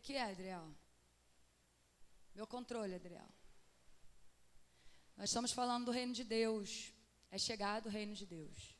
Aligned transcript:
que, 0.00 0.12
que 0.12 0.12
é, 0.14 0.30
Adriel? 0.30 0.74
Meu 2.34 2.46
controle, 2.46 2.94
Adriel. 2.94 3.28
Nós 5.16 5.30
estamos 5.30 5.52
falando 5.52 5.86
do 5.86 5.90
reino 5.90 6.12
de 6.12 6.24
Deus. 6.24 6.92
É 7.30 7.38
chegado 7.38 7.86
o 7.86 7.88
reino 7.90 8.14
de 8.14 8.26
Deus. 8.26 8.76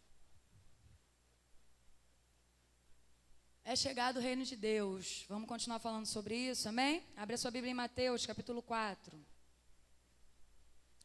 É 3.64 3.74
chegado 3.74 4.18
o 4.18 4.21
reino 4.21 4.44
de 4.44 4.56
Deus. 4.56 5.24
Vamos 5.29 5.49
continuar 5.49 5.79
falando 5.79 6.06
sobre 6.06 6.37
isso, 6.37 6.69
amém? 6.69 7.03
Abre 7.17 7.35
a 7.35 7.38
sua 7.38 7.51
Bíblia 7.51 7.71
em 7.71 7.74
Mateus, 7.74 8.26
capítulo 8.26 8.62
4, 8.62 9.19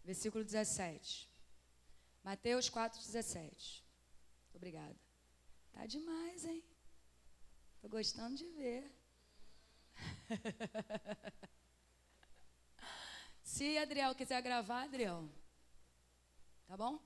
versículo 0.04 0.44
17. 0.44 1.28
Mateus 2.24 2.70
4, 2.70 3.00
17. 3.00 3.84
Obrigada. 4.54 4.96
Tá 5.72 5.86
demais, 5.86 6.46
hein? 6.46 6.64
Tô 7.82 7.90
gostando 7.90 8.36
de 8.36 8.46
ver. 8.50 9.01
Se 13.44 13.78
Adriel 13.78 14.16
quiser 14.16 14.42
gravar, 14.42 14.84
Adriel. 14.84 15.30
Tá 16.68 16.78
bom? 16.78 17.00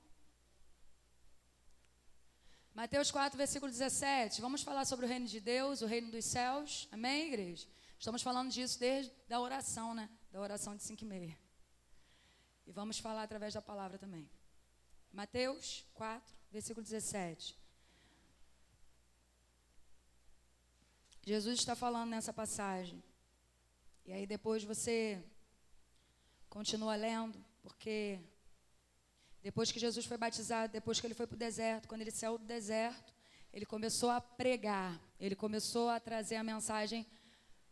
Mateus 2.74 3.10
4, 3.10 3.38
versículo 3.38 3.72
17. 3.72 4.42
Vamos 4.42 4.62
falar 4.62 4.86
sobre 4.86 5.06
o 5.06 5.10
reino 5.10 5.26
de 5.26 5.40
Deus, 5.40 5.82
o 5.82 5.86
reino 5.86 6.12
dos 6.12 6.26
céus. 6.26 6.88
Amém, 6.92 7.28
igreja? 7.28 7.68
Estamos 7.98 8.22
falando 8.22 8.52
disso 8.52 8.80
desde 8.80 9.12
a 9.34 9.40
oração, 9.40 9.94
né? 9.94 10.10
Da 10.32 10.40
oração 10.40 10.76
de 10.76 10.84
5 10.84 11.04
e 11.04 11.08
meia. 11.08 11.40
E 12.68 12.72
vamos 12.72 13.00
falar 13.00 13.24
através 13.24 13.54
da 13.54 13.62
palavra 13.62 13.98
também. 13.98 14.30
Mateus 15.12 15.86
4, 15.94 16.36
versículo 16.52 16.84
17. 16.84 17.58
Jesus 21.28 21.58
está 21.58 21.76
falando 21.76 22.12
nessa 22.12 22.32
passagem. 22.32 23.04
E 24.06 24.14
aí 24.14 24.28
depois 24.28 24.64
você 24.64 25.20
continua 26.48 26.96
lendo, 26.96 27.44
porque 27.64 28.20
depois 29.42 29.72
que 29.72 29.80
Jesus 29.80 30.06
foi 30.06 30.18
batizado, 30.18 30.72
depois 30.72 31.00
que 31.00 31.08
ele 31.08 31.16
foi 31.16 31.26
para 31.26 31.34
o 31.34 31.40
deserto, 31.40 31.88
quando 31.88 32.02
ele 32.02 32.12
saiu 32.12 32.38
do 32.38 32.46
deserto, 32.46 33.12
ele 33.52 33.66
começou 33.66 34.12
a 34.12 34.22
pregar, 34.22 35.02
ele 35.20 35.36
começou 35.36 35.90
a 35.90 36.00
trazer 36.00 36.36
a 36.36 36.44
mensagem 36.44 37.08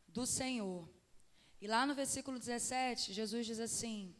do 0.07 0.25
Senhor. 0.25 0.89
E 1.61 1.67
lá 1.67 1.85
no 1.85 1.93
versículo 1.93 2.39
17, 2.39 3.13
Jesus 3.13 3.45
diz 3.45 3.59
assim: 3.59 4.15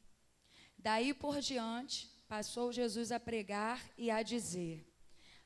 Daí 0.78 1.12
por 1.12 1.40
diante, 1.40 2.08
passou 2.28 2.72
Jesus 2.72 3.12
a 3.12 3.20
pregar 3.20 3.84
e 3.98 4.12
a 4.12 4.22
dizer: 4.22 4.88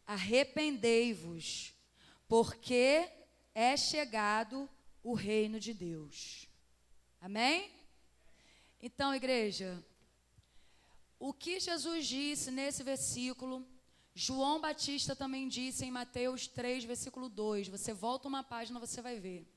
Arrependei-vos, 0.05 1.73
porque 2.27 3.16
é 3.57 3.75
chegado 3.75 4.69
o 5.01 5.15
reino 5.15 5.59
de 5.59 5.73
Deus. 5.73 6.47
Amém? 7.19 7.71
Então, 8.79 9.15
igreja, 9.15 9.83
o 11.17 11.33
que 11.33 11.59
Jesus 11.59 12.05
disse 12.05 12.51
nesse 12.51 12.83
versículo, 12.83 13.67
João 14.13 14.61
Batista 14.61 15.15
também 15.15 15.47
disse 15.47 15.83
em 15.83 15.89
Mateus 15.89 16.45
3, 16.45 16.83
versículo 16.83 17.27
2. 17.29 17.67
Você 17.69 17.95
volta 17.95 18.27
uma 18.27 18.43
página, 18.43 18.79
você 18.79 19.01
vai 19.01 19.19
ver. 19.19 19.51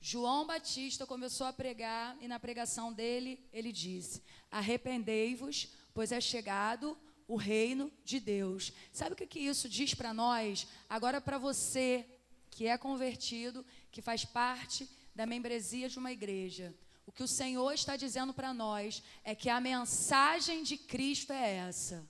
João 0.00 0.46
Batista 0.46 1.04
começou 1.04 1.44
a 1.44 1.52
pregar 1.52 2.16
e 2.20 2.28
na 2.28 2.38
pregação 2.38 2.92
dele, 2.92 3.44
ele 3.52 3.72
disse: 3.72 4.22
Arrependei-vos, 4.48 5.72
pois 5.92 6.12
é 6.12 6.20
chegado 6.20 6.96
o 7.26 7.34
reino 7.34 7.90
de 8.04 8.20
Deus. 8.20 8.72
Sabe 8.92 9.14
o 9.14 9.16
que, 9.16 9.26
que 9.26 9.40
isso 9.40 9.68
diz 9.68 9.92
para 9.92 10.14
nós? 10.14 10.68
Agora, 10.88 11.20
para 11.20 11.36
você 11.36 12.06
que 12.50 12.66
é 12.66 12.76
convertido, 12.76 13.64
que 13.90 14.02
faz 14.02 14.24
parte 14.24 14.88
da 15.14 15.26
membresia 15.26 15.88
de 15.88 15.98
uma 15.98 16.12
igreja. 16.12 16.74
O 17.06 17.12
que 17.12 17.22
o 17.22 17.28
Senhor 17.28 17.72
está 17.72 17.96
dizendo 17.96 18.32
para 18.32 18.54
nós 18.54 19.02
é 19.24 19.34
que 19.34 19.48
a 19.48 19.60
mensagem 19.60 20.62
de 20.62 20.76
Cristo 20.76 21.32
é 21.32 21.56
essa: 21.56 22.08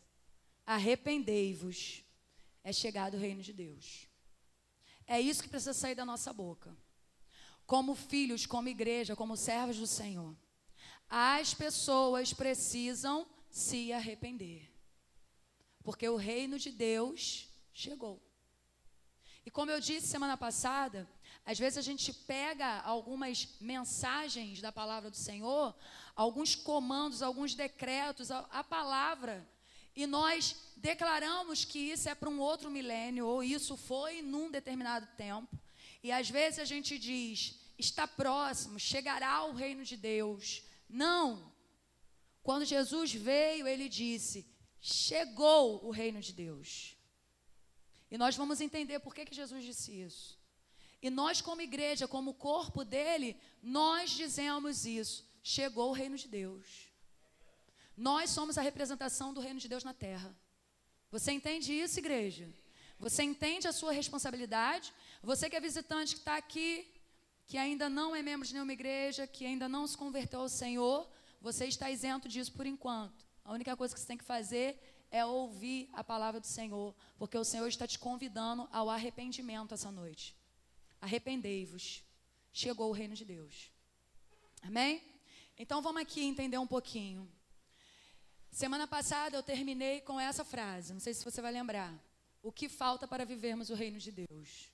arrependei-vos, 0.66 2.04
é 2.62 2.72
chegado 2.72 3.14
o 3.14 3.20
reino 3.20 3.42
de 3.42 3.52
Deus. 3.52 4.06
É 5.06 5.20
isso 5.20 5.42
que 5.42 5.48
precisa 5.48 5.74
sair 5.74 5.94
da 5.94 6.04
nossa 6.04 6.32
boca. 6.32 6.76
Como 7.66 7.94
filhos, 7.94 8.46
como 8.46 8.68
igreja, 8.68 9.16
como 9.16 9.36
servos 9.36 9.76
do 9.76 9.86
Senhor, 9.86 10.36
as 11.08 11.54
pessoas 11.54 12.32
precisam 12.32 13.26
se 13.48 13.92
arrepender, 13.92 14.70
porque 15.82 16.08
o 16.08 16.16
reino 16.16 16.58
de 16.58 16.70
Deus 16.70 17.48
chegou. 17.72 18.22
E 19.50 19.52
como 19.52 19.68
eu 19.68 19.80
disse 19.80 20.06
semana 20.06 20.36
passada, 20.36 21.10
às 21.44 21.58
vezes 21.58 21.76
a 21.76 21.82
gente 21.82 22.12
pega 22.12 22.82
algumas 22.82 23.48
mensagens 23.60 24.60
da 24.60 24.70
palavra 24.70 25.10
do 25.10 25.16
Senhor, 25.16 25.74
alguns 26.14 26.54
comandos, 26.54 27.20
alguns 27.20 27.52
decretos, 27.52 28.30
a, 28.30 28.46
a 28.52 28.62
palavra, 28.62 29.44
e 29.96 30.06
nós 30.06 30.54
declaramos 30.76 31.64
que 31.64 31.80
isso 31.80 32.08
é 32.08 32.14
para 32.14 32.28
um 32.28 32.38
outro 32.38 32.70
milênio, 32.70 33.26
ou 33.26 33.42
isso 33.42 33.76
foi 33.76 34.22
num 34.22 34.52
determinado 34.52 35.08
tempo. 35.16 35.58
E 36.00 36.12
às 36.12 36.30
vezes 36.30 36.60
a 36.60 36.64
gente 36.64 36.96
diz, 36.96 37.58
está 37.76 38.06
próximo, 38.06 38.78
chegará 38.78 39.42
o 39.46 39.52
reino 39.52 39.84
de 39.84 39.96
Deus. 39.96 40.62
Não. 40.88 41.52
Quando 42.40 42.64
Jesus 42.64 43.12
veio, 43.12 43.66
ele 43.66 43.88
disse: 43.88 44.46
chegou 44.80 45.84
o 45.84 45.90
reino 45.90 46.20
de 46.20 46.32
Deus. 46.32 46.99
E 48.10 48.18
nós 48.18 48.36
vamos 48.36 48.60
entender 48.60 48.98
por 49.00 49.14
que, 49.14 49.24
que 49.24 49.34
Jesus 49.34 49.64
disse 49.64 49.92
isso. 49.92 50.38
E 51.02 51.08
nós, 51.08 51.40
como 51.40 51.62
igreja, 51.62 52.06
como 52.06 52.34
corpo 52.34 52.84
dele, 52.84 53.36
nós 53.62 54.10
dizemos 54.10 54.84
isso. 54.84 55.24
Chegou 55.42 55.90
o 55.90 55.94
reino 55.94 56.16
de 56.16 56.28
Deus. 56.28 56.90
Nós 57.96 58.30
somos 58.30 58.58
a 58.58 58.62
representação 58.62 59.32
do 59.32 59.40
reino 59.40 59.60
de 59.60 59.68
Deus 59.68 59.84
na 59.84 59.94
terra. 59.94 60.34
Você 61.10 61.32
entende 61.32 61.72
isso, 61.72 61.98
igreja? 61.98 62.48
Você 62.98 63.22
entende 63.22 63.66
a 63.66 63.72
sua 63.72 63.92
responsabilidade? 63.92 64.92
Você 65.22 65.48
que 65.48 65.56
é 65.56 65.60
visitante 65.60 66.14
que 66.14 66.20
está 66.20 66.36
aqui, 66.36 66.86
que 67.46 67.56
ainda 67.56 67.88
não 67.88 68.14
é 68.14 68.22
membro 68.22 68.46
de 68.46 68.52
nenhuma 68.52 68.72
igreja, 68.72 69.26
que 69.26 69.46
ainda 69.46 69.68
não 69.68 69.86
se 69.86 69.96
converteu 69.96 70.40
ao 70.40 70.48
Senhor, 70.48 71.08
você 71.40 71.66
está 71.66 71.90
isento 71.90 72.28
disso 72.28 72.52
por 72.52 72.66
enquanto. 72.66 73.24
A 73.44 73.52
única 73.52 73.74
coisa 73.76 73.94
que 73.94 74.00
você 74.00 74.06
tem 74.06 74.18
que 74.18 74.24
fazer 74.24 74.78
é 75.10 75.24
ouvir 75.24 75.88
a 75.92 76.04
palavra 76.04 76.40
do 76.40 76.46
Senhor, 76.46 76.94
porque 77.18 77.36
o 77.36 77.44
Senhor 77.44 77.66
está 77.66 77.86
te 77.86 77.98
convidando 77.98 78.68
ao 78.72 78.88
arrependimento 78.88 79.74
essa 79.74 79.90
noite. 79.90 80.36
Arrependei-vos. 81.00 82.02
Chegou 82.52 82.90
o 82.90 82.92
reino 82.92 83.14
de 83.14 83.24
Deus. 83.24 83.70
Amém? 84.62 85.02
Então 85.58 85.82
vamos 85.82 86.02
aqui 86.02 86.22
entender 86.22 86.58
um 86.58 86.66
pouquinho. 86.66 87.30
Semana 88.50 88.86
passada 88.86 89.36
eu 89.36 89.42
terminei 89.42 90.00
com 90.00 90.18
essa 90.18 90.44
frase, 90.44 90.92
não 90.92 91.00
sei 91.00 91.14
se 91.14 91.24
você 91.24 91.40
vai 91.40 91.52
lembrar. 91.52 91.94
O 92.42 92.50
que 92.50 92.68
falta 92.68 93.06
para 93.06 93.24
vivermos 93.24 93.70
o 93.70 93.74
reino 93.74 93.98
de 93.98 94.10
Deus? 94.10 94.70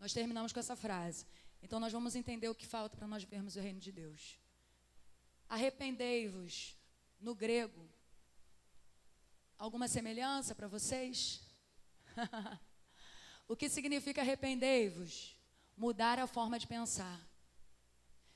Nós 0.00 0.12
terminamos 0.12 0.52
com 0.52 0.58
essa 0.58 0.74
frase. 0.74 1.26
Então 1.62 1.78
nós 1.78 1.92
vamos 1.92 2.16
entender 2.16 2.48
o 2.48 2.54
que 2.54 2.66
falta 2.66 2.96
para 2.96 3.06
nós 3.06 3.22
vivermos 3.22 3.54
o 3.54 3.60
reino 3.60 3.78
de 3.78 3.92
Deus. 3.92 4.36
Arrependei-vos, 5.48 6.74
no 7.20 7.34
grego. 7.34 7.88
Alguma 9.62 9.86
semelhança 9.86 10.56
para 10.56 10.66
vocês? 10.66 11.40
O 13.46 13.54
que 13.54 13.68
significa 13.68 14.20
arrependei-vos? 14.20 15.36
Mudar 15.76 16.18
a 16.18 16.26
forma 16.26 16.58
de 16.58 16.66
pensar. 16.66 17.20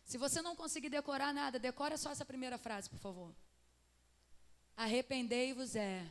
Se 0.04 0.18
você 0.18 0.42
não 0.42 0.54
conseguir 0.54 0.90
decorar 0.90 1.32
nada, 1.32 1.58
decora 1.58 1.96
só 1.96 2.10
essa 2.10 2.24
primeira 2.24 2.58
frase, 2.58 2.90
por 2.90 2.98
favor. 2.98 3.34
Arrependei-vos 4.76 5.74
é 5.74 6.08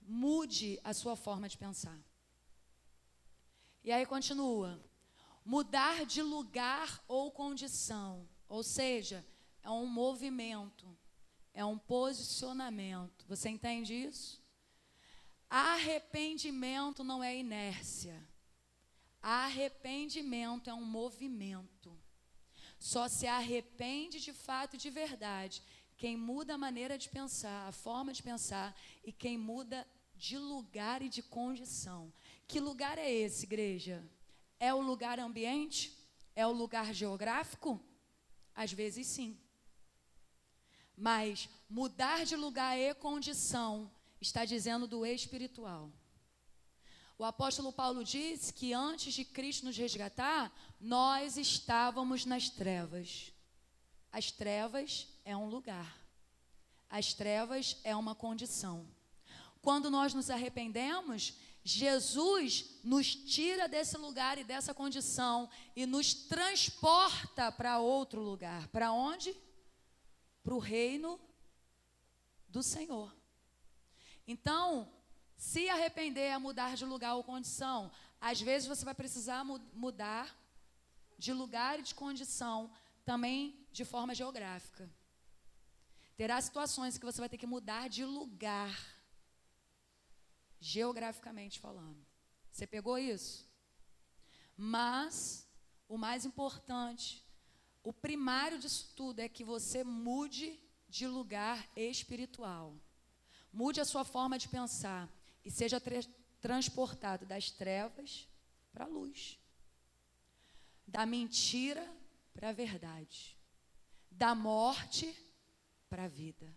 mude 0.00 0.80
a 0.82 0.92
sua 0.92 1.14
forma 1.14 1.48
de 1.48 1.58
pensar. 1.58 1.98
E 3.84 3.92
aí 3.92 4.06
continua: 4.06 4.80
mudar 5.44 6.06
de 6.06 6.22
lugar 6.22 7.04
ou 7.06 7.30
condição, 7.30 8.28
ou 8.48 8.62
seja, 8.64 9.24
é 9.62 9.70
um 9.70 9.86
movimento, 9.86 10.86
é 11.54 11.64
um 11.64 11.78
posicionamento. 11.78 13.24
Você 13.28 13.48
entende 13.48 13.94
isso? 13.94 14.42
Arrependimento 15.48 17.04
não 17.04 17.22
é 17.22 17.36
inércia. 17.36 18.20
Arrependimento 19.22 20.68
é 20.68 20.74
um 20.74 20.84
movimento. 20.84 21.96
Só 22.78 23.08
se 23.08 23.26
arrepende 23.26 24.20
de 24.20 24.32
fato 24.32 24.74
e 24.74 24.78
de 24.78 24.90
verdade 24.90 25.62
quem 25.96 26.16
muda 26.16 26.54
a 26.54 26.58
maneira 26.58 26.98
de 26.98 27.08
pensar, 27.08 27.68
a 27.68 27.72
forma 27.72 28.12
de 28.12 28.22
pensar 28.22 28.76
e 29.04 29.12
quem 29.12 29.38
muda 29.38 29.86
de 30.16 30.36
lugar 30.36 31.00
e 31.02 31.08
de 31.08 31.22
condição. 31.22 32.12
Que 32.48 32.60
lugar 32.60 32.98
é 32.98 33.10
esse, 33.10 33.44
igreja? 33.44 34.04
É 34.58 34.74
o 34.74 34.80
lugar 34.80 35.18
ambiente? 35.20 35.96
É 36.34 36.46
o 36.46 36.52
lugar 36.52 36.92
geográfico? 36.92 37.80
Às 38.54 38.72
vezes 38.72 39.06
sim. 39.06 39.38
Mas 40.96 41.48
mudar 41.68 42.24
de 42.24 42.36
lugar 42.36 42.78
e 42.78 42.94
condição 42.94 43.90
está 44.20 44.44
dizendo 44.44 44.86
do 44.86 45.04
espiritual. 45.04 45.90
O 47.16 47.24
apóstolo 47.24 47.72
Paulo 47.72 48.04
disse 48.04 48.52
que 48.52 48.72
antes 48.72 49.14
de 49.14 49.24
Cristo 49.24 49.66
nos 49.66 49.76
resgatar, 49.76 50.52
nós 50.80 51.36
estávamos 51.36 52.24
nas 52.24 52.48
trevas. 52.48 53.32
As 54.10 54.30
trevas 54.30 55.06
é 55.24 55.36
um 55.36 55.48
lugar. 55.48 55.96
As 56.90 57.14
trevas 57.14 57.76
é 57.84 57.94
uma 57.94 58.14
condição. 58.14 58.86
Quando 59.62 59.90
nós 59.90 60.12
nos 60.12 60.28
arrependemos, 60.28 61.34
Jesus 61.64 62.78
nos 62.84 63.14
tira 63.14 63.66
desse 63.66 63.96
lugar 63.96 64.36
e 64.36 64.44
dessa 64.44 64.74
condição 64.74 65.48
e 65.74 65.86
nos 65.86 66.12
transporta 66.12 67.50
para 67.50 67.78
outro 67.78 68.20
lugar. 68.20 68.68
Para 68.68 68.92
onde? 68.92 69.34
Para 70.44 70.54
o 70.54 70.60
reino 70.60 71.20
do 72.48 72.62
Senhor. 72.62 73.12
Então, 74.26 74.88
se 75.36 75.68
arrepender 75.68 76.28
é 76.28 76.38
mudar 76.38 76.76
de 76.76 76.84
lugar 76.84 77.16
ou 77.16 77.24
condição. 77.24 77.90
Às 78.20 78.40
vezes 78.40 78.68
você 78.68 78.84
vai 78.84 78.94
precisar 78.94 79.42
mudar 79.44 80.34
de 81.18 81.32
lugar 81.32 81.80
e 81.80 81.82
de 81.82 81.94
condição, 81.94 82.70
também 83.04 83.66
de 83.72 83.84
forma 83.84 84.14
geográfica. 84.14 84.88
Terá 86.16 86.40
situações 86.40 86.96
que 86.96 87.04
você 87.04 87.20
vai 87.20 87.28
ter 87.28 87.38
que 87.38 87.46
mudar 87.46 87.88
de 87.88 88.04
lugar, 88.04 88.78
geograficamente 90.60 91.58
falando. 91.58 92.06
Você 92.50 92.66
pegou 92.66 92.96
isso? 92.96 93.48
Mas 94.56 95.48
o 95.88 95.98
mais 95.98 96.24
importante, 96.24 97.23
o 97.84 97.92
primário 97.92 98.58
disso 98.58 98.92
tudo 98.96 99.20
é 99.20 99.28
que 99.28 99.44
você 99.44 99.84
mude 99.84 100.58
de 100.88 101.06
lugar 101.06 101.70
espiritual. 101.76 102.74
Mude 103.52 103.80
a 103.80 103.84
sua 103.84 104.04
forma 104.04 104.38
de 104.38 104.48
pensar 104.48 105.08
e 105.44 105.50
seja 105.50 105.80
transportado 106.40 107.26
das 107.26 107.50
trevas 107.50 108.26
para 108.72 108.86
a 108.86 108.88
luz, 108.88 109.38
da 110.86 111.04
mentira 111.04 111.86
para 112.32 112.48
a 112.48 112.52
verdade, 112.52 113.36
da 114.10 114.34
morte 114.34 115.14
para 115.88 116.04
a 116.04 116.08
vida. 116.08 116.52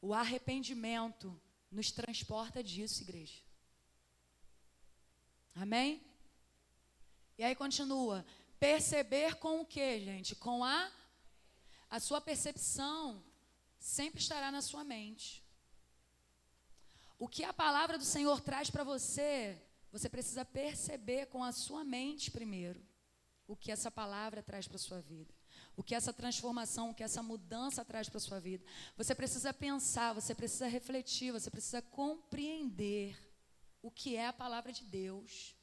O 0.00 0.12
arrependimento 0.12 1.40
nos 1.70 1.92
transporta 1.92 2.62
disso, 2.62 3.02
igreja. 3.02 3.40
Amém? 5.54 6.02
E 7.38 7.44
aí 7.44 7.54
continua. 7.54 8.26
Perceber 8.62 9.34
com 9.40 9.60
o 9.60 9.66
que, 9.66 9.98
gente? 9.98 10.36
Com 10.36 10.62
a 10.64 10.88
a 11.90 11.98
sua 11.98 12.20
percepção 12.20 13.22
sempre 13.76 14.20
estará 14.20 14.52
na 14.52 14.62
sua 14.62 14.84
mente. 14.84 15.44
O 17.18 17.26
que 17.26 17.42
a 17.42 17.52
palavra 17.52 17.98
do 17.98 18.04
Senhor 18.04 18.40
traz 18.40 18.70
para 18.70 18.84
você, 18.84 19.60
você 19.90 20.08
precisa 20.08 20.44
perceber 20.44 21.26
com 21.26 21.42
a 21.42 21.50
sua 21.50 21.82
mente 21.82 22.30
primeiro 22.30 22.80
o 23.48 23.56
que 23.56 23.72
essa 23.72 23.90
palavra 23.90 24.44
traz 24.44 24.68
para 24.68 24.78
sua 24.78 25.00
vida. 25.00 25.34
O 25.76 25.82
que 25.82 25.96
essa 25.96 26.12
transformação, 26.12 26.90
o 26.90 26.94
que 26.94 27.02
essa 27.02 27.22
mudança 27.22 27.84
traz 27.84 28.08
para 28.08 28.20
sua 28.20 28.38
vida. 28.38 28.64
Você 28.96 29.12
precisa 29.12 29.52
pensar, 29.52 30.12
você 30.12 30.36
precisa 30.36 30.68
refletir, 30.68 31.32
você 31.32 31.50
precisa 31.50 31.82
compreender 31.82 33.18
o 33.82 33.90
que 33.90 34.14
é 34.14 34.28
a 34.28 34.32
palavra 34.32 34.72
de 34.72 34.84
Deus. 34.84 35.56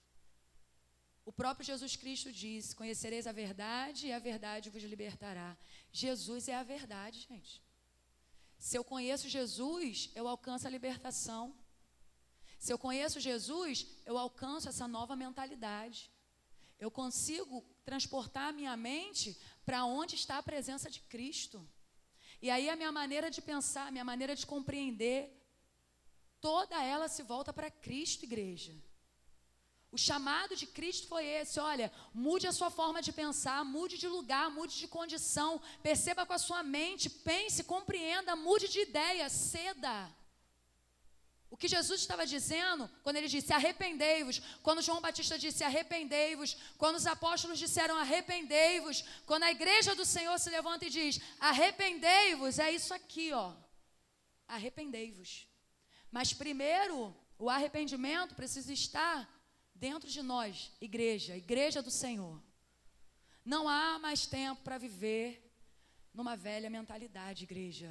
O 1.30 1.32
próprio 1.32 1.64
Jesus 1.72 1.96
Cristo 1.96 2.30
disse: 2.32 2.76
Conhecereis 2.76 3.28
a 3.28 3.32
verdade 3.32 4.08
e 4.08 4.12
a 4.12 4.18
verdade 4.18 4.72
vos 4.72 4.82
libertará. 4.94 5.50
Jesus 5.92 6.48
é 6.48 6.56
a 6.56 6.64
verdade, 6.64 7.20
gente. 7.30 7.62
Se 8.58 8.76
eu 8.76 8.84
conheço 8.84 9.30
Jesus, 9.30 10.10
eu 10.16 10.28
alcanço 10.28 10.66
a 10.66 10.72
libertação. 10.72 11.44
Se 12.58 12.74
eu 12.74 12.80
conheço 12.80 13.20
Jesus, 13.20 13.86
eu 14.08 14.18
alcanço 14.18 14.70
essa 14.70 14.88
nova 14.88 15.16
mentalidade. 15.16 16.10
Eu 16.80 16.90
consigo 16.90 17.64
transportar 17.86 18.48
a 18.50 18.58
minha 18.60 18.76
mente 18.76 19.38
para 19.64 19.86
onde 19.86 20.16
está 20.16 20.40
a 20.40 20.48
presença 20.52 20.90
de 20.90 21.00
Cristo. 21.14 21.58
E 22.42 22.50
aí 22.50 22.68
a 22.72 22.76
minha 22.76 22.92
maneira 22.92 23.30
de 23.30 23.40
pensar, 23.40 23.86
a 23.86 23.92
minha 23.92 24.10
maneira 24.12 24.36
de 24.36 24.48
compreender, 24.48 25.22
toda 26.42 26.84
ela 26.84 27.08
se 27.08 27.22
volta 27.22 27.54
para 27.54 27.70
Cristo, 27.70 28.24
igreja. 28.24 28.74
O 29.92 29.98
chamado 29.98 30.56
de 30.56 30.68
Cristo 30.68 31.08
foi 31.08 31.26
esse: 31.26 31.60
olha, 31.60 31.92
mude 32.14 32.46
a 32.48 32.52
sua 32.52 32.70
forma 32.70 33.02
de 33.02 33.12
pensar, 33.12 33.66
mude 33.66 33.98
de 33.98 34.08
lugar, 34.08 34.50
mude 34.52 34.78
de 34.78 34.88
condição, 34.88 35.62
perceba 35.82 36.26
com 36.26 36.34
a 36.34 36.38
sua 36.38 36.62
mente, 36.62 37.10
pense, 37.10 37.64
compreenda, 37.64 38.36
mude 38.36 38.68
de 38.68 38.82
ideia, 38.82 39.28
ceda. 39.30 40.10
O 41.52 41.58
que 41.58 41.68
Jesus 41.68 42.02
estava 42.02 42.28
dizendo 42.28 42.88
quando 43.02 43.16
ele 43.16 43.28
disse 43.28 43.52
arrependei-vos, 43.52 44.40
quando 44.62 44.84
João 44.84 45.02
Batista 45.02 45.40
disse 45.40 45.64
arrependei-vos, 45.64 46.56
quando 46.78 46.98
os 46.98 47.08
apóstolos 47.08 47.58
disseram 47.58 47.98
arrependei-vos, 47.98 49.04
quando 49.26 49.44
a 49.44 49.52
igreja 49.52 49.96
do 49.96 50.06
Senhor 50.06 50.38
se 50.38 50.52
levanta 50.52 50.86
e 50.86 50.92
diz 50.92 51.20
arrependei-vos, 51.40 52.60
é 52.60 52.72
isso 52.72 52.94
aqui, 52.94 53.34
ó. 53.34 53.56
Arrependei-vos. 54.48 55.48
Mas 56.12 56.32
primeiro, 56.32 57.16
o 57.40 57.50
arrependimento 57.50 58.36
precisa 58.36 58.72
estar 58.72 59.28
dentro 59.80 60.10
de 60.10 60.22
nós, 60.22 60.72
igreja, 60.82 61.38
igreja 61.38 61.82
do 61.82 61.90
Senhor. 61.90 62.42
Não 63.46 63.68
há 63.68 63.98
mais 63.98 64.28
tempo 64.28 64.62
para 64.62 64.78
viver 64.78 65.50
numa 66.14 66.36
velha 66.36 66.70
mentalidade, 66.70 67.46
igreja. 67.46 67.90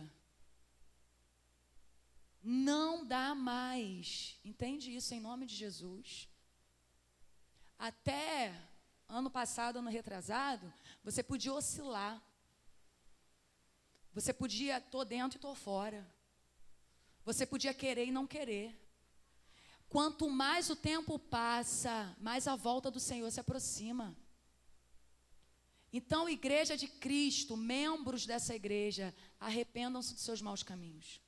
Não 2.42 3.04
dá 3.04 3.34
mais. 3.34 4.38
Entende 4.44 4.94
isso 4.94 5.14
em 5.14 5.20
nome 5.20 5.46
de 5.46 5.54
Jesus? 5.56 6.28
Até 7.78 8.54
ano 9.08 9.30
passado, 9.30 9.78
ano 9.78 9.88
retrasado, 9.88 10.72
você 11.02 11.22
podia 11.22 11.54
oscilar. 11.54 12.22
Você 14.12 14.32
podia, 14.32 14.80
tô 14.80 15.04
dentro 15.04 15.38
e 15.38 15.40
tô 15.40 15.54
fora. 15.54 16.06
Você 17.24 17.46
podia 17.46 17.72
querer 17.72 18.04
e 18.04 18.12
não 18.12 18.26
querer. 18.26 18.87
Quanto 19.88 20.28
mais 20.28 20.68
o 20.68 20.76
tempo 20.76 21.18
passa, 21.18 22.14
mais 22.20 22.46
a 22.46 22.54
volta 22.54 22.90
do 22.90 23.00
Senhor 23.00 23.30
se 23.30 23.40
aproxima. 23.40 24.14
Então, 25.90 26.28
igreja 26.28 26.76
de 26.76 26.86
Cristo, 26.86 27.56
membros 27.56 28.26
dessa 28.26 28.54
igreja, 28.54 29.14
arrependam-se 29.40 30.12
dos 30.12 30.22
seus 30.22 30.42
maus 30.42 30.62
caminhos. 30.62 31.22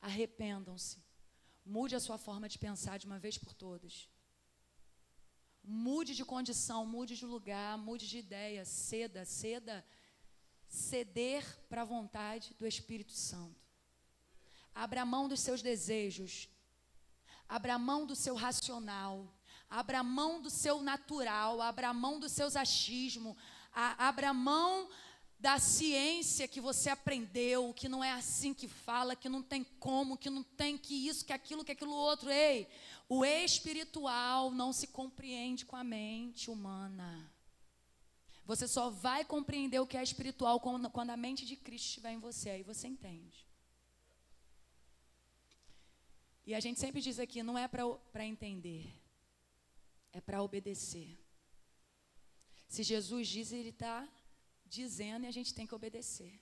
Arrependam-se. 0.00 0.98
Mude 1.64 1.94
a 1.94 2.00
sua 2.00 2.18
forma 2.18 2.48
de 2.48 2.58
pensar 2.58 2.98
de 2.98 3.06
uma 3.06 3.18
vez 3.18 3.38
por 3.38 3.54
todas. 3.54 4.08
Mude 5.62 6.16
de 6.16 6.24
condição, 6.24 6.84
mude 6.84 7.16
de 7.16 7.24
lugar, 7.24 7.78
mude 7.78 8.08
de 8.08 8.18
ideia, 8.18 8.64
ceda, 8.64 9.24
ceda, 9.24 9.84
ceder 10.68 11.44
para 11.68 11.82
a 11.82 11.84
vontade 11.84 12.54
do 12.58 12.66
Espírito 12.66 13.12
Santo. 13.12 13.64
Abra 14.74 15.04
mão 15.04 15.28
dos 15.28 15.40
seus 15.40 15.62
desejos 15.62 16.48
abra 17.48 17.78
mão 17.78 18.06
do 18.06 18.14
seu 18.14 18.34
racional, 18.34 19.26
abra 19.68 20.02
mão 20.02 20.40
do 20.40 20.50
seu 20.50 20.80
natural, 20.80 21.60
abra 21.60 21.92
mão 21.92 22.18
dos 22.18 22.32
seus 22.32 22.56
achismos, 22.56 23.36
abra 23.72 24.32
mão 24.32 24.88
da 25.38 25.58
ciência 25.58 26.48
que 26.48 26.60
você 26.60 26.88
aprendeu, 26.88 27.74
que 27.74 27.88
não 27.88 28.02
é 28.02 28.12
assim 28.12 28.54
que 28.54 28.66
fala, 28.66 29.14
que 29.14 29.28
não 29.28 29.42
tem 29.42 29.64
como, 29.78 30.16
que 30.16 30.30
não 30.30 30.42
tem 30.42 30.78
que 30.78 31.06
isso, 31.06 31.24
que 31.24 31.32
aquilo, 31.32 31.64
que 31.64 31.72
aquilo 31.72 31.92
outro. 31.92 32.30
Ei, 32.30 32.66
o 33.08 33.24
espiritual 33.24 34.50
não 34.50 34.72
se 34.72 34.88
compreende 34.88 35.64
com 35.64 35.76
a 35.76 35.84
mente 35.84 36.50
humana. 36.50 37.30
Você 38.46 38.66
só 38.66 38.90
vai 38.90 39.24
compreender 39.24 39.80
o 39.80 39.86
que 39.86 39.96
é 39.96 40.02
espiritual 40.02 40.60
quando, 40.60 41.10
a 41.10 41.16
mente 41.16 41.44
de 41.44 41.56
Cristo 41.56 41.86
estiver 41.86 42.12
em 42.12 42.18
você, 42.18 42.50
aí 42.50 42.62
você 42.62 42.86
entende. 42.86 43.45
E 46.46 46.54
a 46.54 46.60
gente 46.60 46.78
sempre 46.78 47.00
diz 47.00 47.18
aqui: 47.18 47.42
não 47.42 47.58
é 47.58 47.66
para 47.66 48.24
entender, 48.24 48.94
é 50.12 50.20
para 50.20 50.42
obedecer. 50.42 51.18
Se 52.68 52.82
Jesus 52.82 53.26
diz, 53.26 53.52
Ele 53.52 53.70
está 53.70 54.08
dizendo 54.64 55.24
e 55.24 55.26
a 55.26 55.32
gente 55.32 55.52
tem 55.52 55.66
que 55.66 55.74
obedecer. 55.74 56.40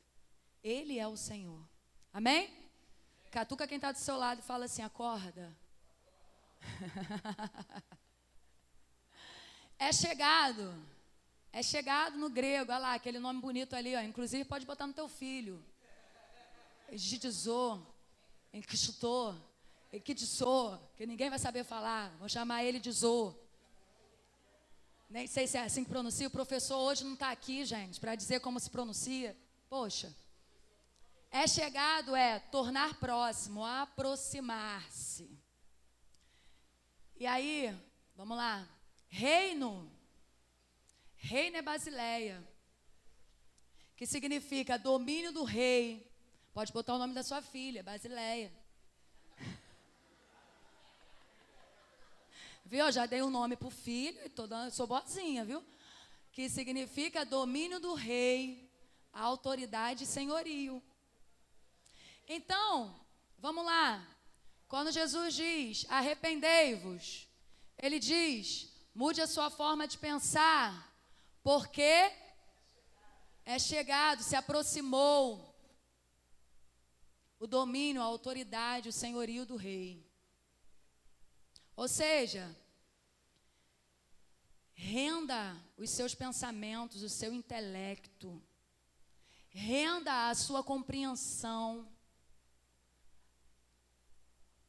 Ele 0.62 0.98
é 0.98 1.08
o 1.08 1.16
Senhor. 1.16 1.66
Amém? 2.12 2.52
Catuca 3.30 3.66
quem 3.66 3.76
está 3.76 3.92
do 3.92 3.98
seu 3.98 4.16
lado 4.16 4.40
e 4.40 4.42
fala 4.42 4.66
assim: 4.66 4.82
acorda. 4.82 5.56
é 9.78 9.92
chegado. 9.92 10.94
É 11.52 11.62
chegado 11.62 12.18
no 12.18 12.28
grego, 12.28 12.72
olha 12.72 12.78
lá, 12.78 12.94
aquele 12.94 13.20
nome 13.20 13.40
bonito 13.40 13.74
ali, 13.76 13.94
ó. 13.94 14.00
Inclusive 14.00 14.44
pode 14.44 14.66
botar 14.66 14.86
no 14.86 14.92
teu 14.92 15.08
filho. 15.08 15.64
Gidizou, 16.92 17.86
que 20.00 20.14
de 20.14 20.26
Zô, 20.26 20.76
que 20.96 21.06
ninguém 21.06 21.30
vai 21.30 21.38
saber 21.38 21.64
falar, 21.64 22.10
vou 22.18 22.28
chamar 22.28 22.64
ele 22.64 22.80
de 22.80 22.90
Zô. 22.90 23.34
Nem 25.08 25.26
sei 25.26 25.46
se 25.46 25.56
é 25.56 25.62
assim 25.62 25.84
que 25.84 25.90
pronuncia. 25.90 26.26
O 26.26 26.30
professor 26.30 26.76
hoje 26.76 27.04
não 27.04 27.14
está 27.14 27.30
aqui, 27.30 27.64
gente, 27.64 28.00
para 28.00 28.14
dizer 28.14 28.40
como 28.40 28.58
se 28.58 28.68
pronuncia. 28.68 29.36
Poxa. 29.68 30.12
É 31.30 31.46
chegado, 31.46 32.16
é 32.16 32.38
tornar 32.38 32.98
próximo, 32.98 33.64
aproximar-se. 33.64 35.30
E 37.16 37.26
aí, 37.26 37.76
vamos 38.16 38.36
lá. 38.36 38.68
Reino. 39.08 39.90
Reino 41.16 41.56
é 41.56 41.62
Basileia. 41.62 42.46
Que 43.96 44.06
significa 44.06 44.78
domínio 44.78 45.32
do 45.32 45.44
rei. 45.44 46.10
Pode 46.52 46.72
botar 46.72 46.94
o 46.94 46.98
nome 46.98 47.14
da 47.14 47.22
sua 47.22 47.40
filha, 47.40 47.82
Basileia. 47.82 48.52
Viu? 52.64 52.90
Já 52.90 53.06
dei 53.06 53.22
um 53.22 53.30
nome 53.30 53.56
pro 53.56 53.70
filho 53.70 54.18
e 54.24 54.28
tô 54.28 54.46
dando, 54.46 54.70
sou 54.70 54.86
boazinha, 54.86 55.44
viu? 55.44 55.62
Que 56.32 56.48
significa 56.48 57.24
domínio 57.24 57.78
do 57.78 57.94
rei, 57.94 58.70
autoridade 59.12 60.04
e 60.04 60.06
senhorio. 60.06 60.82
Então, 62.26 62.98
vamos 63.38 63.64
lá. 63.64 64.06
Quando 64.66 64.90
Jesus 64.90 65.34
diz: 65.34 65.86
"Arrependei-vos", 65.88 67.28
ele 67.76 67.98
diz: 67.98 68.72
"Mude 68.94 69.20
a 69.20 69.26
sua 69.26 69.50
forma 69.50 69.86
de 69.86 69.98
pensar, 69.98 70.90
porque 71.42 72.10
é 73.44 73.58
chegado, 73.58 74.22
se 74.22 74.34
aproximou 74.34 75.54
o 77.38 77.46
domínio, 77.46 78.00
a 78.00 78.06
autoridade, 78.06 78.88
o 78.88 78.92
senhorio 78.92 79.44
do 79.44 79.54
rei. 79.54 80.13
Ou 81.76 81.88
seja, 81.88 82.54
renda 84.72 85.56
os 85.76 85.90
seus 85.90 86.14
pensamentos, 86.14 87.02
o 87.02 87.08
seu 87.08 87.32
intelecto, 87.32 88.42
renda 89.48 90.28
a 90.28 90.34
sua 90.34 90.62
compreensão, 90.62 91.88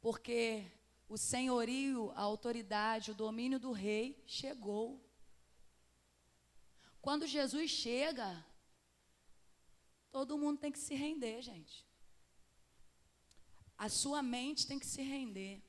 porque 0.01 0.65
o 1.07 1.17
senhorio, 1.17 2.11
a 2.15 2.21
autoridade, 2.21 3.11
o 3.11 3.15
domínio 3.15 3.59
do 3.59 3.71
rei 3.71 4.23
chegou. 4.25 5.03
Quando 7.01 7.27
Jesus 7.27 7.69
chega, 7.69 8.43
todo 10.11 10.37
mundo 10.37 10.59
tem 10.59 10.71
que 10.71 10.79
se 10.79 10.95
render, 10.95 11.41
gente. 11.41 11.85
A 13.77 13.89
sua 13.89 14.23
mente 14.23 14.65
tem 14.65 14.79
que 14.79 14.85
se 14.85 15.01
render. 15.01 15.61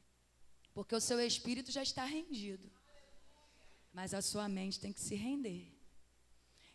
Porque 0.76 0.94
o 0.94 1.00
seu 1.00 1.18
espírito 1.26 1.72
já 1.72 1.82
está 1.82 2.04
rendido. 2.04 2.70
Mas 3.94 4.12
a 4.12 4.20
sua 4.20 4.46
mente 4.46 4.78
tem 4.78 4.92
que 4.92 5.00
se 5.00 5.14
render. 5.14 5.74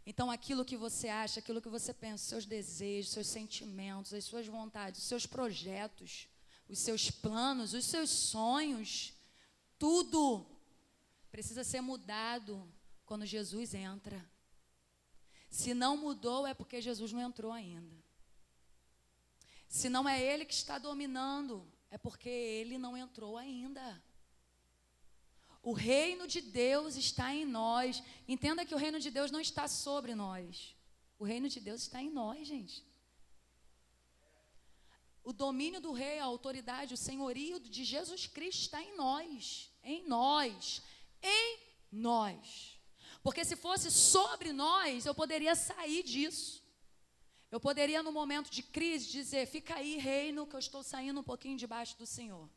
Então, 0.04 0.32
aquilo 0.32 0.66
que 0.66 0.76
você 0.76 1.08
acha, 1.08 1.40
aquilo 1.40 1.62
que 1.62 1.70
você 1.70 1.94
pensa, 1.94 2.24
seus 2.24 2.44
desejos, 2.44 3.12
seus 3.12 3.28
sentimentos, 3.28 4.12
as 4.12 4.24
suas 4.24 4.48
vontades, 4.48 5.02
os 5.02 5.08
seus 5.08 5.28
projetos, 5.28 6.28
os 6.68 6.80
seus 6.80 7.12
planos, 7.12 7.76
os 7.76 7.86
seus 7.86 8.10
sonhos, 8.10 9.14
tudo 9.78 10.48
precisa 11.30 11.64
ser 11.64 11.82
mudado 11.82 12.68
quando 13.06 13.24
Jesus 13.24 13.76
entra. 13.76 14.28
Se 15.48 15.76
não 15.76 15.96
mudou, 15.96 16.48
é 16.48 16.56
porque 16.56 16.82
Jesus 16.82 17.12
não 17.12 17.22
entrou 17.22 17.52
ainda. 17.52 18.04
Se 19.70 19.90
não 19.90 20.10
é 20.10 20.20
Ele 20.20 20.44
que 20.44 20.56
está 20.56 20.80
dominando, 20.80 21.71
é 21.92 21.98
porque 21.98 22.30
ele 22.30 22.78
não 22.78 22.96
entrou 22.96 23.38
ainda. 23.38 24.02
O 25.62 25.74
reino 25.74 26.26
de 26.26 26.42
Deus 26.42 26.96
está 26.96 27.36
em 27.36 27.46
nós. 27.46 28.02
Entenda 28.28 28.66
que 28.66 28.74
o 28.74 28.78
reino 28.78 29.00
de 29.00 29.12
Deus 29.12 29.30
não 29.30 29.42
está 29.42 29.68
sobre 29.68 30.16
nós. 30.16 30.76
O 31.20 31.26
reino 31.26 31.48
de 31.50 31.60
Deus 31.60 31.84
está 31.84 32.02
em 32.02 32.10
nós, 32.10 32.48
gente. 32.48 32.84
O 35.24 35.32
domínio 35.32 35.80
do 35.80 35.92
rei, 35.92 36.18
a 36.18 36.26
autoridade, 36.26 36.96
o 36.96 36.98
senhorio 36.98 37.60
de 37.60 37.84
Jesus 37.84 38.26
Cristo 38.26 38.62
está 38.62 38.82
em 38.82 38.96
nós. 38.96 39.70
Em 39.84 40.08
nós. 40.08 40.82
Em 41.22 41.60
nós. 41.92 42.80
Porque 43.22 43.46
se 43.46 43.56
fosse 43.56 43.92
sobre 43.92 44.52
nós, 44.52 45.06
eu 45.06 45.14
poderia 45.14 45.56
sair 45.56 46.02
disso. 46.02 46.61
Eu 47.52 47.60
poderia, 47.60 48.02
no 48.02 48.14
momento 48.14 48.50
de 48.50 48.64
crise, 48.64 49.12
dizer: 49.12 49.46
fica 49.46 49.76
aí, 49.76 49.98
reino, 49.98 50.48
que 50.48 50.56
eu 50.56 50.60
estou 50.60 50.82
saindo 50.82 51.20
um 51.20 51.24
pouquinho 51.24 51.58
debaixo 51.58 51.98
do 51.98 52.06
Senhor. 52.06 52.50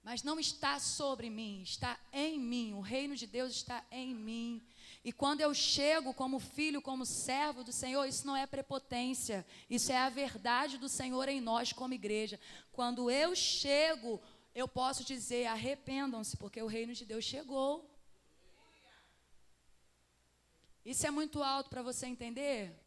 Mas 0.00 0.22
não 0.22 0.38
está 0.38 0.78
sobre 0.78 1.28
mim, 1.28 1.62
está 1.62 1.98
em 2.12 2.38
mim. 2.38 2.74
O 2.74 2.80
reino 2.80 3.16
de 3.16 3.26
Deus 3.26 3.52
está 3.52 3.84
em 3.90 4.14
mim. 4.14 4.62
E 5.04 5.10
quando 5.10 5.40
eu 5.40 5.52
chego 5.52 6.14
como 6.14 6.38
filho, 6.38 6.80
como 6.80 7.04
servo 7.04 7.64
do 7.64 7.72
Senhor, 7.72 8.04
isso 8.06 8.24
não 8.24 8.36
é 8.36 8.46
prepotência, 8.46 9.44
isso 9.68 9.90
é 9.90 9.98
a 9.98 10.08
verdade 10.08 10.78
do 10.78 10.88
Senhor 10.88 11.28
em 11.28 11.40
nós 11.40 11.72
como 11.72 11.92
igreja. 11.92 12.38
Quando 12.70 13.10
eu 13.10 13.34
chego, 13.34 14.22
eu 14.54 14.68
posso 14.68 15.02
dizer: 15.02 15.46
arrependam-se, 15.46 16.36
porque 16.36 16.62
o 16.62 16.68
reino 16.68 16.94
de 16.94 17.04
Deus 17.04 17.24
chegou. 17.24 17.90
Isso 20.84 21.04
é 21.04 21.10
muito 21.10 21.42
alto 21.42 21.68
para 21.68 21.82
você 21.82 22.06
entender? 22.06 22.85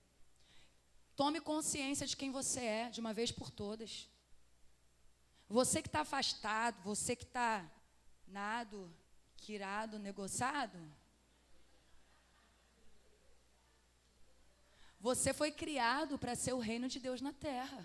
Tome 1.22 1.42
consciência 1.42 2.08
de 2.08 2.16
quem 2.16 2.32
você 2.32 2.62
é, 2.62 2.90
de 2.90 3.02
uma 3.02 3.14
vez 3.14 3.30
por 3.30 3.52
todas. 3.52 4.08
Você 5.50 5.82
que 5.82 5.90
está 5.90 6.00
afastado, 6.00 6.82
você 6.82 7.14
que 7.14 7.26
está 7.26 7.70
nado, 8.26 8.90
quirado, 9.36 10.00
negociado. 10.00 10.80
Você 15.02 15.34
foi 15.34 15.52
criado 15.52 16.18
para 16.18 16.36
ser 16.36 16.54
o 16.54 16.60
reino 16.60 16.88
de 16.88 17.02
Deus 17.02 17.20
na 17.20 17.34
terra. 17.34 17.82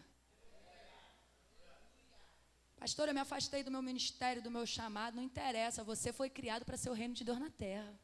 Pastor, 2.76 3.08
eu 3.08 3.14
me 3.14 3.20
afastei 3.20 3.64
do 3.64 3.70
meu 3.76 3.82
ministério, 3.82 4.42
do 4.42 4.50
meu 4.56 4.64
chamado, 4.64 5.16
não 5.16 5.24
interessa. 5.24 5.82
Você 5.82 6.12
foi 6.12 6.30
criado 6.30 6.64
para 6.64 6.76
ser 6.76 6.90
o 6.90 6.98
reino 7.02 7.14
de 7.14 7.24
Deus 7.24 7.40
na 7.40 7.50
terra. 7.50 7.98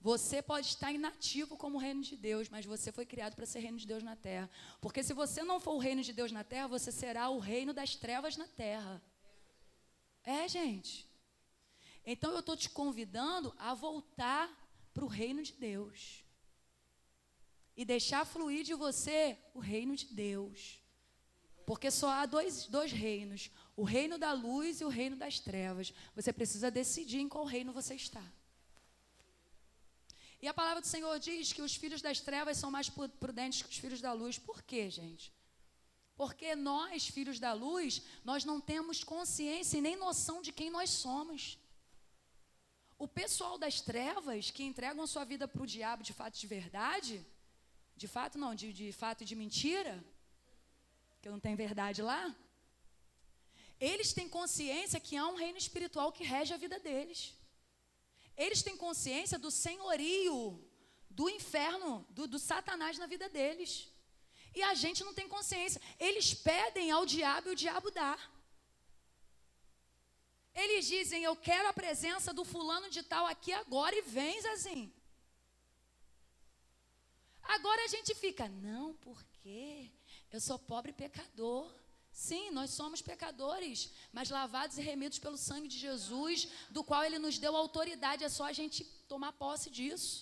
Você 0.00 0.40
pode 0.40 0.66
estar 0.66 0.90
inativo 0.90 1.58
como 1.58 1.76
reino 1.76 2.02
de 2.02 2.16
Deus, 2.16 2.48
mas 2.48 2.64
você 2.64 2.90
foi 2.90 3.04
criado 3.04 3.36
para 3.36 3.44
ser 3.44 3.60
reino 3.60 3.76
de 3.76 3.86
Deus 3.86 4.02
na 4.02 4.16
terra. 4.16 4.48
Porque 4.80 5.02
se 5.02 5.12
você 5.12 5.42
não 5.42 5.60
for 5.60 5.74
o 5.74 5.78
reino 5.78 6.02
de 6.02 6.12
Deus 6.12 6.32
na 6.32 6.42
terra, 6.42 6.66
você 6.68 6.90
será 6.90 7.28
o 7.28 7.38
reino 7.38 7.74
das 7.74 7.94
trevas 7.94 8.34
na 8.34 8.46
terra. 8.46 9.02
É, 10.24 10.48
gente. 10.48 11.06
Então 12.04 12.32
eu 12.32 12.40
estou 12.40 12.56
te 12.56 12.70
convidando 12.70 13.54
a 13.58 13.74
voltar 13.74 14.50
para 14.94 15.04
o 15.04 15.08
reino 15.08 15.42
de 15.42 15.52
Deus. 15.52 16.24
E 17.76 17.84
deixar 17.84 18.24
fluir 18.24 18.64
de 18.64 18.74
você 18.74 19.36
o 19.52 19.58
reino 19.58 19.94
de 19.94 20.06
Deus. 20.06 20.80
Porque 21.66 21.90
só 21.90 22.08
há 22.08 22.24
dois, 22.24 22.66
dois 22.66 22.90
reinos: 22.90 23.50
o 23.76 23.84
reino 23.84 24.16
da 24.16 24.32
luz 24.32 24.80
e 24.80 24.84
o 24.84 24.88
reino 24.88 25.14
das 25.14 25.38
trevas. 25.38 25.92
Você 26.16 26.32
precisa 26.32 26.70
decidir 26.70 27.20
em 27.20 27.28
qual 27.28 27.44
reino 27.44 27.70
você 27.70 27.94
está. 27.94 28.24
E 30.42 30.48
a 30.48 30.54
palavra 30.54 30.80
do 30.80 30.86
Senhor 30.86 31.18
diz 31.18 31.52
que 31.52 31.60
os 31.60 31.74
filhos 31.76 32.00
das 32.00 32.20
trevas 32.20 32.56
são 32.56 32.70
mais 32.70 32.88
prudentes 32.88 33.62
que 33.62 33.68
os 33.68 33.76
filhos 33.76 34.00
da 34.00 34.12
luz. 34.12 34.38
Por 34.38 34.62
quê, 34.62 34.88
gente? 34.88 35.32
Porque 36.16 36.54
nós, 36.54 37.08
filhos 37.08 37.38
da 37.38 37.52
luz, 37.52 38.02
nós 38.24 38.44
não 38.44 38.60
temos 38.60 39.02
consciência 39.04 39.78
e 39.78 39.80
nem 39.80 39.96
noção 39.96 40.40
de 40.40 40.52
quem 40.52 40.70
nós 40.70 40.90
somos. 40.90 41.58
O 42.98 43.08
pessoal 43.08 43.56
das 43.56 43.80
trevas, 43.80 44.50
que 44.50 44.62
entregam 44.62 45.06
sua 45.06 45.24
vida 45.24 45.48
para 45.48 45.62
o 45.62 45.66
diabo 45.66 46.02
de 46.02 46.12
fato 46.12 46.38
de 46.38 46.46
verdade, 46.46 47.24
de 47.96 48.08
fato 48.08 48.38
não, 48.38 48.54
de, 48.54 48.72
de 48.72 48.92
fato 48.92 49.24
de 49.24 49.34
mentira, 49.34 50.02
que 51.20 51.28
não 51.28 51.40
tem 51.40 51.54
verdade 51.54 52.02
lá, 52.02 52.34
eles 53.78 54.12
têm 54.12 54.28
consciência 54.28 55.00
que 55.00 55.16
há 55.16 55.26
um 55.26 55.36
reino 55.36 55.56
espiritual 55.56 56.12
que 56.12 56.24
rege 56.24 56.52
a 56.52 56.58
vida 56.58 56.78
deles. 56.78 57.34
Eles 58.44 58.62
têm 58.62 58.76
consciência 58.76 59.38
do 59.38 59.50
senhorio 59.50 60.42
do 61.10 61.28
inferno, 61.28 62.06
do, 62.08 62.26
do 62.26 62.38
Satanás 62.38 62.96
na 62.96 63.06
vida 63.06 63.28
deles. 63.28 63.88
E 64.54 64.62
a 64.62 64.72
gente 64.74 65.04
não 65.04 65.12
tem 65.12 65.28
consciência. 65.28 65.80
Eles 65.98 66.32
pedem 66.32 66.90
ao 66.90 67.04
diabo 67.04 67.48
e 67.48 67.52
o 67.52 67.56
diabo 67.56 67.90
dá. 67.90 68.18
Eles 70.54 70.86
dizem: 70.86 71.22
Eu 71.22 71.36
quero 71.36 71.68
a 71.68 71.72
presença 71.72 72.32
do 72.32 72.44
fulano 72.44 72.88
de 72.88 73.02
tal 73.02 73.26
aqui 73.26 73.52
agora 73.52 73.94
e 73.94 74.02
vem, 74.02 74.38
assim. 74.48 74.92
Agora 77.42 77.84
a 77.84 77.88
gente 77.88 78.14
fica: 78.14 78.48
Não, 78.48 78.94
porque 78.94 79.90
eu 80.32 80.40
sou 80.40 80.58
pobre 80.58 80.92
pecador. 80.92 81.70
Sim, 82.26 82.50
nós 82.56 82.70
somos 82.78 83.00
pecadores, 83.10 83.78
mas 84.16 84.28
lavados 84.36 84.76
e 84.76 84.82
remidos 84.88 85.18
pelo 85.24 85.38
sangue 85.38 85.68
de 85.74 85.78
Jesus, 85.84 86.48
do 86.76 86.82
qual 86.88 87.02
ele 87.02 87.18
nos 87.18 87.38
deu 87.44 87.54
autoridade, 87.56 88.24
é 88.24 88.28
só 88.28 88.44
a 88.48 88.52
gente 88.58 88.84
tomar 89.12 89.32
posse 89.44 89.68
disso. 89.78 90.14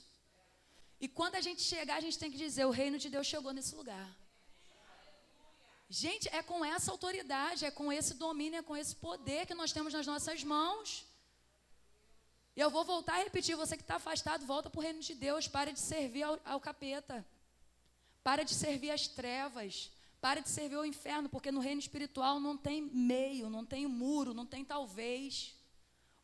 E 1.05 1.09
quando 1.09 1.35
a 1.40 1.40
gente 1.47 1.61
chegar, 1.73 1.97
a 1.97 2.05
gente 2.07 2.21
tem 2.23 2.31
que 2.31 2.45
dizer: 2.45 2.64
o 2.67 2.76
reino 2.83 3.00
de 3.05 3.11
Deus 3.14 3.26
chegou 3.33 3.52
nesse 3.52 3.75
lugar. 3.81 4.09
Gente, 5.90 6.28
é 6.28 6.40
com 6.50 6.64
essa 6.64 6.93
autoridade, 6.93 7.64
é 7.64 7.73
com 7.81 7.93
esse 7.99 8.14
domínio, 8.14 8.61
é 8.61 8.69
com 8.71 8.76
esse 8.76 8.95
poder 9.09 9.43
que 9.49 9.61
nós 9.61 9.73
temos 9.73 9.93
nas 9.93 10.07
nossas 10.07 10.45
mãos. 10.45 11.05
E 12.57 12.61
eu 12.61 12.71
vou 12.71 12.85
voltar 12.95 13.14
a 13.17 13.25
repetir: 13.25 13.57
você 13.57 13.76
que 13.76 13.87
está 13.88 13.97
afastado, 13.97 14.47
volta 14.55 14.71
para 14.71 14.78
o 14.78 14.87
reino 14.88 15.00
de 15.00 15.17
Deus, 15.26 15.49
para 15.49 15.73
de 15.73 15.81
servir 15.81 16.23
ao, 16.23 16.38
ao 16.45 16.61
capeta, 16.61 17.26
para 18.23 18.45
de 18.45 18.55
servir 18.64 18.93
às 18.93 19.09
trevas. 19.09 19.90
Pare 20.21 20.43
de 20.43 20.49
servir 20.49 20.77
ao 20.77 20.85
inferno, 20.85 21.29
porque 21.29 21.53
no 21.53 21.61
reino 21.61 21.81
espiritual 21.81 22.41
não 22.41 22.57
tem 22.57 22.83
meio, 22.83 23.49
não 23.49 23.65
tem 23.65 23.87
muro, 23.87 24.35
não 24.35 24.45
tem 24.45 24.65
talvez. 24.65 25.55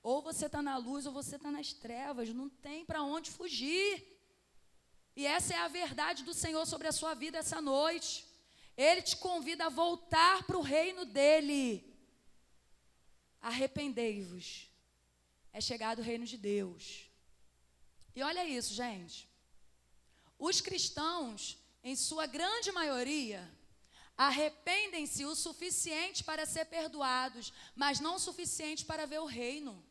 Ou 0.02 0.20
você 0.20 0.46
está 0.46 0.60
na 0.60 0.76
luz 0.76 1.06
ou 1.06 1.12
você 1.12 1.36
está 1.36 1.50
nas 1.50 1.72
trevas. 1.72 2.28
Não 2.28 2.48
tem 2.48 2.84
para 2.84 3.02
onde 3.02 3.30
fugir. 3.30 4.02
E 5.16 5.24
essa 5.26 5.54
é 5.54 5.58
a 5.58 5.68
verdade 5.68 6.24
do 6.24 6.34
Senhor 6.34 6.66
sobre 6.66 6.88
a 6.88 6.92
sua 6.92 7.14
vida 7.14 7.38
essa 7.38 7.60
noite. 7.60 8.26
Ele 8.76 9.00
te 9.00 9.16
convida 9.16 9.66
a 9.66 9.68
voltar 9.70 10.42
para 10.44 10.58
o 10.58 10.60
reino 10.60 11.04
dele. 11.04 11.96
Arrependei-vos. 13.40 14.68
É 15.52 15.60
chegado 15.60 16.00
o 16.00 16.02
reino 16.02 16.26
de 16.26 16.36
Deus. 16.36 17.08
E 18.16 18.22
olha 18.22 18.44
isso, 18.44 18.74
gente. 18.74 19.28
Os 20.36 20.60
cristãos, 20.60 21.56
em 21.82 21.94
sua 21.94 22.26
grande 22.26 22.72
maioria, 22.72 23.48
arrependem-se 24.16 25.24
o 25.24 25.34
suficiente 25.34 26.22
para 26.22 26.46
ser 26.46 26.66
perdoados, 26.66 27.52
mas 27.74 28.00
não 28.00 28.16
o 28.16 28.20
suficiente 28.20 28.84
para 28.84 29.06
ver 29.06 29.20
o 29.20 29.26
reino. 29.26 29.84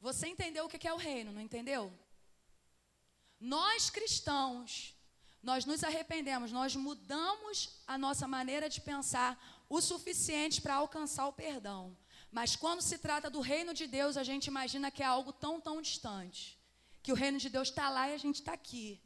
Você 0.00 0.28
entendeu 0.28 0.66
o 0.66 0.68
que 0.68 0.86
é 0.86 0.92
o 0.92 0.98
reino, 0.98 1.32
não 1.32 1.40
entendeu? 1.40 1.92
Nós 3.40 3.90
cristãos, 3.90 4.94
nós 5.42 5.64
nos 5.64 5.82
arrependemos, 5.82 6.52
nós 6.52 6.76
mudamos 6.76 7.80
a 7.86 7.96
nossa 7.98 8.28
maneira 8.28 8.68
de 8.68 8.80
pensar 8.80 9.64
o 9.68 9.80
suficiente 9.80 10.60
para 10.60 10.74
alcançar 10.74 11.26
o 11.26 11.32
perdão. 11.32 11.96
Mas 12.30 12.54
quando 12.54 12.82
se 12.82 12.98
trata 12.98 13.30
do 13.30 13.40
reino 13.40 13.72
de 13.72 13.86
Deus, 13.86 14.16
a 14.16 14.22
gente 14.22 14.46
imagina 14.46 14.90
que 14.90 15.02
é 15.02 15.06
algo 15.06 15.32
tão, 15.32 15.60
tão 15.60 15.80
distante. 15.80 16.58
Que 17.02 17.12
o 17.12 17.14
reino 17.14 17.38
de 17.38 17.48
Deus 17.48 17.68
está 17.68 17.88
lá 17.88 18.10
e 18.10 18.14
a 18.14 18.18
gente 18.18 18.36
está 18.36 18.52
aqui. 18.52 19.00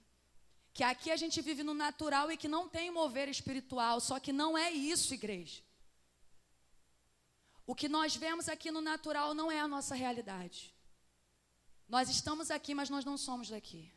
Que 0.72 0.84
aqui 0.84 1.10
a 1.10 1.16
gente 1.16 1.40
vive 1.40 1.62
no 1.62 1.74
natural 1.74 2.30
e 2.30 2.36
que 2.36 2.48
não 2.48 2.68
tem 2.68 2.90
mover 2.90 3.28
espiritual. 3.28 4.00
Só 4.00 4.20
que 4.20 4.32
não 4.32 4.56
é 4.56 4.70
isso, 4.70 5.12
igreja. 5.12 5.62
O 7.66 7.74
que 7.74 7.88
nós 7.88 8.16
vemos 8.16 8.48
aqui 8.48 8.70
no 8.70 8.80
natural 8.80 9.34
não 9.34 9.50
é 9.50 9.60
a 9.60 9.68
nossa 9.68 9.94
realidade. 9.94 10.74
Nós 11.88 12.08
estamos 12.08 12.50
aqui, 12.50 12.74
mas 12.74 12.90
nós 12.90 13.04
não 13.04 13.16
somos 13.16 13.48
daqui. 13.50 13.92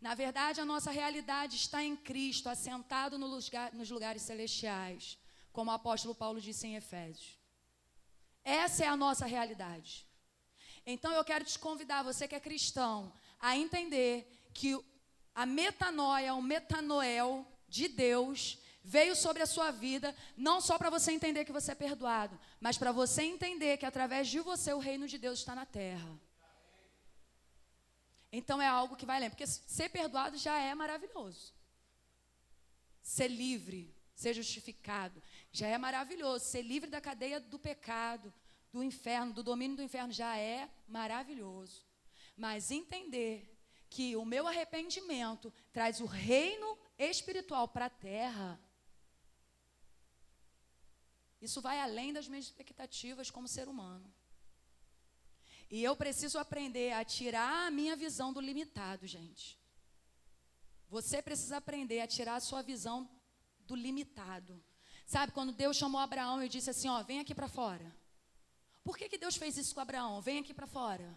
Na 0.00 0.14
verdade, 0.14 0.60
a 0.60 0.64
nossa 0.64 0.90
realidade 0.90 1.56
está 1.56 1.82
em 1.82 1.94
Cristo, 1.94 2.48
assentado 2.48 3.16
no 3.18 3.26
lugar, 3.26 3.72
nos 3.72 3.88
lugares 3.88 4.22
celestiais, 4.22 5.16
como 5.52 5.70
o 5.70 5.74
apóstolo 5.74 6.14
Paulo 6.14 6.40
disse 6.40 6.66
em 6.66 6.76
Efésios. 6.76 7.38
Essa 8.42 8.84
é 8.84 8.88
a 8.88 8.96
nossa 8.96 9.26
realidade. 9.26 10.04
Então 10.84 11.12
eu 11.12 11.24
quero 11.24 11.44
te 11.44 11.58
convidar, 11.58 12.02
você 12.02 12.26
que 12.26 12.34
é 12.34 12.40
cristão, 12.40 13.12
a 13.38 13.56
entender 13.56 14.28
que 14.52 14.78
a 15.34 15.46
metanoia, 15.46 16.34
o 16.34 16.42
metanoel 16.42 17.46
de 17.68 17.88
Deus, 17.88 18.58
veio 18.84 19.14
sobre 19.14 19.42
a 19.42 19.46
sua 19.46 19.70
vida, 19.70 20.14
não 20.36 20.60
só 20.60 20.76
para 20.78 20.90
você 20.90 21.12
entender 21.12 21.44
que 21.44 21.52
você 21.52 21.72
é 21.72 21.74
perdoado, 21.74 22.38
mas 22.60 22.76
para 22.76 22.92
você 22.92 23.22
entender 23.22 23.76
que 23.76 23.86
através 23.86 24.28
de 24.28 24.40
você 24.40 24.72
o 24.72 24.78
reino 24.78 25.06
de 25.06 25.18
Deus 25.18 25.38
está 25.38 25.54
na 25.54 25.64
terra. 25.64 26.18
Então 28.32 28.60
é 28.60 28.66
algo 28.66 28.96
que 28.96 29.06
vai 29.06 29.16
além, 29.16 29.30
porque 29.30 29.46
ser 29.46 29.90
perdoado 29.90 30.36
já 30.38 30.58
é 30.58 30.74
maravilhoso. 30.74 31.54
Ser 33.02 33.28
livre, 33.28 33.94
ser 34.14 34.32
justificado, 34.32 35.22
já 35.50 35.66
é 35.66 35.76
maravilhoso. 35.76 36.44
Ser 36.46 36.62
livre 36.62 36.88
da 36.88 37.00
cadeia 37.00 37.38
do 37.38 37.58
pecado, 37.58 38.32
do 38.72 38.82
inferno, 38.82 39.34
do 39.34 39.42
domínio 39.42 39.76
do 39.76 39.82
inferno, 39.82 40.12
já 40.12 40.36
é 40.38 40.70
maravilhoso. 40.88 41.84
Mas 42.36 42.70
entender 42.70 43.51
que 43.94 44.16
o 44.16 44.24
meu 44.24 44.44
arrependimento 44.48 45.52
traz 45.70 46.00
o 46.00 46.06
reino 46.06 46.78
espiritual 46.98 47.68
para 47.68 47.86
a 47.86 47.90
terra, 47.90 48.58
isso 51.46 51.60
vai 51.60 51.78
além 51.78 52.10
das 52.12 52.26
minhas 52.26 52.46
expectativas 52.46 53.30
como 53.30 53.46
ser 53.56 53.68
humano. 53.68 54.10
E 55.70 55.82
eu 55.82 55.94
preciso 55.94 56.38
aprender 56.38 56.92
a 56.92 57.04
tirar 57.04 57.66
a 57.66 57.70
minha 57.70 57.94
visão 57.94 58.32
do 58.32 58.40
limitado, 58.40 59.06
gente. 59.06 59.58
Você 60.88 61.20
precisa 61.20 61.58
aprender 61.58 62.00
a 62.00 62.06
tirar 62.06 62.36
a 62.36 62.46
sua 62.48 62.62
visão 62.62 62.98
do 63.60 63.74
limitado. 63.74 64.62
Sabe, 65.06 65.32
quando 65.32 65.52
Deus 65.52 65.76
chamou 65.76 66.00
Abraão 66.00 66.42
e 66.42 66.48
disse 66.48 66.70
assim: 66.70 66.88
Ó, 66.88 67.02
vem 67.02 67.20
aqui 67.20 67.34
para 67.34 67.48
fora. 67.48 67.94
Por 68.84 68.96
que, 68.96 69.08
que 69.08 69.18
Deus 69.18 69.36
fez 69.36 69.56
isso 69.56 69.74
com 69.74 69.80
Abraão? 69.80 70.20
Vem 70.22 70.38
aqui 70.38 70.54
para 70.54 70.66
fora. 70.66 71.08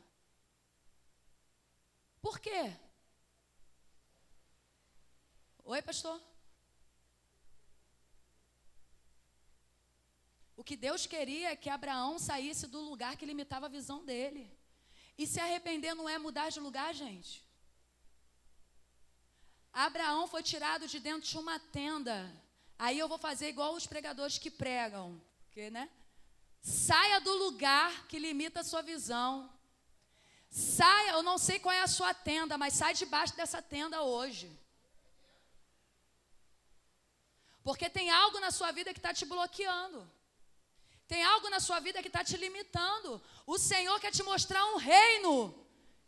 Por 2.26 2.40
quê? 2.40 2.76
Oi, 5.64 5.82
pastor? 5.84 6.20
O 10.58 10.64
que 10.64 10.76
Deus 10.76 11.06
queria 11.06 11.52
é 11.52 11.56
que 11.56 11.70
Abraão 11.70 12.18
saísse 12.18 12.66
do 12.66 12.80
lugar 12.80 13.16
que 13.16 13.28
limitava 13.28 13.68
a 13.68 13.76
visão 13.78 14.04
dele. 14.04 14.52
E 15.16 15.28
se 15.28 15.40
arrepender 15.40 15.94
não 15.94 16.10
é 16.10 16.18
mudar 16.18 16.50
de 16.50 16.60
lugar, 16.60 16.96
gente. 16.96 17.48
Abraão 19.72 20.28
foi 20.28 20.42
tirado 20.42 20.88
de 20.88 21.00
dentro 21.00 21.30
de 21.30 21.38
uma 21.38 21.60
tenda. 21.60 22.18
Aí 22.80 22.98
eu 22.98 23.08
vou 23.08 23.20
fazer 23.20 23.50
igual 23.50 23.76
os 23.76 23.86
pregadores 23.86 24.40
que 24.40 24.50
pregam, 24.50 25.22
porque, 25.44 25.70
né? 25.70 25.92
Saia 26.60 27.22
do 27.22 27.34
lugar 27.34 28.08
que 28.08 28.18
limita 28.18 28.62
a 28.62 28.64
sua 28.64 28.82
visão. 28.82 29.55
Saia, 30.56 31.12
eu 31.12 31.22
não 31.22 31.38
sei 31.38 31.60
qual 31.60 31.76
é 31.76 31.82
a 31.82 31.94
sua 31.96 32.14
tenda, 32.14 32.58
mas 32.58 32.76
sai 32.76 32.94
debaixo 32.94 33.36
dessa 33.36 33.62
tenda 33.62 34.02
hoje. 34.04 34.50
Porque 37.62 37.90
tem 37.90 38.10
algo 38.10 38.40
na 38.40 38.52
sua 38.52 38.72
vida 38.72 38.94
que 38.94 39.00
está 39.00 39.14
te 39.14 39.26
bloqueando. 39.26 40.10
Tem 41.10 41.22
algo 41.26 41.50
na 41.50 41.60
sua 41.60 41.82
vida 41.82 42.02
que 42.02 42.08
está 42.08 42.24
te 42.24 42.38
limitando. 42.38 43.22
O 43.46 43.58
Senhor 43.58 44.00
quer 44.00 44.12
te 44.12 44.24
mostrar 44.24 44.66
um 44.68 44.78
reino. 44.78 45.36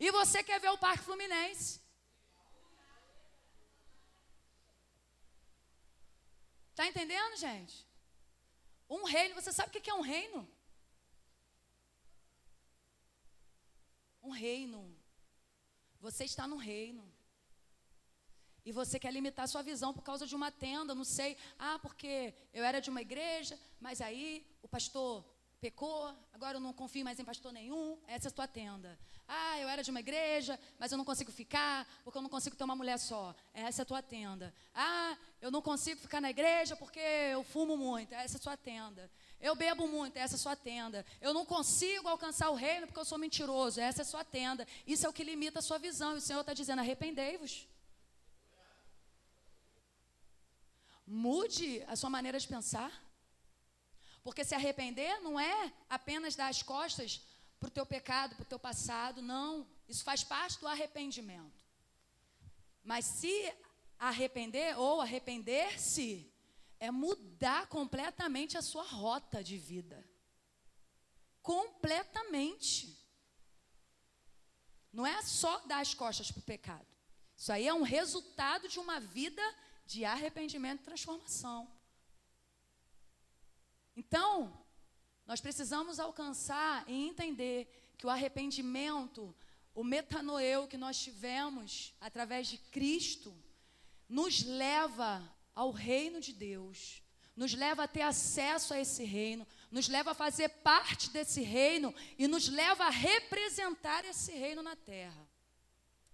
E 0.00 0.10
você 0.10 0.42
quer 0.42 0.58
ver 0.58 0.70
o 0.70 0.78
Parque 0.78 1.04
Fluminense. 1.04 1.78
Está 6.70 6.86
entendendo, 6.86 7.36
gente? 7.36 7.86
Um 8.88 9.04
reino, 9.04 9.34
você 9.34 9.52
sabe 9.52 9.68
o 9.68 9.72
que 9.78 9.90
é 9.90 9.94
um 9.94 10.00
reino? 10.00 10.48
Um 14.28 14.30
reino. 14.30 14.94
Você 16.00 16.24
está 16.24 16.46
no 16.46 16.56
reino. 16.56 17.02
E 18.62 18.70
você 18.70 18.98
quer 18.98 19.10
limitar 19.10 19.48
sua 19.48 19.62
visão 19.62 19.94
por 19.94 20.02
causa 20.02 20.26
de 20.26 20.36
uma 20.36 20.50
tenda, 20.50 20.94
não 20.94 21.04
sei. 21.04 21.34
Ah, 21.58 21.78
porque 21.78 22.34
eu 22.52 22.62
era 22.62 22.78
de 22.78 22.90
uma 22.90 23.00
igreja, 23.00 23.58
mas 23.80 24.02
aí 24.02 24.46
o 24.60 24.68
pastor 24.68 25.24
pecou, 25.58 26.14
agora 26.30 26.58
eu 26.58 26.60
não 26.60 26.74
confio 26.74 27.04
mais 27.06 27.18
em 27.18 27.24
pastor 27.24 27.52
nenhum, 27.52 27.98
essa 28.06 28.28
é 28.28 28.30
a 28.30 28.32
tua 28.32 28.46
tenda. 28.46 28.98
Ah, 29.26 29.58
eu 29.60 29.68
era 29.68 29.82
de 29.82 29.90
uma 29.90 30.00
igreja, 30.00 30.60
mas 30.78 30.92
eu 30.92 30.98
não 30.98 31.06
consigo 31.06 31.32
ficar, 31.32 31.88
porque 32.04 32.18
eu 32.18 32.22
não 32.22 32.28
consigo 32.28 32.54
ter 32.54 32.64
uma 32.64 32.76
mulher 32.76 32.98
só. 32.98 33.34
Essa 33.54 33.80
é 33.80 33.84
a 33.84 33.86
tua 33.86 34.02
tenda. 34.02 34.54
Ah, 34.74 35.16
eu 35.40 35.50
não 35.50 35.62
consigo 35.62 35.98
ficar 36.00 36.20
na 36.20 36.28
igreja 36.28 36.76
porque 36.76 37.00
eu 37.00 37.42
fumo 37.42 37.76
muito. 37.76 38.14
Essa 38.14 38.36
é 38.36 38.38
a 38.38 38.42
sua 38.42 38.56
tenda. 38.58 39.10
Eu 39.40 39.54
bebo 39.54 39.86
muito, 39.86 40.16
essa 40.16 40.34
é 40.34 40.36
a 40.36 40.38
sua 40.38 40.56
tenda. 40.56 41.06
Eu 41.20 41.32
não 41.32 41.44
consigo 41.44 42.08
alcançar 42.08 42.50
o 42.50 42.56
reino 42.56 42.86
porque 42.86 42.98
eu 42.98 43.04
sou 43.04 43.18
mentiroso. 43.18 43.80
Essa 43.80 44.02
é 44.02 44.04
a 44.04 44.06
sua 44.06 44.24
tenda. 44.24 44.66
Isso 44.86 45.06
é 45.06 45.08
o 45.08 45.12
que 45.12 45.22
limita 45.22 45.60
a 45.60 45.62
sua 45.62 45.78
visão. 45.78 46.14
E 46.14 46.18
o 46.18 46.20
Senhor 46.20 46.40
está 46.40 46.52
dizendo: 46.52 46.80
arrependei-vos. 46.80 47.68
Mude 51.06 51.82
a 51.86 51.94
sua 51.94 52.10
maneira 52.10 52.38
de 52.38 52.48
pensar. 52.48 52.92
Porque 54.24 54.44
se 54.44 54.54
arrepender 54.54 55.20
não 55.20 55.38
é 55.38 55.72
apenas 55.88 56.34
dar 56.34 56.48
as 56.48 56.62
costas 56.62 57.22
para 57.60 57.68
o 57.68 57.70
teu 57.70 57.86
pecado, 57.86 58.34
para 58.34 58.42
o 58.42 58.46
teu 58.46 58.58
passado, 58.58 59.22
não. 59.22 59.66
Isso 59.88 60.04
faz 60.04 60.24
parte 60.24 60.58
do 60.58 60.66
arrependimento. 60.66 61.64
Mas 62.84 63.04
se 63.04 63.54
arrepender 63.98 64.78
ou 64.78 65.00
arrepender-se 65.00 66.27
é 66.80 66.90
mudar 66.90 67.66
completamente 67.68 68.56
a 68.56 68.62
sua 68.62 68.82
rota 68.82 69.42
de 69.42 69.56
vida. 69.56 70.04
Completamente. 71.42 72.96
Não 74.92 75.06
é 75.06 75.20
só 75.22 75.60
dar 75.66 75.80
as 75.80 75.94
costas 75.94 76.30
para 76.30 76.40
o 76.40 76.44
pecado. 76.44 76.86
Isso 77.36 77.52
aí 77.52 77.66
é 77.66 77.74
um 77.74 77.82
resultado 77.82 78.68
de 78.68 78.78
uma 78.78 78.98
vida 79.00 79.42
de 79.86 80.04
arrependimento 80.04 80.80
e 80.80 80.84
transformação. 80.84 81.70
Então, 83.96 84.64
nós 85.26 85.40
precisamos 85.40 85.98
alcançar 85.98 86.88
e 86.88 87.08
entender 87.08 87.94
que 87.96 88.06
o 88.06 88.10
arrependimento, 88.10 89.34
o 89.74 89.82
metanoeu 89.82 90.68
que 90.68 90.76
nós 90.76 90.98
tivemos 90.98 91.94
através 92.00 92.48
de 92.48 92.58
Cristo, 92.58 93.36
nos 94.08 94.42
leva 94.42 95.22
ao 95.58 95.72
reino 95.72 96.20
de 96.20 96.32
Deus, 96.32 97.02
nos 97.34 97.52
leva 97.52 97.82
a 97.82 97.88
ter 97.88 98.02
acesso 98.02 98.72
a 98.72 98.78
esse 98.78 99.02
reino, 99.02 99.44
nos 99.72 99.88
leva 99.88 100.12
a 100.12 100.14
fazer 100.14 100.48
parte 100.48 101.10
desse 101.10 101.40
reino 101.42 101.92
e 102.16 102.28
nos 102.28 102.48
leva 102.48 102.84
a 102.84 102.90
representar 102.90 104.04
esse 104.04 104.30
reino 104.30 104.62
na 104.62 104.76
terra. 104.76 105.28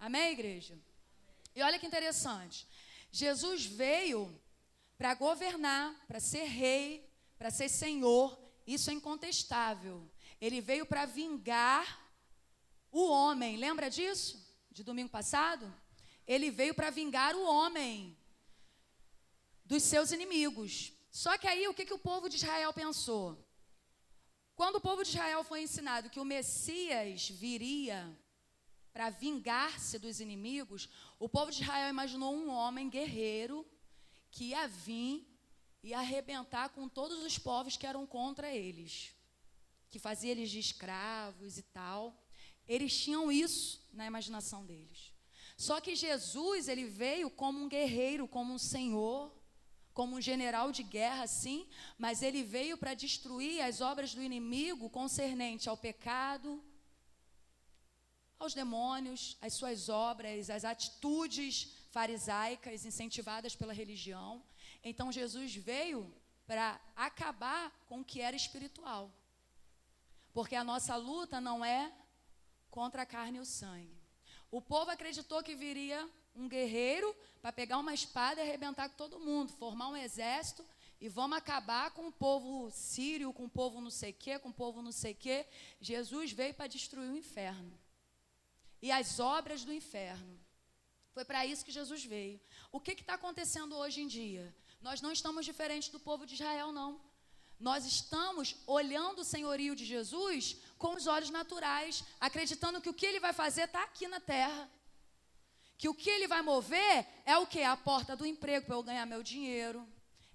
Amém, 0.01 0.33
igreja? 0.33 0.79
E 1.55 1.63
olha 1.63 1.79
que 1.79 1.87
interessante. 1.87 2.67
Jesus 3.13 3.67
veio 3.67 4.35
para 4.97 5.13
governar, 5.13 5.95
para 6.09 6.21
ser 6.21 6.45
rei, 6.45 7.07
para 7.37 7.51
ser 7.51 7.69
Senhor, 7.69 8.39
isso 8.67 8.89
é 8.89 8.95
incontestável. 8.95 10.11
Ele 10.41 10.63
veio 10.63 10.87
para 10.87 11.05
vingar 11.05 12.11
o 12.91 13.11
homem, 13.11 13.59
lembra 13.59 13.91
disso? 13.91 14.43
De 14.71 14.83
domingo 14.83 15.11
passado? 15.11 15.71
Ele 16.27 16.51
veio 16.51 16.75
para 16.75 16.89
vingar 16.89 17.37
o 17.37 17.45
homem 17.45 18.17
dos 19.65 19.83
seus 19.83 20.13
inimigos. 20.13 20.93
Só 21.11 21.39
que 21.39 21.47
aí 21.47 21.67
o 21.69 21.75
que, 21.75 21.85
que 21.85 21.95
o 21.95 21.99
povo 21.99 22.29
de 22.29 22.37
Israel 22.37 22.73
pensou? 22.73 23.39
Quando 24.57 24.77
o 24.77 24.81
povo 24.81 25.03
de 25.03 25.11
Israel 25.11 25.43
foi 25.43 25.63
ensinado 25.63 26.11
que 26.11 26.21
o 26.21 26.25
Messias 26.25 27.29
viria 27.29 28.17
para 28.93 29.11
vingar-se 29.11 29.99
dos 29.99 30.21
inimigos, 30.21 30.89
o 31.19 31.29
povo 31.29 31.51
de 31.51 31.63
Israel 31.63 31.91
imaginou 31.91 32.35
um 32.35 32.49
homem 32.51 32.89
guerreiro 32.89 33.67
que 34.31 34.47
ia 34.47 34.69
vir 34.69 35.27
e 35.83 35.93
arrebentar 35.93 36.71
com 36.71 36.89
todos 36.89 37.23
os 37.25 37.39
povos 37.39 37.77
que 37.77 37.87
eram 37.87 38.07
contra 38.07 38.55
eles, 38.55 39.15
que 39.91 39.99
fazia 39.99 40.31
eles 40.31 40.51
de 40.51 40.59
escravos 40.59 41.59
e 41.59 41.63
tal. 41.63 42.25
Eles 42.67 42.97
tinham 42.97 43.31
isso 43.31 43.85
na 43.93 44.07
imaginação 44.07 44.65
deles. 44.65 45.13
Só 45.57 45.81
que 45.81 45.95
Jesus, 45.95 46.69
ele 46.69 46.85
veio 46.85 47.31
como 47.31 47.61
um 47.61 47.69
guerreiro, 47.69 48.27
como 48.27 48.55
um 48.55 48.59
senhor, 48.59 49.33
como 49.95 50.17
um 50.17 50.21
general 50.21 50.73
de 50.73 50.83
guerra, 50.83 51.27
sim, 51.27 51.67
mas 51.97 52.21
ele 52.21 52.43
veio 52.43 52.77
para 52.77 52.95
destruir 52.95 53.63
as 53.63 53.81
obras 53.81 54.13
do 54.13 54.23
inimigo 54.23 54.91
concernente 54.91 55.69
ao 55.69 55.77
pecado, 55.77 56.63
aos 58.39 58.53
demônios, 58.53 59.39
as 59.41 59.55
suas 59.55 59.89
obras, 59.89 60.51
as 60.51 60.65
atitudes 60.65 61.73
farisaicas 61.93 62.85
incentivadas 62.85 63.55
pela 63.55 63.73
religião. 63.73 64.43
Então 64.83 65.13
Jesus 65.13 65.55
veio 65.55 66.13
para 66.45 66.81
acabar 66.97 67.71
com 67.89 68.01
o 68.01 68.05
que 68.05 68.21
era 68.21 68.37
espiritual. 68.37 69.11
Porque 70.33 70.57
a 70.57 70.65
nossa 70.65 70.97
luta 70.97 71.41
não 71.41 71.65
é 71.65 71.93
contra 72.69 73.03
a 73.03 73.07
carne 73.07 73.39
e 73.39 73.41
o 73.41 73.47
sangue. 73.47 73.97
O 74.51 74.61
povo 74.61 74.91
acreditou 74.91 75.43
que 75.43 75.55
viria 75.55 76.11
um 76.35 76.49
guerreiro 76.49 77.15
para 77.41 77.53
pegar 77.53 77.79
uma 77.79 77.95
espada 77.95 78.41
e 78.41 78.49
arrebentar 78.49 78.89
com 78.89 78.97
todo 78.97 79.21
mundo, 79.21 79.53
formar 79.53 79.89
um 79.89 79.97
exército 79.97 80.65
e 81.01 81.09
vamos 81.09 81.37
acabar 81.37 81.91
com 81.91 82.09
o 82.09 82.13
povo 82.13 82.71
sírio, 82.71 83.33
com 83.33 83.45
o 83.45 83.49
povo 83.49 83.81
não 83.81 83.91
sei 83.91 84.13
quê, 84.13 84.39
com 84.39 84.49
o 84.49 84.55
povo 84.55 84.81
não 84.81 84.93
sei 84.93 85.15
quê. 85.15 85.47
Jesus 85.81 86.33
veio 86.33 86.55
para 86.55 86.67
destruir 86.67 87.11
o 87.11 87.17
inferno 87.17 87.79
e 88.81 88.91
as 88.91 89.21
obras 89.21 89.65
do 89.65 89.73
inferno. 89.73 90.41
Foi 91.13 91.25
para 91.25 91.47
isso 91.47 91.65
que 91.65 91.71
Jesus 91.71 92.05
veio. 92.05 92.41
O 92.73 92.81
que 92.81 92.93
está 92.93 93.15
acontecendo 93.15 93.77
hoje 93.77 94.01
em 94.01 94.07
dia? 94.07 94.55
Nós 94.81 95.01
não 95.01 95.13
estamos 95.13 95.45
diferentes 95.45 95.89
do 95.89 96.01
povo 96.01 96.27
de 96.27 96.35
Israel, 96.35 96.73
não. 96.73 97.01
Nós 97.59 97.87
estamos 97.87 98.57
olhando 98.67 99.21
o 99.21 99.25
senhorio 99.25 99.77
de 99.77 99.85
Jesus 99.85 100.57
com 100.77 100.95
os 100.95 101.07
olhos 101.07 101.31
naturais, 101.31 102.03
acreditando 102.21 102.81
que 102.81 102.91
o 102.91 102.95
que 102.95 103.07
ele 103.07 103.21
vai 103.21 103.33
fazer 103.33 103.63
está 103.63 103.83
aqui 103.85 104.09
na 104.09 104.21
terra. 104.21 104.69
Que 105.77 105.89
o 105.89 105.95
que 105.95 106.09
ele 106.09 106.29
vai 106.29 106.43
mover 106.43 107.07
é 107.25 107.37
o 107.37 107.47
que? 107.47 107.63
A 107.63 107.77
porta 107.77 108.17
do 108.17 108.27
emprego 108.27 108.67
para 108.67 108.77
eu 108.77 108.83
ganhar 108.83 109.07
meu 109.07 109.23
dinheiro. 109.23 109.87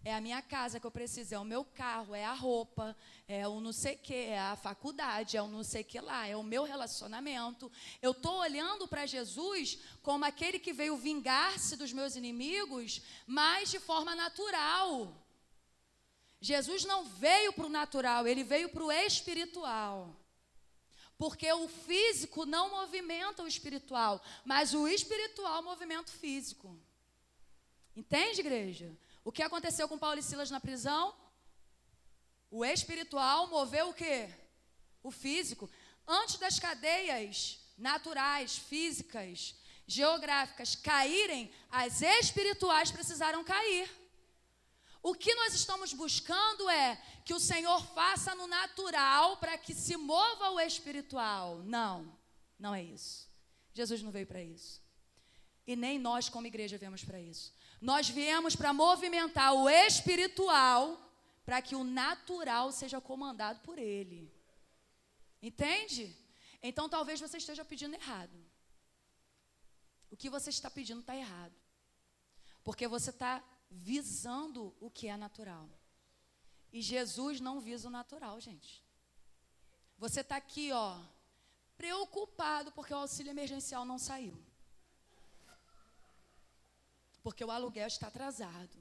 É 0.03 0.13
a 0.13 0.21
minha 0.21 0.41
casa 0.41 0.79
que 0.79 0.87
eu 0.87 0.91
preciso, 0.91 1.35
é 1.35 1.39
o 1.39 1.43
meu 1.43 1.65
carro, 1.65 2.15
é 2.15 2.23
a 2.23 2.33
roupa, 2.33 2.95
é 3.27 3.45
o 3.45 3.59
não 3.59 3.73
sei 3.73 3.97
que, 3.97 4.13
é 4.13 4.39
a 4.39 4.55
faculdade, 4.55 5.35
é 5.35 5.41
o 5.41 5.47
não 5.47 5.61
sei 5.61 5.83
que 5.83 5.99
lá, 5.99 6.25
é 6.25 6.37
o 6.37 6.43
meu 6.43 6.63
relacionamento. 6.63 7.69
Eu 8.01 8.11
estou 8.11 8.39
olhando 8.39 8.87
para 8.87 9.05
Jesus 9.05 9.77
como 10.01 10.23
aquele 10.23 10.57
que 10.57 10.71
veio 10.71 10.95
vingar-se 10.95 11.75
dos 11.75 11.91
meus 11.91 12.15
inimigos, 12.15 13.01
mas 13.27 13.69
de 13.69 13.79
forma 13.79 14.15
natural. 14.15 15.13
Jesus 16.39 16.85
não 16.85 17.03
veio 17.03 17.51
para 17.51 17.65
o 17.65 17.69
natural, 17.69 18.25
ele 18.25 18.43
veio 18.43 18.69
para 18.69 18.83
o 18.83 18.91
espiritual. 18.91 20.15
Porque 21.19 21.51
o 21.51 21.67
físico 21.67 22.45
não 22.45 22.71
movimenta 22.71 23.43
o 23.43 23.47
espiritual, 23.47 24.23
mas 24.45 24.73
o 24.73 24.87
espiritual 24.87 25.61
movimenta 25.61 26.09
o 26.09 26.15
físico. 26.15 26.79
Entende, 27.93 28.39
igreja? 28.39 28.97
O 29.25 29.31
que 29.31 29.43
aconteceu 29.43 29.85
com 29.89 29.99
Paulo 29.99 30.17
e 30.17 30.23
Silas 30.23 30.49
na 30.49 30.61
prisão? 30.61 31.13
O 32.49 32.63
espiritual 32.63 33.47
moveu 33.47 33.89
o 33.89 33.93
quê? 33.93 34.29
O 35.03 35.11
físico. 35.11 35.69
Antes 36.07 36.37
das 36.37 36.57
cadeias 36.57 37.59
naturais, 37.77 38.57
físicas, 38.57 39.55
geográficas 39.85 40.73
caírem, 40.73 41.51
as 41.69 42.01
espirituais 42.01 42.91
precisaram 42.91 43.43
cair. 43.43 43.91
O 45.01 45.15
que 45.15 45.33
nós 45.33 45.53
estamos 45.53 45.93
buscando 45.93 46.69
é 46.69 47.01
que 47.23 47.33
o 47.33 47.39
Senhor 47.39 47.81
faça 47.93 48.35
no 48.35 48.47
natural 48.47 49.37
para 49.37 49.57
que 49.57 49.73
se 49.73 49.95
mova 49.95 50.51
o 50.51 50.59
espiritual. 50.59 51.59
Não, 51.63 52.17
não 52.57 52.75
é 52.75 52.83
isso. 52.83 53.29
Jesus 53.73 54.01
não 54.01 54.11
veio 54.11 54.27
para 54.27 54.43
isso. 54.43 54.83
E 55.65 55.75
nem 55.75 55.97
nós, 55.97 56.27
como 56.27 56.47
igreja, 56.47 56.77
viemos 56.77 57.03
para 57.03 57.19
isso. 57.19 57.53
Nós 57.79 58.09
viemos 58.09 58.55
para 58.55 58.73
movimentar 58.73 59.53
o 59.53 59.69
espiritual 59.69 60.99
para 61.45 61.61
que 61.61 61.75
o 61.75 61.83
natural 61.83 62.71
seja 62.71 62.99
comandado 62.99 63.59
por 63.61 63.77
Ele. 63.77 64.33
Entende? 65.41 66.15
Então 66.61 66.89
talvez 66.89 67.19
você 67.19 67.37
esteja 67.37 67.63
pedindo 67.63 67.95
errado. 67.95 68.37
O 70.11 70.17
que 70.17 70.29
você 70.29 70.49
está 70.49 70.69
pedindo 70.69 70.99
está 70.99 71.15
errado. 71.15 71.55
Porque 72.63 72.87
você 72.87 73.11
está 73.11 73.41
visando 73.69 74.75
o 74.79 74.89
que 74.89 75.07
é 75.07 75.17
natural. 75.17 75.69
E 76.71 76.81
Jesus 76.81 77.39
não 77.39 77.59
visa 77.59 77.87
o 77.87 77.91
natural, 77.91 78.39
gente. 78.39 78.83
Você 79.97 80.21
está 80.21 80.37
aqui, 80.37 80.71
ó, 80.71 80.99
preocupado 81.75 82.71
porque 82.71 82.93
o 82.93 82.97
auxílio 82.97 83.31
emergencial 83.31 83.85
não 83.85 83.97
saiu. 83.97 84.37
Porque 87.21 87.43
o 87.43 87.51
aluguel 87.51 87.87
está 87.87 88.07
atrasado. 88.07 88.77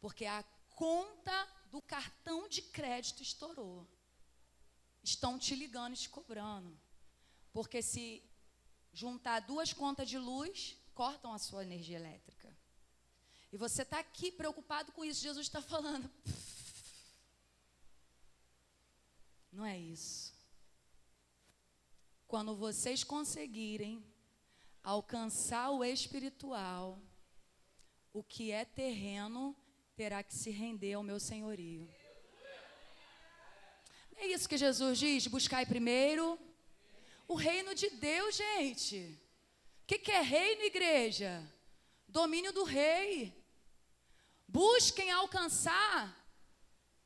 Porque 0.00 0.26
a 0.26 0.42
conta 0.74 1.48
do 1.70 1.80
cartão 1.82 2.48
de 2.48 2.62
crédito 2.62 3.22
estourou. 3.22 3.86
Estão 5.02 5.38
te 5.38 5.54
ligando 5.54 5.94
e 5.94 5.98
te 5.98 6.08
cobrando. 6.08 6.76
Porque 7.52 7.82
se 7.82 8.22
juntar 8.92 9.40
duas 9.40 9.72
contas 9.72 10.08
de 10.08 10.18
luz, 10.18 10.76
cortam 10.94 11.32
a 11.32 11.38
sua 11.38 11.62
energia 11.62 11.96
elétrica. 11.96 12.41
E 13.52 13.58
você 13.58 13.82
está 13.82 13.98
aqui 13.98 14.32
preocupado 14.32 14.90
com 14.92 15.04
isso. 15.04 15.20
Jesus 15.20 15.46
está 15.46 15.60
falando. 15.60 16.10
Não 19.52 19.66
é 19.66 19.78
isso. 19.78 20.32
Quando 22.26 22.56
vocês 22.56 23.04
conseguirem 23.04 24.02
alcançar 24.82 25.70
o 25.70 25.84
espiritual, 25.84 26.98
o 28.10 28.24
que 28.24 28.50
é 28.50 28.64
terreno 28.64 29.54
terá 29.94 30.22
que 30.22 30.34
se 30.34 30.50
render 30.50 30.94
ao 30.94 31.02
meu 31.02 31.20
senhorio. 31.20 31.86
é 34.16 34.28
isso 34.28 34.48
que 34.48 34.56
Jesus 34.56 34.98
diz? 34.98 35.26
Buscai 35.26 35.66
primeiro 35.66 36.38
o 37.28 37.34
reino 37.34 37.74
de 37.74 37.90
Deus, 37.90 38.34
gente. 38.34 39.20
O 39.82 39.86
que, 39.86 39.98
que 39.98 40.10
é 40.10 40.22
reino, 40.22 40.62
igreja? 40.62 41.46
Domínio 42.08 42.52
do 42.52 42.64
rei. 42.64 43.41
Busquem 44.52 45.10
alcançar 45.10 46.14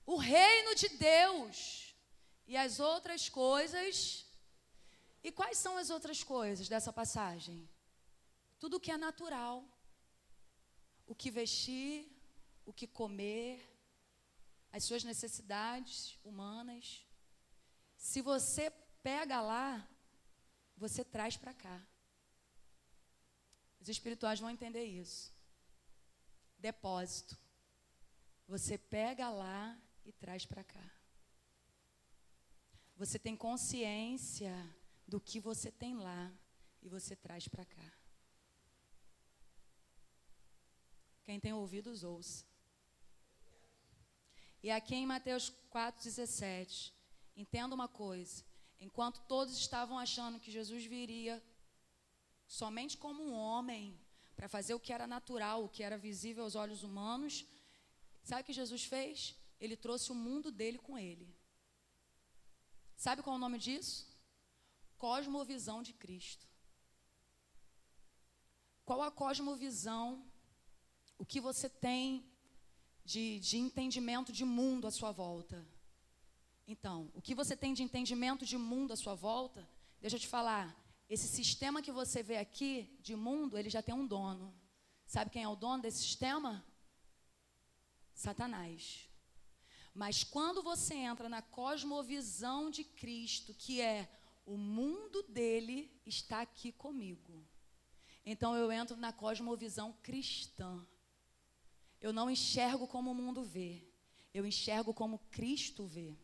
o 0.05 0.17
reino 0.17 0.75
de 0.75 0.89
Deus 0.89 1.95
e 2.45 2.57
as 2.57 2.81
outras 2.81 3.29
coisas. 3.29 4.27
E 5.23 5.31
quais 5.31 5.57
são 5.57 5.77
as 5.77 5.89
outras 5.89 6.25
coisas 6.25 6.69
dessa 6.69 6.93
passagem? 6.93 7.69
Tudo 8.59 8.81
que 8.81 8.91
é 8.91 8.97
natural. 8.97 9.65
O 11.07 11.15
que 11.15 11.31
vestir, 11.31 12.11
o 12.65 12.73
que 12.73 12.89
comer, 12.89 13.65
as 14.73 14.83
suas 14.83 15.05
necessidades 15.05 16.19
humanas. 16.25 17.07
Se 17.97 18.21
você 18.21 18.73
pega 19.05 19.41
lá, 19.41 19.89
você 20.77 21.05
traz 21.05 21.37
para 21.37 21.55
cá. 21.55 21.81
Os 23.81 23.89
espirituais 23.89 24.41
vão 24.41 24.51
entender 24.51 24.85
isso 24.85 25.36
depósito. 26.59 27.39
Você 28.49 28.79
pega 28.79 29.29
lá 29.31 29.79
e 30.05 30.13
traz 30.13 30.47
para 30.47 30.65
cá. 30.65 30.91
Você 32.97 33.19
tem 33.19 33.37
consciência 33.37 34.55
do 35.07 35.21
que 35.21 35.39
você 35.39 35.71
tem 35.71 35.97
lá 35.97 36.33
e 36.83 36.89
você 36.89 37.15
traz 37.15 37.47
para 37.49 37.65
cá. 37.65 37.93
Quem 41.25 41.41
tem 41.41 41.53
ouvidos, 41.53 42.05
ouça. 42.05 42.45
E 44.63 44.71
aqui 44.71 44.95
em 44.95 45.07
Mateus 45.07 45.53
4,17, 45.73 46.93
entenda 47.37 47.75
uma 47.75 47.89
coisa: 47.89 48.45
enquanto 48.81 49.21
todos 49.27 49.57
estavam 49.59 49.99
achando 49.99 50.41
que 50.41 50.51
Jesus 50.51 50.85
viria 50.85 51.43
somente 52.47 52.97
como 52.97 53.23
um 53.23 53.33
homem, 53.33 54.01
para 54.37 54.49
fazer 54.49 54.75
o 54.75 54.81
que 54.81 54.93
era 54.93 55.07
natural, 55.07 55.65
o 55.65 55.69
que 55.69 55.83
era 55.83 55.99
visível 55.99 56.45
aos 56.45 56.55
olhos 56.55 56.83
humanos. 56.83 57.47
Sabe 58.23 58.43
o 58.43 58.45
que 58.45 58.53
Jesus 58.53 58.85
fez? 58.85 59.37
ele 59.61 59.77
trouxe 59.77 60.13
o 60.13 60.15
mundo 60.15 60.51
dele 60.51 60.79
com 60.79 60.99
ele. 60.99 61.35
Sabe 62.97 63.23
qual 63.23 63.35
é 63.35 63.39
o 63.39 63.41
nome 63.41 63.59
disso? 63.59 64.07
Cosmovisão 64.97 65.83
de 65.83 65.93
Cristo. 65.93 66.47
Qual 68.85 69.03
a 69.03 69.11
cosmovisão? 69.11 70.25
O 71.19 71.25
que 71.25 71.41
você 71.41 71.69
tem 71.69 72.25
de, 73.05 73.41
de 73.41 73.59
entendimento 73.59 74.33
de 74.33 74.45
mundo 74.45 74.87
à 74.87 74.91
sua 74.91 75.13
volta? 75.13 75.67
Então, 76.69 77.11
o 77.15 77.23
que 77.23 77.35
você 77.35 77.57
tem 77.57 77.73
de 77.73 77.83
entendimento 77.83 78.45
de 78.45 78.59
mundo 78.59 78.93
à 78.93 78.97
sua 78.97 79.15
volta? 79.15 79.69
Deixa 80.01 80.17
eu 80.17 80.21
te 80.21 80.29
falar. 80.29 80.75
Esse 81.09 81.29
sistema 81.29 81.81
que 81.81 81.93
você 81.93 82.23
vê 82.23 82.37
aqui 82.37 82.97
de 83.01 83.15
mundo, 83.15 83.57
ele 83.57 83.71
já 83.71 83.81
tem 83.81 83.95
um 83.95 84.07
dono. 84.07 84.55
Sabe 85.07 85.31
quem 85.31 85.45
é 85.45 85.49
o 85.49 85.55
dono 85.55 85.83
desse 85.83 85.99
sistema? 85.99 86.65
Satanás. 88.13 89.09
Mas 89.95 90.25
quando 90.25 90.63
você 90.63 90.95
entra 90.95 91.29
na 91.29 91.41
cosmovisão 91.41 92.71
de 92.71 92.83
Cristo, 92.83 93.55
que 93.55 93.81
é 93.81 94.11
o 94.45 94.57
mundo 94.57 95.23
dele 95.25 95.91
está 96.05 96.41
aqui 96.41 96.73
comigo. 96.73 97.45
Então 98.25 98.57
eu 98.57 98.71
entro 98.73 98.97
na 98.97 99.13
cosmovisão 99.13 99.93
cristã. 100.03 100.87
Eu 102.01 102.13
não 102.13 102.31
enxergo 102.31 102.87
como 102.87 103.11
o 103.11 103.15
mundo 103.15 103.43
vê, 103.43 103.83
eu 104.35 104.45
enxergo 104.45 104.93
como 104.93 105.19
Cristo 105.31 105.87
vê. 105.87 106.17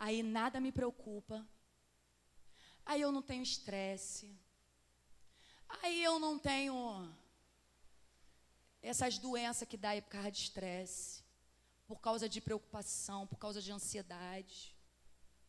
Aí 0.00 0.22
nada 0.22 0.58
me 0.58 0.72
preocupa. 0.72 1.46
Aí 2.86 3.02
eu 3.02 3.12
não 3.12 3.20
tenho 3.20 3.42
estresse. 3.42 4.34
Aí 5.68 6.02
eu 6.02 6.18
não 6.18 6.38
tenho 6.38 7.14
essas 8.80 9.18
doenças 9.18 9.68
que 9.68 9.76
dá 9.76 9.90
por 10.00 10.08
causa 10.08 10.30
de 10.30 10.38
estresse, 10.38 11.22
por 11.86 12.00
causa 12.00 12.28
de 12.30 12.40
preocupação, 12.40 13.26
por 13.26 13.38
causa 13.38 13.60
de 13.60 13.70
ansiedade. 13.70 14.74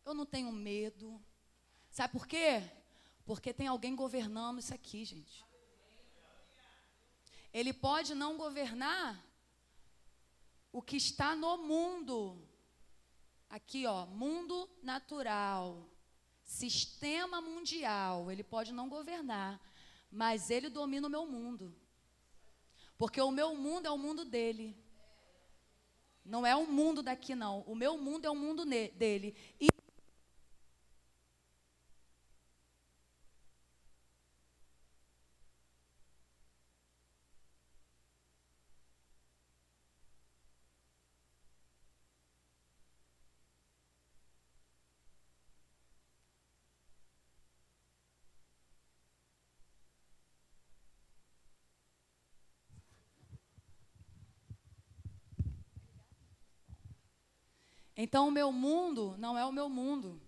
Eu 0.04 0.12
não 0.12 0.26
tenho 0.26 0.52
medo. 0.52 1.18
Sabe 1.90 2.12
por 2.12 2.26
quê? 2.26 2.62
Porque 3.24 3.54
tem 3.54 3.68
alguém 3.68 3.96
governando 3.96 4.58
isso 4.58 4.74
aqui, 4.74 5.02
gente. 5.06 5.42
Ele 7.54 7.72
pode 7.72 8.14
não 8.14 8.36
governar 8.36 9.18
o 10.70 10.82
que 10.82 10.96
está 10.96 11.34
no 11.34 11.56
mundo. 11.56 12.51
Aqui, 13.52 13.84
ó, 13.84 14.06
mundo 14.06 14.66
natural, 14.82 15.86
sistema 16.42 17.38
mundial. 17.38 18.32
Ele 18.32 18.42
pode 18.42 18.72
não 18.72 18.88
governar, 18.88 19.60
mas 20.10 20.48
ele 20.48 20.70
domina 20.70 21.06
o 21.06 21.10
meu 21.10 21.26
mundo. 21.26 21.76
Porque 22.96 23.20
o 23.20 23.30
meu 23.30 23.54
mundo 23.54 23.84
é 23.84 23.90
o 23.90 23.98
mundo 23.98 24.24
dele. 24.24 24.74
Não 26.24 26.46
é 26.46 26.56
o 26.56 26.66
mundo 26.66 27.02
daqui, 27.02 27.34
não. 27.34 27.60
O 27.66 27.74
meu 27.74 27.98
mundo 27.98 28.24
é 28.24 28.30
o 28.30 28.34
mundo 28.34 28.64
dele. 28.64 29.36
E 29.60 29.68
Então, 58.04 58.26
o 58.26 58.32
meu 58.32 58.50
mundo 58.50 59.14
não 59.16 59.38
é 59.38 59.44
o 59.44 59.52
meu 59.52 59.68
mundo. 59.68 60.20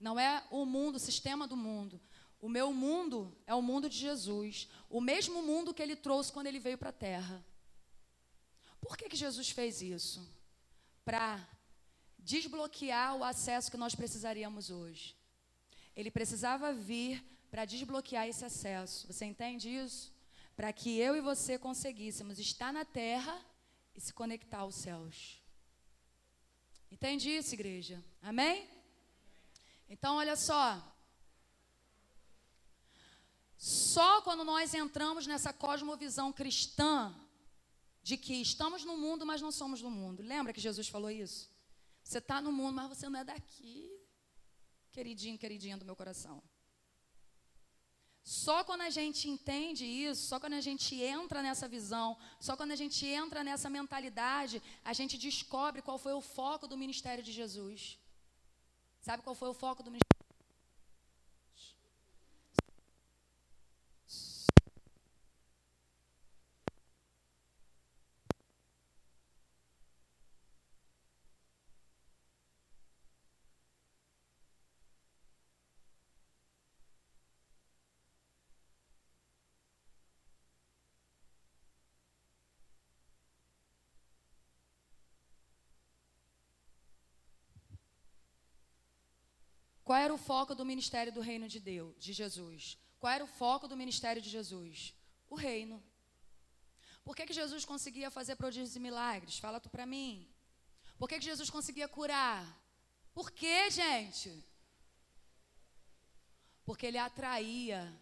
Não 0.00 0.18
é 0.18 0.42
o 0.50 0.66
mundo, 0.66 0.96
o 0.96 0.98
sistema 0.98 1.46
do 1.46 1.56
mundo. 1.56 2.00
O 2.40 2.48
meu 2.48 2.72
mundo 2.72 3.32
é 3.46 3.54
o 3.54 3.62
mundo 3.62 3.88
de 3.88 3.96
Jesus. 3.96 4.68
O 4.88 5.00
mesmo 5.00 5.40
mundo 5.40 5.72
que 5.72 5.80
ele 5.80 5.94
trouxe 5.94 6.32
quando 6.32 6.48
ele 6.48 6.58
veio 6.58 6.76
para 6.76 6.88
a 6.88 6.92
terra. 7.08 7.44
Por 8.80 8.96
que, 8.96 9.08
que 9.08 9.14
Jesus 9.14 9.50
fez 9.50 9.80
isso? 9.80 10.28
Para 11.04 11.38
desbloquear 12.18 13.14
o 13.14 13.22
acesso 13.22 13.70
que 13.70 13.76
nós 13.76 13.94
precisaríamos 13.94 14.68
hoje. 14.68 15.14
Ele 15.94 16.10
precisava 16.10 16.72
vir 16.72 17.24
para 17.52 17.64
desbloquear 17.64 18.26
esse 18.26 18.44
acesso. 18.44 19.06
Você 19.06 19.24
entende 19.26 19.68
isso? 19.68 20.12
Para 20.56 20.72
que 20.72 20.98
eu 20.98 21.14
e 21.14 21.20
você 21.20 21.56
conseguíssemos 21.56 22.40
estar 22.40 22.72
na 22.72 22.84
terra 22.84 23.40
e 23.94 24.00
se 24.00 24.12
conectar 24.12 24.58
aos 24.58 24.74
céus. 24.74 25.39
Entende 26.90 27.30
isso, 27.30 27.54
igreja? 27.54 28.02
Amém? 28.22 28.68
Então, 29.88 30.16
olha 30.16 30.36
só. 30.36 30.82
Só 33.56 34.22
quando 34.22 34.44
nós 34.44 34.72
entramos 34.74 35.26
nessa 35.26 35.52
cosmovisão 35.52 36.32
cristã, 36.32 37.14
de 38.02 38.16
que 38.16 38.34
estamos 38.34 38.84
no 38.84 38.96
mundo, 38.96 39.26
mas 39.26 39.40
não 39.40 39.52
somos 39.52 39.80
do 39.80 39.90
mundo. 39.90 40.22
Lembra 40.22 40.52
que 40.52 40.60
Jesus 40.60 40.88
falou 40.88 41.10
isso? 41.10 41.50
Você 42.02 42.18
está 42.18 42.40
no 42.40 42.50
mundo, 42.50 42.74
mas 42.74 42.88
você 42.88 43.08
não 43.08 43.20
é 43.20 43.24
daqui. 43.24 43.90
Queridinho, 44.90 45.38
queridinha 45.38 45.76
do 45.76 45.84
meu 45.84 45.94
coração. 45.94 46.42
Só 48.30 48.62
quando 48.62 48.82
a 48.82 48.90
gente 48.90 49.28
entende 49.28 49.84
isso, 49.84 50.22
só 50.28 50.38
quando 50.38 50.52
a 50.52 50.60
gente 50.60 50.94
entra 51.02 51.42
nessa 51.42 51.66
visão, 51.66 52.16
só 52.38 52.56
quando 52.56 52.70
a 52.70 52.76
gente 52.76 53.04
entra 53.04 53.42
nessa 53.42 53.68
mentalidade, 53.68 54.62
a 54.84 54.92
gente 54.92 55.18
descobre 55.18 55.82
qual 55.82 55.98
foi 55.98 56.12
o 56.12 56.20
foco 56.20 56.68
do 56.68 56.76
ministério 56.76 57.24
de 57.24 57.32
Jesus. 57.32 57.98
Sabe 59.00 59.24
qual 59.24 59.34
foi 59.34 59.48
o 59.48 59.52
foco 59.64 59.82
do 59.82 59.90
ministério? 59.90 60.19
Qual 89.90 89.98
era 89.98 90.14
o 90.14 90.16
foco 90.16 90.54
do 90.54 90.64
ministério 90.64 91.12
do 91.12 91.20
reino 91.20 91.48
de 91.48 91.58
Deus, 91.58 91.96
de 91.98 92.12
Jesus? 92.12 92.78
Qual 93.00 93.12
era 93.12 93.24
o 93.24 93.26
foco 93.26 93.66
do 93.66 93.76
ministério 93.76 94.22
de 94.22 94.30
Jesus? 94.30 94.94
O 95.28 95.34
reino. 95.34 95.82
Por 97.02 97.16
que, 97.16 97.26
que 97.26 97.32
Jesus 97.32 97.64
conseguia 97.64 98.08
fazer 98.08 98.36
prodígios 98.36 98.76
e 98.76 98.78
milagres? 98.78 99.40
Fala 99.40 99.58
tu 99.58 99.68
para 99.68 99.84
mim. 99.84 100.32
Por 100.96 101.08
que, 101.08 101.18
que 101.18 101.24
Jesus 101.24 101.50
conseguia 101.50 101.88
curar? 101.88 102.46
Por 103.12 103.32
que, 103.32 103.68
gente? 103.68 104.32
Porque 106.64 106.86
ele 106.86 106.98
atraía 106.98 107.92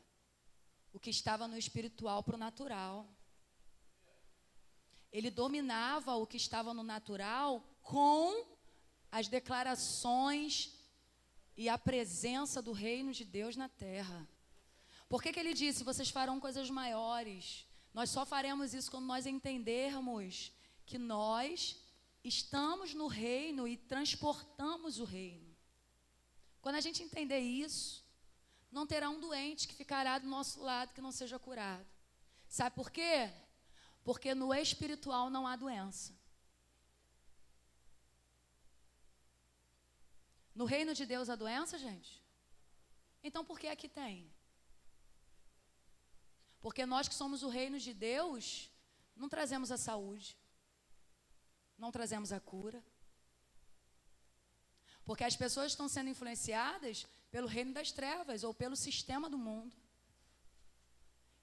o 0.93 1.01
que 1.01 1.09
estava 1.09 1.49
no 1.49 1.57
espiritual 1.57 2.23
para 2.23 2.37
o 2.37 2.45
natural. 2.47 3.09
Ele 5.11 5.31
dominava 5.31 6.17
o 6.17 6.27
que 6.27 6.37
estava 6.37 6.75
no 6.75 6.83
natural 6.83 7.65
com 7.81 8.47
as 9.11 9.27
declarações 9.27 10.77
e 11.59 11.69
a 11.69 11.77
presença 11.77 12.63
do 12.63 12.71
reino 12.71 13.13
de 13.13 13.25
Deus 13.25 13.57
na 13.57 13.69
terra. 13.69 14.29
Por 15.09 15.21
que, 15.21 15.33
que 15.33 15.41
ele 15.41 15.53
disse: 15.53 15.83
vocês 15.83 16.09
farão 16.09 16.39
coisas 16.39 16.71
maiores? 16.71 17.67
Nós 17.93 18.11
só 18.11 18.25
faremos 18.25 18.73
isso 18.75 18.89
quando 18.93 19.07
nós 19.07 19.27
entendermos 19.27 20.53
que 20.87 20.97
nós 20.97 21.77
estamos 22.23 22.95
no 22.95 23.09
reino 23.09 23.67
e 23.67 23.77
transportamos 23.77 25.01
o 25.01 25.05
reino. 25.05 25.53
Quando 26.61 26.77
a 26.77 26.81
gente 26.81 27.03
entender 27.03 27.41
isso, 27.41 28.05
não 28.71 28.87
terá 28.87 29.11
um 29.11 29.19
doente 29.19 29.67
que 29.67 29.75
ficará 29.75 30.17
do 30.19 30.29
nosso 30.29 30.63
lado 30.63 30.95
que 30.95 31.01
não 31.01 31.11
seja 31.11 31.41
curado. 31.41 31.87
Sabe 32.49 32.77
por 32.77 32.91
quê? 32.91 33.33
Porque 34.05 34.33
no 34.33 34.55
espiritual 34.55 35.29
não 35.29 35.45
há 35.45 35.57
doença. 35.57 36.18
No 40.59 40.65
reino 40.65 40.93
de 40.93 41.07
Deus 41.07 41.29
a 41.31 41.37
doença, 41.37 41.79
gente? 41.79 42.21
Então 43.23 43.45
por 43.45 43.61
que 43.61 43.69
aqui 43.69 43.89
tem? 43.89 44.29
Porque 46.61 46.85
nós 46.85 47.07
que 47.07 47.15
somos 47.15 47.45
o 47.45 47.49
reino 47.49 47.79
de 47.79 47.95
Deus, 47.95 48.69
não 49.15 49.29
trazemos 49.29 49.71
a 49.71 49.77
saúde, 49.77 50.37
não 51.79 51.93
trazemos 51.93 52.33
a 52.33 52.41
cura. 52.41 52.83
Porque 55.05 55.23
as 55.23 55.37
pessoas 55.37 55.71
estão 55.71 55.89
sendo 55.89 56.11
influenciadas 56.11 57.07
pelo 57.31 57.47
reino 57.47 57.73
das 57.73 57.93
trevas 57.93 58.43
ou 58.43 58.53
pelo 58.53 58.75
sistema 58.75 59.31
do 59.31 59.39
mundo. 59.39 59.77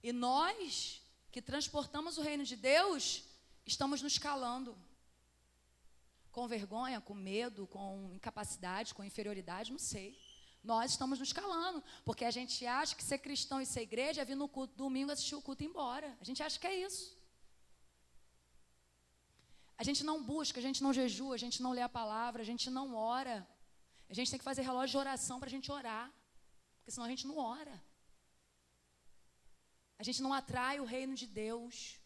E 0.04 0.12
nós 0.12 1.02
que 1.32 1.42
transportamos 1.42 2.18
o 2.18 2.22
reino 2.22 2.44
de 2.44 2.58
Deus, 2.58 3.24
estamos 3.66 4.02
nos 4.02 4.18
calando. 4.18 4.78
Com 6.36 6.48
vergonha, 6.56 7.00
com 7.00 7.14
medo, 7.14 7.66
com 7.76 8.12
incapacidade, 8.14 8.94
com 8.94 9.10
inferioridade, 9.10 9.72
não 9.72 9.80
sei. 9.80 10.08
Nós 10.72 10.92
estamos 10.92 11.18
nos 11.18 11.32
calando, 11.32 11.82
porque 12.08 12.26
a 12.26 12.34
gente 12.38 12.66
acha 12.66 12.94
que 12.98 13.04
ser 13.10 13.20
cristão 13.20 13.62
e 13.62 13.66
ser 13.66 13.84
igreja 13.90 14.22
é 14.22 14.26
vir 14.26 14.36
no 14.36 14.50
culto 14.56 14.74
domingo, 14.76 15.12
assistir 15.12 15.36
o 15.36 15.42
culto 15.42 15.64
e 15.64 15.66
ir 15.66 15.70
embora. 15.70 16.08
A 16.20 16.26
gente 16.30 16.44
acha 16.44 16.60
que 16.60 16.68
é 16.68 16.76
isso. 16.88 17.04
A 19.78 19.84
gente 19.88 20.04
não 20.10 20.18
busca, 20.32 20.60
a 20.60 20.66
gente 20.68 20.84
não 20.84 20.92
jejua, 20.92 21.36
a 21.36 21.38
gente 21.46 21.62
não 21.64 21.72
lê 21.72 21.82
a 21.82 21.96
palavra, 22.00 22.42
a 22.42 22.50
gente 22.52 22.70
não 22.70 22.96
ora. 22.96 23.38
A 24.10 24.14
gente 24.14 24.30
tem 24.30 24.38
que 24.38 24.50
fazer 24.50 24.62
relógio 24.62 24.92
de 24.92 24.98
oração 24.98 25.40
para 25.40 25.48
a 25.48 25.56
gente 25.56 25.72
orar, 25.72 26.12
porque 26.78 26.92
senão 26.92 27.06
a 27.06 27.10
gente 27.10 27.26
não 27.26 27.38
ora. 27.38 27.76
A 29.98 30.04
gente 30.04 30.22
não 30.22 30.34
atrai 30.34 30.82
o 30.82 30.90
reino 30.96 31.16
de 31.16 31.28
Deus, 31.28 31.98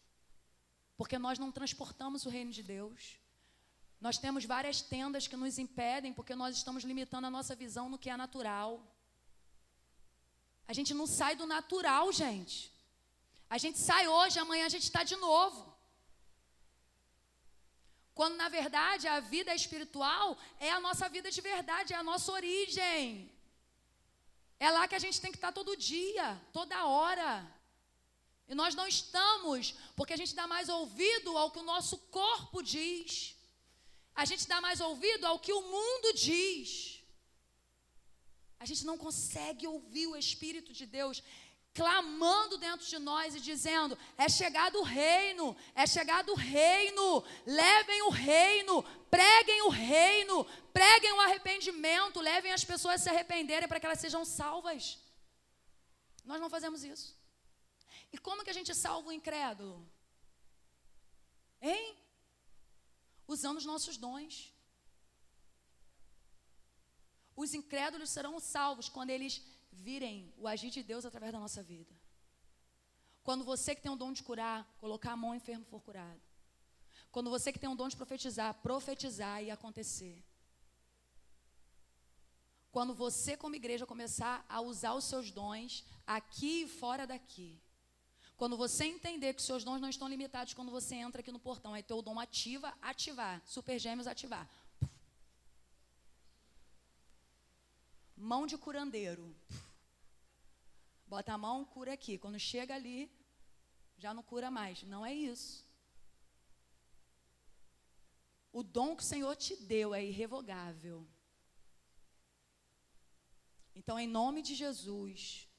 porque 0.96 1.18
nós 1.18 1.36
não 1.36 1.50
transportamos 1.50 2.24
o 2.26 2.30
reino 2.36 2.52
de 2.52 2.62
Deus. 2.62 3.19
Nós 4.00 4.16
temos 4.16 4.44
várias 4.44 4.80
tendas 4.80 5.26
que 5.28 5.36
nos 5.36 5.58
impedem, 5.58 6.12
porque 6.12 6.34
nós 6.34 6.56
estamos 6.56 6.84
limitando 6.84 7.26
a 7.26 7.30
nossa 7.30 7.54
visão 7.54 7.88
no 7.88 7.98
que 7.98 8.08
é 8.08 8.16
natural. 8.16 8.70
A 10.66 10.72
gente 10.72 10.94
não 10.94 11.06
sai 11.06 11.34
do 11.36 11.46
natural, 11.46 12.10
gente. 12.12 12.72
A 13.48 13.58
gente 13.58 13.78
sai 13.78 14.06
hoje, 14.08 14.38
amanhã 14.38 14.64
a 14.66 14.74
gente 14.74 14.84
está 14.84 15.02
de 15.02 15.16
novo. 15.16 15.60
Quando 18.14 18.36
na 18.36 18.48
verdade 18.48 19.08
a 19.08 19.18
vida 19.20 19.54
espiritual 19.54 20.38
é 20.58 20.70
a 20.70 20.80
nossa 20.80 21.08
vida 21.08 21.30
de 21.30 21.40
verdade, 21.40 21.92
é 21.92 21.96
a 21.96 22.02
nossa 22.02 22.30
origem. 22.32 23.30
É 24.58 24.70
lá 24.70 24.86
que 24.86 24.94
a 24.94 25.04
gente 25.04 25.20
tem 25.20 25.32
que 25.32 25.38
estar 25.38 25.52
todo 25.52 25.76
dia, 25.76 26.40
toda 26.52 26.86
hora. 26.86 27.30
E 28.48 28.54
nós 28.54 28.74
não 28.74 28.86
estamos, 28.86 29.74
porque 29.96 30.12
a 30.12 30.16
gente 30.16 30.34
dá 30.34 30.46
mais 30.46 30.68
ouvido 30.68 31.36
ao 31.36 31.50
que 31.50 31.58
o 31.58 31.68
nosso 31.74 31.98
corpo 32.18 32.62
diz. 32.62 33.36
A 34.14 34.24
gente 34.24 34.46
dá 34.46 34.60
mais 34.60 34.80
ouvido 34.80 35.26
ao 35.26 35.38
que 35.38 35.52
o 35.52 35.62
mundo 35.62 36.12
diz. 36.14 37.02
A 38.58 38.66
gente 38.66 38.84
não 38.84 38.98
consegue 38.98 39.66
ouvir 39.66 40.06
o 40.06 40.16
Espírito 40.16 40.72
de 40.72 40.84
Deus 40.84 41.22
clamando 41.72 42.58
dentro 42.58 42.86
de 42.86 42.98
nós 42.98 43.34
e 43.34 43.40
dizendo: 43.40 43.96
é 44.18 44.28
chegado 44.28 44.78
o 44.78 44.82
reino, 44.82 45.56
é 45.74 45.86
chegado 45.86 46.32
o 46.32 46.34
reino, 46.34 47.24
levem 47.46 48.02
o 48.02 48.10
reino, 48.10 48.82
preguem 49.10 49.62
o 49.62 49.68
reino, 49.68 50.44
preguem 50.72 51.12
o 51.12 51.20
arrependimento, 51.20 52.20
levem 52.20 52.52
as 52.52 52.64
pessoas 52.64 52.96
a 53.00 53.04
se 53.04 53.08
arrependerem 53.08 53.68
para 53.68 53.80
que 53.80 53.86
elas 53.86 54.00
sejam 54.00 54.24
salvas. 54.24 54.98
Nós 56.24 56.40
não 56.40 56.50
fazemos 56.50 56.84
isso. 56.84 57.16
E 58.12 58.18
como 58.18 58.44
que 58.44 58.50
a 58.50 58.58
gente 58.58 58.74
salva 58.74 59.08
o 59.08 59.12
incrédulo? 59.12 59.88
Hein? 61.62 61.96
Usando 63.34 63.58
os 63.58 63.66
nossos 63.72 63.96
dons. 64.04 64.34
Os 67.42 67.54
incrédulos 67.54 68.10
serão 68.10 68.40
salvos 68.40 68.88
quando 68.88 69.10
eles 69.10 69.34
virem 69.88 70.34
o 70.36 70.48
agir 70.52 70.70
de 70.76 70.82
Deus 70.82 71.04
através 71.04 71.32
da 71.32 71.38
nossa 71.44 71.62
vida. 71.62 71.94
Quando 73.22 73.44
você 73.44 73.74
que 73.74 73.82
tem 73.84 73.92
o 73.92 74.00
dom 74.02 74.12
de 74.12 74.24
curar, 74.28 74.58
colocar 74.78 75.12
a 75.12 75.16
mão, 75.16 75.34
enfermo 75.34 75.64
for 75.64 75.80
curado. 75.80 76.20
Quando 77.12 77.30
você 77.30 77.52
que 77.52 77.58
tem 77.62 77.70
o 77.70 77.76
dom 77.80 77.88
de 77.88 77.96
profetizar, 77.96 78.52
profetizar 78.68 79.42
e 79.44 79.50
acontecer. 79.50 80.16
Quando 82.72 82.94
você, 82.94 83.36
como 83.36 83.60
igreja, 83.62 83.86
começar 83.86 84.44
a 84.48 84.60
usar 84.60 84.94
os 84.94 85.04
seus 85.04 85.30
dons 85.30 85.84
aqui 86.18 86.62
e 86.62 86.68
fora 86.68 87.06
daqui. 87.06 87.60
Quando 88.40 88.56
você 88.56 88.86
entender 88.86 89.34
que 89.34 89.42
seus 89.42 89.64
dons 89.64 89.82
não 89.82 89.90
estão 89.90 90.08
limitados 90.08 90.54
quando 90.54 90.70
você 90.70 90.94
entra 90.94 91.20
aqui 91.20 91.30
no 91.30 91.38
portão, 91.38 91.74
aí 91.74 91.82
teu 91.82 92.00
dom 92.00 92.18
ativa, 92.18 92.74
ativar. 92.80 93.42
Super 93.44 93.78
gêmeos 93.78 94.06
ativar. 94.06 94.48
Mão 98.16 98.46
de 98.46 98.56
curandeiro. 98.56 99.36
Bota 101.06 101.34
a 101.34 101.36
mão, 101.36 101.66
cura 101.66 101.92
aqui. 101.92 102.16
Quando 102.16 102.38
chega 102.38 102.74
ali, 102.74 103.12
já 103.98 104.14
não 104.14 104.22
cura 104.22 104.50
mais. 104.50 104.82
Não 104.84 105.04
é 105.04 105.12
isso. 105.12 105.62
O 108.50 108.62
dom 108.62 108.96
que 108.96 109.02
o 109.02 109.10
Senhor 109.12 109.36
te 109.36 109.54
deu 109.54 109.94
é 109.94 110.02
irrevogável. 110.02 111.06
Então, 113.74 114.00
em 114.00 114.08
nome 114.08 114.40
de 114.40 114.54
Jesus, 114.54 115.49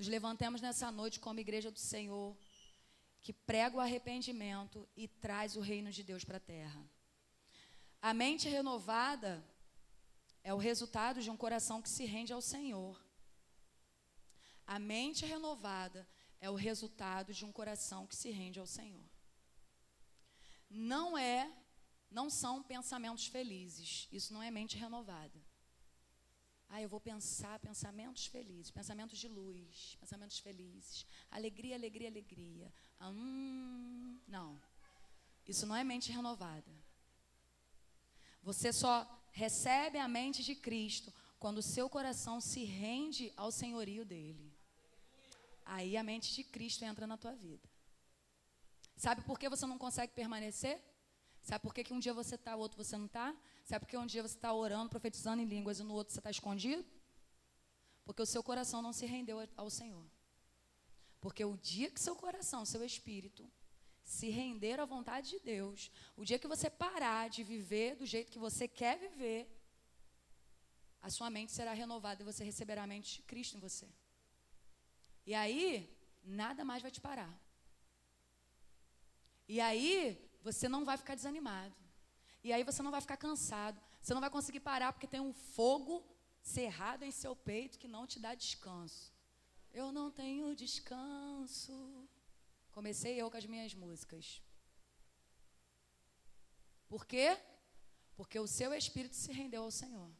nos 0.00 0.08
levantemos 0.08 0.62
nessa 0.62 0.90
noite 0.90 1.20
como 1.20 1.40
igreja 1.40 1.70
do 1.70 1.78
Senhor, 1.78 2.34
que 3.20 3.34
prega 3.34 3.76
o 3.76 3.80
arrependimento 3.80 4.88
e 4.96 5.06
traz 5.06 5.56
o 5.56 5.60
reino 5.60 5.92
de 5.92 6.02
Deus 6.02 6.24
para 6.24 6.38
a 6.38 6.46
terra. 6.54 6.82
A 8.00 8.14
mente 8.14 8.48
renovada 8.48 9.44
é 10.42 10.54
o 10.54 10.56
resultado 10.56 11.20
de 11.20 11.28
um 11.28 11.36
coração 11.36 11.82
que 11.82 11.90
se 11.90 12.06
rende 12.06 12.32
ao 12.32 12.40
Senhor. 12.40 12.98
A 14.66 14.78
mente 14.78 15.26
renovada 15.26 16.08
é 16.40 16.48
o 16.48 16.54
resultado 16.54 17.34
de 17.34 17.44
um 17.44 17.52
coração 17.52 18.06
que 18.06 18.16
se 18.16 18.30
rende 18.30 18.58
ao 18.58 18.66
Senhor. 18.66 19.06
Não 20.70 21.18
é, 21.18 21.52
não 22.10 22.30
são 22.30 22.62
pensamentos 22.62 23.26
felizes. 23.26 24.08
Isso 24.10 24.32
não 24.32 24.42
é 24.42 24.50
mente 24.50 24.78
renovada. 24.78 25.39
Ah, 26.72 26.80
eu 26.80 26.88
vou 26.88 27.00
pensar 27.00 27.58
pensamentos 27.58 28.26
felizes, 28.26 28.70
pensamentos 28.70 29.18
de 29.18 29.26
luz, 29.26 29.96
pensamentos 29.98 30.38
felizes, 30.38 31.04
alegria, 31.28 31.74
alegria, 31.74 32.08
alegria. 32.08 32.72
Hum, 33.02 34.20
não. 34.28 34.56
Isso 35.48 35.66
não 35.66 35.74
é 35.74 35.82
mente 35.82 36.12
renovada. 36.12 36.72
Você 38.40 38.72
só 38.72 38.94
recebe 39.32 39.98
a 39.98 40.06
mente 40.06 40.44
de 40.44 40.54
Cristo 40.54 41.12
quando 41.40 41.58
o 41.58 41.62
seu 41.62 41.90
coração 41.90 42.40
se 42.40 42.62
rende 42.62 43.32
ao 43.36 43.50
senhorio 43.50 44.04
dele. 44.04 44.54
Aí 45.64 45.96
a 45.96 46.04
mente 46.04 46.32
de 46.32 46.44
Cristo 46.44 46.84
entra 46.84 47.04
na 47.04 47.16
tua 47.16 47.34
vida. 47.34 47.68
Sabe 48.96 49.22
por 49.22 49.40
que 49.40 49.48
você 49.48 49.66
não 49.66 49.76
consegue 49.76 50.12
permanecer? 50.12 50.80
Sabe 51.42 51.62
por 51.62 51.74
que, 51.74 51.82
que 51.82 51.92
um 51.92 51.98
dia 51.98 52.14
você 52.14 52.36
está, 52.36 52.54
outro 52.54 52.76
você 52.76 52.96
não 52.96 53.06
está? 53.06 53.34
Sabe 53.70 53.84
por 53.84 53.90
que 53.90 53.96
um 53.96 54.10
dia 54.14 54.20
você 54.20 54.34
está 54.34 54.52
orando, 54.52 54.90
profetizando 54.90 55.40
em 55.40 55.44
línguas 55.44 55.78
e 55.78 55.84
no 55.84 55.94
outro 55.94 56.12
você 56.12 56.18
está 56.18 56.28
escondido? 56.28 56.84
Porque 58.04 58.20
o 58.20 58.26
seu 58.26 58.42
coração 58.42 58.82
não 58.82 58.92
se 58.92 59.06
rendeu 59.06 59.38
ao 59.56 59.70
Senhor. 59.70 60.04
Porque 61.20 61.44
o 61.44 61.56
dia 61.56 61.88
que 61.88 62.00
seu 62.00 62.16
coração, 62.16 62.64
seu 62.64 62.82
espírito, 62.82 63.48
se 64.02 64.28
render 64.28 64.80
à 64.80 64.84
vontade 64.84 65.30
de 65.30 65.38
Deus, 65.38 65.88
o 66.16 66.24
dia 66.24 66.36
que 66.36 66.48
você 66.48 66.68
parar 66.68 67.30
de 67.30 67.44
viver 67.44 67.94
do 67.94 68.04
jeito 68.04 68.32
que 68.32 68.40
você 68.40 68.66
quer 68.66 68.98
viver, 68.98 69.48
a 71.00 71.08
sua 71.08 71.30
mente 71.30 71.52
será 71.52 71.72
renovada 71.72 72.22
e 72.22 72.24
você 72.24 72.42
receberá 72.42 72.82
a 72.82 72.88
mente 72.88 73.18
de 73.18 73.22
Cristo 73.22 73.56
em 73.56 73.60
você. 73.60 73.88
E 75.24 75.32
aí, 75.32 75.96
nada 76.24 76.64
mais 76.64 76.82
vai 76.82 76.90
te 76.90 77.00
parar. 77.00 77.32
E 79.46 79.60
aí, 79.60 80.28
você 80.42 80.68
não 80.68 80.84
vai 80.84 80.96
ficar 80.96 81.14
desanimado. 81.14 81.89
E 82.42 82.52
aí, 82.52 82.62
você 82.64 82.82
não 82.82 82.90
vai 82.90 83.00
ficar 83.00 83.16
cansado. 83.16 83.80
Você 84.00 84.14
não 84.14 84.20
vai 84.20 84.30
conseguir 84.30 84.60
parar 84.60 84.92
porque 84.92 85.06
tem 85.06 85.20
um 85.20 85.32
fogo 85.32 86.04
cerrado 86.42 87.04
em 87.04 87.10
seu 87.10 87.36
peito 87.36 87.78
que 87.78 87.88
não 87.88 88.06
te 88.06 88.18
dá 88.18 88.34
descanso. 88.34 89.12
Eu 89.72 89.92
não 89.92 90.10
tenho 90.10 90.56
descanso. 90.56 92.08
Comecei 92.72 93.20
eu 93.20 93.30
com 93.30 93.36
as 93.36 93.46
minhas 93.46 93.74
músicas. 93.74 94.42
Por 96.88 97.06
quê? 97.06 97.38
Porque 98.16 98.38
o 98.38 98.46
seu 98.46 98.74
espírito 98.74 99.14
se 99.14 99.32
rendeu 99.32 99.62
ao 99.62 99.70
Senhor. 99.70 100.10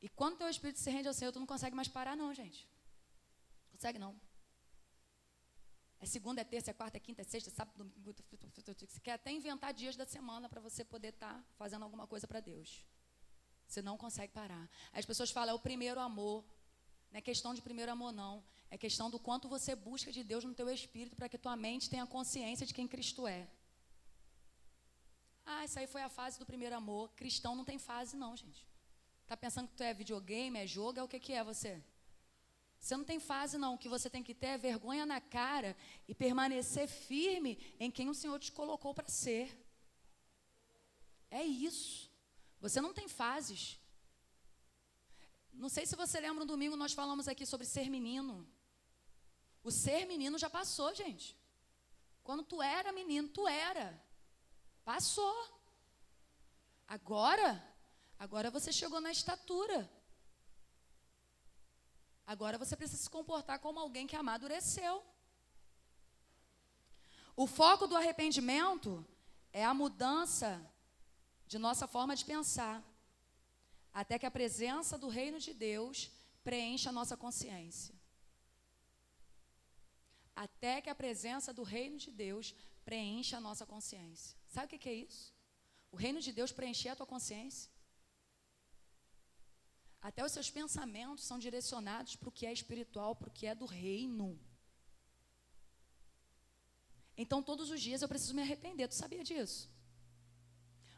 E 0.00 0.08
quando 0.08 0.38
teu 0.38 0.48
espírito 0.48 0.78
se 0.78 0.90
rende 0.90 1.08
ao 1.08 1.14
Senhor, 1.14 1.32
tu 1.32 1.40
não 1.40 1.46
consegue 1.46 1.76
mais 1.76 1.88
parar, 1.88 2.16
não, 2.16 2.32
gente. 2.32 2.66
Consegue 3.70 3.98
não. 3.98 4.18
É 6.00 6.06
segunda, 6.06 6.40
é 6.40 6.44
terça, 6.44 6.70
é 6.70 6.74
quarta, 6.74 6.96
é 6.96 7.00
quinta, 7.00 7.20
é 7.20 7.24
sexta, 7.24 7.50
é 7.50 7.52
sábado, 7.52 7.76
domingo. 7.76 8.14
Você 8.88 9.00
quer 9.00 9.12
até 9.12 9.30
inventar 9.30 9.74
dias 9.74 9.96
da 9.96 10.06
semana 10.06 10.48
para 10.48 10.60
você 10.60 10.82
poder 10.82 11.08
estar 11.08 11.34
tá 11.34 11.44
fazendo 11.58 11.82
alguma 11.82 12.06
coisa 12.06 12.26
para 12.26 12.40
Deus. 12.40 12.82
Você 13.66 13.82
não 13.82 13.98
consegue 13.98 14.32
parar. 14.32 14.68
As 14.92 15.04
pessoas 15.04 15.30
falam, 15.30 15.52
é 15.52 15.54
o 15.54 15.60
primeiro 15.60 16.00
amor. 16.00 16.42
Não 17.12 17.18
é 17.18 17.20
questão 17.20 17.52
de 17.52 17.60
primeiro 17.60 17.92
amor, 17.92 18.12
não. 18.12 18.42
É 18.70 18.78
questão 18.78 19.10
do 19.10 19.18
quanto 19.18 19.48
você 19.48 19.74
busca 19.74 20.10
de 20.10 20.24
Deus 20.24 20.42
no 20.42 20.54
teu 20.54 20.70
espírito 20.70 21.16
para 21.16 21.28
que 21.28 21.36
tua 21.36 21.54
mente 21.54 21.90
tenha 21.90 22.06
consciência 22.06 22.66
de 22.66 22.72
quem 22.72 22.88
Cristo 22.88 23.26
é. 23.26 23.46
Ah, 25.44 25.64
isso 25.64 25.78
aí 25.78 25.86
foi 25.86 26.02
a 26.02 26.08
fase 26.08 26.38
do 26.38 26.46
primeiro 26.46 26.74
amor. 26.74 27.10
Cristão 27.10 27.54
não 27.54 27.64
tem 27.64 27.78
fase, 27.78 28.16
não, 28.16 28.34
gente. 28.36 28.66
Tá 29.26 29.36
pensando 29.36 29.68
que 29.68 29.74
tu 29.74 29.82
é 29.82 29.92
videogame, 29.92 30.58
é 30.58 30.66
jogo, 30.66 30.98
é 30.98 31.02
o 31.02 31.08
que, 31.08 31.20
que 31.20 31.32
é 31.32 31.44
você? 31.44 31.82
Você 32.80 32.96
não 32.96 33.04
tem 33.04 33.20
fase, 33.20 33.58
não. 33.58 33.74
O 33.74 33.78
que 33.78 33.88
você 33.88 34.08
tem 34.08 34.22
que 34.22 34.34
ter 34.34 34.46
é 34.46 34.58
vergonha 34.58 35.04
na 35.04 35.20
cara 35.20 35.76
e 36.08 36.14
permanecer 36.14 36.88
firme 36.88 37.58
em 37.78 37.90
quem 37.90 38.08
o 38.08 38.14
Senhor 38.14 38.38
te 38.40 38.50
colocou 38.50 38.94
para 38.94 39.06
ser. 39.06 39.46
É 41.30 41.44
isso. 41.44 42.10
Você 42.58 42.80
não 42.80 42.94
tem 42.94 43.06
fases. 43.06 43.78
Não 45.52 45.68
sei 45.68 45.84
se 45.84 45.94
você 45.94 46.18
lembra, 46.20 46.42
um 46.42 46.46
domingo 46.46 46.74
nós 46.74 46.94
falamos 46.94 47.28
aqui 47.28 47.44
sobre 47.44 47.66
ser 47.66 47.90
menino. 47.90 48.48
O 49.62 49.70
ser 49.70 50.06
menino 50.06 50.38
já 50.38 50.48
passou, 50.48 50.94
gente. 50.94 51.36
Quando 52.22 52.42
tu 52.42 52.62
era 52.62 52.92
menino, 52.92 53.28
tu 53.28 53.46
era. 53.46 54.02
Passou. 54.84 55.36
Agora, 56.88 57.62
agora 58.18 58.50
você 58.50 58.72
chegou 58.72 59.00
na 59.02 59.10
estatura. 59.10 59.88
Agora 62.34 62.60
você 62.62 62.74
precisa 62.80 63.02
se 63.04 63.10
comportar 63.16 63.58
como 63.64 63.78
alguém 63.80 64.06
que 64.10 64.16
amadureceu. 64.22 64.96
O 67.42 67.46
foco 67.58 67.86
do 67.90 67.96
arrependimento 68.00 68.90
é 69.52 69.64
a 69.64 69.78
mudança 69.82 70.50
de 71.52 71.58
nossa 71.66 71.86
forma 71.94 72.14
de 72.20 72.24
pensar, 72.34 72.76
até 74.00 74.14
que 74.18 74.28
a 74.28 74.36
presença 74.38 74.94
do 75.02 75.08
reino 75.18 75.38
de 75.46 75.52
Deus 75.68 75.96
preencha 76.48 76.90
a 76.90 76.96
nossa 76.98 77.16
consciência 77.24 77.94
até 80.44 80.80
que 80.80 80.88
a 80.88 80.94
presença 80.94 81.52
do 81.52 81.62
reino 81.62 81.98
de 81.98 82.10
Deus 82.10 82.54
preencha 82.82 83.36
a 83.36 83.40
nossa 83.46 83.66
consciência. 83.66 84.34
Sabe 84.46 84.66
o 84.66 84.78
que 84.78 84.88
é 84.88 84.94
isso? 84.94 85.34
O 85.92 85.96
reino 86.04 86.20
de 86.26 86.32
Deus 86.32 86.50
preencher 86.50 86.88
a 86.90 86.96
tua 86.96 87.06
consciência. 87.14 87.70
Até 90.08 90.24
os 90.24 90.32
seus 90.32 90.50
pensamentos 90.50 91.24
são 91.24 91.38
direcionados 91.38 92.16
para 92.16 92.28
o 92.28 92.32
que 92.32 92.46
é 92.46 92.52
espiritual, 92.52 93.14
para 93.14 93.28
o 93.28 93.32
que 93.32 93.46
é 93.46 93.54
do 93.54 93.66
reino. 93.66 94.38
Então, 97.16 97.42
todos 97.42 97.70
os 97.70 97.80
dias 97.80 98.00
eu 98.00 98.08
preciso 98.08 98.34
me 98.34 98.42
arrepender. 98.42 98.88
Tu 98.88 98.94
sabia 98.94 99.22
disso? 99.22 99.68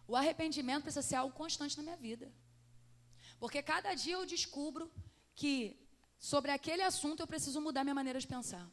O 0.06 0.14
arrependimento 0.14 0.84
precisa 0.84 1.02
ser 1.02 1.16
algo 1.16 1.34
constante 1.34 1.76
na 1.76 1.82
minha 1.82 1.96
vida. 1.96 2.32
Porque 3.40 3.60
cada 3.62 3.92
dia 3.94 4.14
eu 4.14 4.24
descubro 4.24 4.84
que 5.34 5.54
sobre 6.18 6.52
aquele 6.52 6.82
assunto 6.82 7.20
eu 7.20 7.26
preciso 7.26 7.60
mudar 7.60 7.82
minha 7.82 8.00
maneira 8.00 8.20
de 8.20 8.28
pensar. 8.28 8.70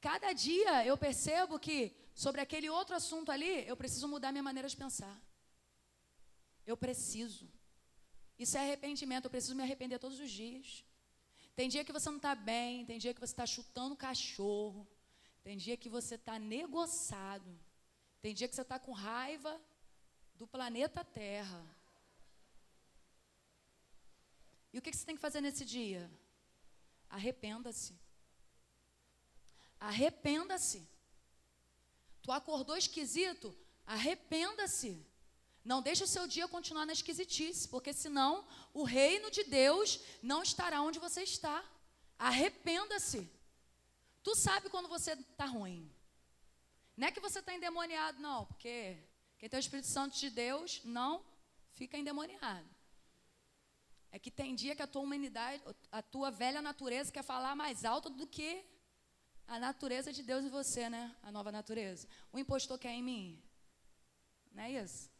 Cada 0.00 0.32
dia 0.32 0.84
eu 0.84 0.96
percebo 0.98 1.58
que 1.58 1.78
sobre 2.14 2.40
aquele 2.40 2.68
outro 2.68 2.94
assunto 2.94 3.30
ali, 3.32 3.66
eu 3.66 3.76
preciso 3.76 4.06
mudar 4.06 4.32
minha 4.32 4.42
maneira 4.42 4.68
de 4.68 4.76
pensar. 4.76 5.16
Eu 6.70 6.76
preciso. 6.76 7.46
Isso 8.38 8.54
é 8.58 8.60
arrependimento, 8.60 9.24
eu 9.24 9.30
preciso 9.30 9.54
me 9.54 9.62
arrepender 9.62 9.98
todos 9.98 10.20
os 10.20 10.30
dias. 10.30 10.84
Tem 11.56 11.66
dia 11.66 11.82
que 11.82 11.94
você 11.96 12.10
não 12.10 12.18
está 12.18 12.34
bem, 12.34 12.84
tem 12.84 12.98
dia 12.98 13.14
que 13.14 13.20
você 13.20 13.32
está 13.32 13.46
chutando 13.46 13.96
cachorro, 13.96 14.86
tem 15.42 15.56
dia 15.56 15.78
que 15.78 15.88
você 15.88 16.16
está 16.16 16.38
negociado, 16.38 17.50
tem 18.20 18.34
dia 18.34 18.46
que 18.46 18.54
você 18.54 18.60
está 18.60 18.78
com 18.78 18.92
raiva 18.92 19.58
do 20.34 20.46
planeta 20.46 21.02
Terra. 21.02 21.64
E 24.70 24.78
o 24.78 24.82
que 24.82 24.92
você 24.92 25.06
tem 25.06 25.16
que 25.16 25.22
fazer 25.22 25.40
nesse 25.40 25.64
dia? 25.64 26.10
Arrependa-se. 27.08 27.98
Arrependa-se. 29.80 30.86
Tu 32.20 32.30
acordou 32.30 32.76
esquisito? 32.76 33.56
Arrependa-se. 33.86 35.07
Não 35.70 35.82
deixe 35.82 36.02
o 36.02 36.12
seu 36.12 36.26
dia 36.26 36.48
continuar 36.48 36.86
na 36.86 36.94
esquisitice, 36.94 37.68
porque 37.68 37.92
senão 37.92 38.30
o 38.72 38.84
reino 38.84 39.30
de 39.30 39.44
Deus 39.44 40.00
não 40.22 40.42
estará 40.42 40.80
onde 40.80 40.98
você 40.98 41.22
está. 41.22 41.56
Arrependa-se. 42.18 43.30
Tu 44.22 44.34
sabe 44.34 44.70
quando 44.70 44.88
você 44.88 45.12
está 45.12 45.44
ruim. 45.44 45.82
Não 46.96 47.06
é 47.08 47.12
que 47.12 47.20
você 47.20 47.40
está 47.40 47.52
endemoniado, 47.54 48.18
não, 48.18 48.46
porque 48.46 48.96
quem 49.36 49.46
tem 49.50 49.58
o 49.58 49.66
Espírito 49.66 49.88
Santo 49.88 50.16
de 50.16 50.30
Deus 50.30 50.80
não 50.84 51.22
fica 51.74 51.98
endemoniado. 51.98 52.70
É 54.10 54.18
que 54.18 54.30
tem 54.30 54.54
dia 54.54 54.74
que 54.74 54.82
a 54.86 54.86
tua 54.86 55.02
humanidade, 55.02 55.62
a 55.92 56.00
tua 56.00 56.30
velha 56.30 56.62
natureza 56.62 57.12
quer 57.12 57.22
falar 57.22 57.54
mais 57.54 57.84
alto 57.84 58.08
do 58.08 58.26
que 58.26 58.64
a 59.46 59.58
natureza 59.58 60.14
de 60.14 60.22
Deus 60.22 60.46
em 60.46 60.48
você, 60.48 60.88
né? 60.88 61.14
A 61.22 61.30
nova 61.30 61.52
natureza. 61.52 62.08
O 62.32 62.38
impostor 62.38 62.78
quer 62.78 62.94
em 62.94 63.02
mim. 63.02 63.42
Não 64.50 64.62
é 64.62 64.72
isso? 64.82 65.17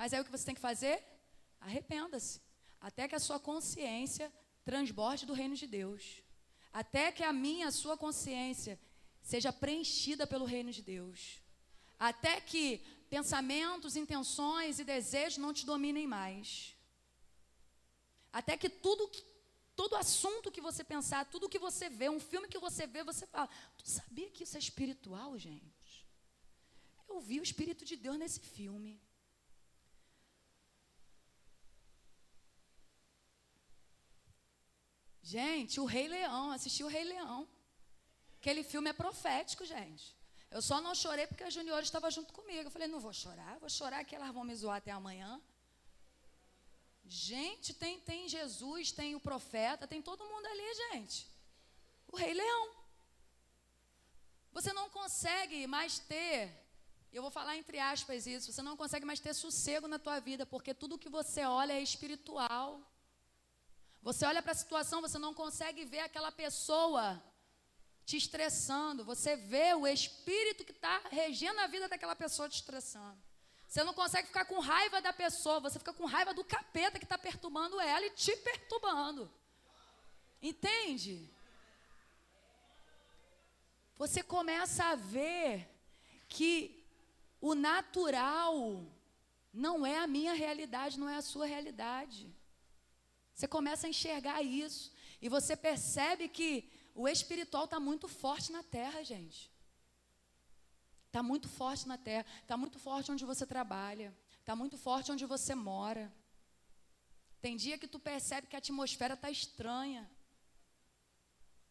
Mas 0.00 0.14
aí 0.14 0.20
o 0.20 0.24
que 0.24 0.30
você 0.30 0.46
tem 0.46 0.54
que 0.54 0.62
fazer? 0.62 0.98
Arrependa-se. 1.60 2.40
Até 2.80 3.06
que 3.06 3.14
a 3.14 3.18
sua 3.18 3.38
consciência 3.38 4.32
transborde 4.64 5.26
do 5.26 5.34
reino 5.34 5.54
de 5.54 5.66
Deus. 5.66 6.22
Até 6.72 7.12
que 7.12 7.22
a 7.22 7.34
minha, 7.34 7.66
a 7.68 7.70
sua 7.70 7.98
consciência 7.98 8.80
seja 9.20 9.52
preenchida 9.52 10.26
pelo 10.26 10.46
reino 10.46 10.72
de 10.72 10.80
Deus. 10.80 11.42
Até 11.98 12.40
que 12.40 12.78
pensamentos, 13.10 13.94
intenções 13.94 14.78
e 14.78 14.84
desejos 14.84 15.36
não 15.36 15.52
te 15.52 15.66
dominem 15.66 16.06
mais. 16.06 16.74
Até 18.32 18.56
que 18.56 18.70
tudo 18.70 19.06
todo 19.76 19.96
assunto 19.96 20.50
que 20.50 20.62
você 20.62 20.82
pensar, 20.82 21.26
tudo 21.26 21.46
que 21.46 21.58
você 21.58 21.90
vê, 21.90 22.08
um 22.08 22.20
filme 22.20 22.48
que 22.48 22.58
você 22.58 22.86
vê, 22.86 23.04
você 23.04 23.26
fala: 23.26 23.50
Tu 23.76 23.86
sabia 23.86 24.30
que 24.30 24.44
isso 24.44 24.56
é 24.56 24.60
espiritual, 24.60 25.36
gente? 25.36 26.08
Eu 27.06 27.20
vi 27.20 27.38
o 27.38 27.42
Espírito 27.42 27.84
de 27.84 27.96
Deus 27.96 28.18
nesse 28.18 28.40
filme. 28.40 28.98
Gente, 35.34 35.78
o 35.78 35.84
Rei 35.94 36.06
Leão, 36.08 36.50
assisti 36.50 36.82
o 36.82 36.92
Rei 36.94 37.04
Leão. 37.04 37.48
Aquele 38.38 38.64
filme 38.64 38.90
é 38.90 38.92
profético, 38.92 39.64
gente. 39.64 40.04
Eu 40.50 40.60
só 40.68 40.80
não 40.80 40.92
chorei 41.02 41.26
porque 41.28 41.44
a 41.44 41.50
Junior 41.56 41.82
estava 41.82 42.10
junto 42.10 42.32
comigo. 42.32 42.64
Eu 42.66 42.70
falei, 42.76 42.88
não 42.88 42.98
vou 42.98 43.12
chorar, 43.12 43.56
vou 43.60 43.70
chorar 43.70 44.02
que 44.04 44.16
elas 44.16 44.34
vão 44.34 44.42
me 44.42 44.56
zoar 44.56 44.78
até 44.78 44.90
amanhã. 44.90 45.40
Gente, 47.06 47.72
tem, 47.72 48.00
tem 48.00 48.28
Jesus, 48.28 48.90
tem 48.90 49.14
o 49.14 49.20
profeta, 49.20 49.86
tem 49.86 50.02
todo 50.02 50.28
mundo 50.32 50.46
ali, 50.46 50.74
gente. 50.82 51.28
O 52.08 52.16
Rei 52.16 52.34
Leão. 52.34 52.64
Você 54.52 54.72
não 54.72 54.90
consegue 54.90 55.64
mais 55.68 56.00
ter, 56.00 56.52
eu 57.12 57.22
vou 57.22 57.30
falar 57.30 57.56
entre 57.56 57.78
aspas 57.78 58.26
isso, 58.26 58.52
você 58.52 58.62
não 58.62 58.76
consegue 58.76 59.06
mais 59.06 59.20
ter 59.20 59.32
sossego 59.32 59.86
na 59.86 59.98
tua 59.98 60.18
vida, 60.18 60.44
porque 60.44 60.74
tudo 60.74 60.98
que 60.98 61.08
você 61.08 61.44
olha 61.44 61.74
é 61.74 61.80
espiritual. 61.80 62.80
Você 64.02 64.24
olha 64.24 64.42
para 64.42 64.52
a 64.52 64.54
situação, 64.54 65.00
você 65.00 65.18
não 65.18 65.34
consegue 65.34 65.84
ver 65.84 66.00
aquela 66.00 66.32
pessoa 66.32 67.22
te 68.04 68.16
estressando, 68.16 69.04
você 69.04 69.36
vê 69.36 69.74
o 69.74 69.86
espírito 69.86 70.64
que 70.64 70.72
está 70.72 71.00
regendo 71.10 71.60
a 71.60 71.66
vida 71.66 71.88
daquela 71.88 72.16
pessoa 72.16 72.48
te 72.48 72.56
estressando. 72.56 73.20
Você 73.68 73.84
não 73.84 73.94
consegue 73.94 74.26
ficar 74.26 74.46
com 74.46 74.58
raiva 74.58 75.00
da 75.00 75.12
pessoa, 75.12 75.60
você 75.60 75.78
fica 75.78 75.92
com 75.92 76.04
raiva 76.04 76.34
do 76.34 76.42
capeta 76.42 76.98
que 76.98 77.04
está 77.04 77.16
perturbando 77.16 77.78
ela 77.80 78.04
e 78.04 78.10
te 78.10 78.34
perturbando. 78.38 79.30
Entende? 80.42 81.30
Você 83.96 84.22
começa 84.22 84.86
a 84.86 84.94
ver 84.94 85.68
que 86.28 86.82
o 87.40 87.54
natural 87.54 88.82
não 89.52 89.84
é 89.84 89.98
a 89.98 90.06
minha 90.06 90.32
realidade, 90.32 90.98
não 90.98 91.08
é 91.08 91.16
a 91.16 91.22
sua 91.22 91.46
realidade. 91.46 92.29
Você 93.40 93.48
começa 93.48 93.86
a 93.86 93.90
enxergar 93.90 94.42
isso. 94.42 94.92
E 95.22 95.26
você 95.30 95.56
percebe 95.56 96.28
que 96.28 96.70
o 96.94 97.08
espiritual 97.08 97.64
está 97.64 97.80
muito 97.80 98.06
forte 98.06 98.52
na 98.52 98.62
terra, 98.62 99.02
gente. 99.02 99.50
Está 101.06 101.22
muito 101.22 101.48
forte 101.48 101.88
na 101.88 101.96
terra, 101.96 102.26
está 102.42 102.54
muito 102.58 102.78
forte 102.78 103.10
onde 103.10 103.24
você 103.24 103.46
trabalha, 103.46 104.14
está 104.40 104.54
muito 104.54 104.76
forte 104.76 105.10
onde 105.10 105.24
você 105.24 105.54
mora. 105.54 106.12
Tem 107.40 107.56
dia 107.56 107.78
que 107.78 107.88
tu 107.88 107.98
percebe 107.98 108.46
que 108.46 108.56
a 108.56 108.58
atmosfera 108.58 109.14
está 109.14 109.30
estranha, 109.30 110.08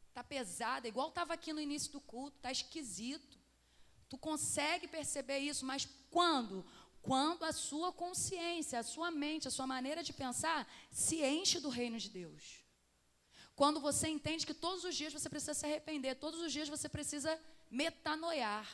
está 0.08 0.24
pesada, 0.24 0.88
igual 0.88 1.10
estava 1.10 1.36
aqui 1.36 1.54
no 1.54 1.62
início 1.62 1.92
do 1.92 2.02
culto, 2.02 2.38
está 2.38 2.52
esquisito. 2.52 3.38
Tu 4.10 4.18
consegue 4.18 4.88
perceber 4.88 5.38
isso, 5.38 5.64
mas 5.64 5.88
quando? 6.10 6.66
Quando 7.02 7.44
a 7.44 7.54
sua 7.54 7.92
consciência, 7.92 8.80
a 8.80 8.84
sua 8.84 9.10
mente, 9.10 9.48
a 9.48 9.52
sua 9.52 9.66
maneira 9.66 10.04
de 10.04 10.14
pensar 10.14 10.68
se 10.92 11.24
enche 11.24 11.60
do 11.60 11.70
reino 11.70 11.98
de 11.98 12.10
Deus. 12.10 12.64
Quando 13.56 13.80
você 13.80 14.08
entende 14.08 14.46
que 14.46 14.54
todos 14.54 14.84
os 14.84 14.96
dias 14.96 15.12
você 15.12 15.30
precisa 15.30 15.54
se 15.54 15.66
arrepender, 15.66 16.16
todos 16.16 16.40
os 16.40 16.52
dias 16.52 16.70
você 16.70 16.88
precisa 16.88 17.40
metanoiar. 17.70 18.68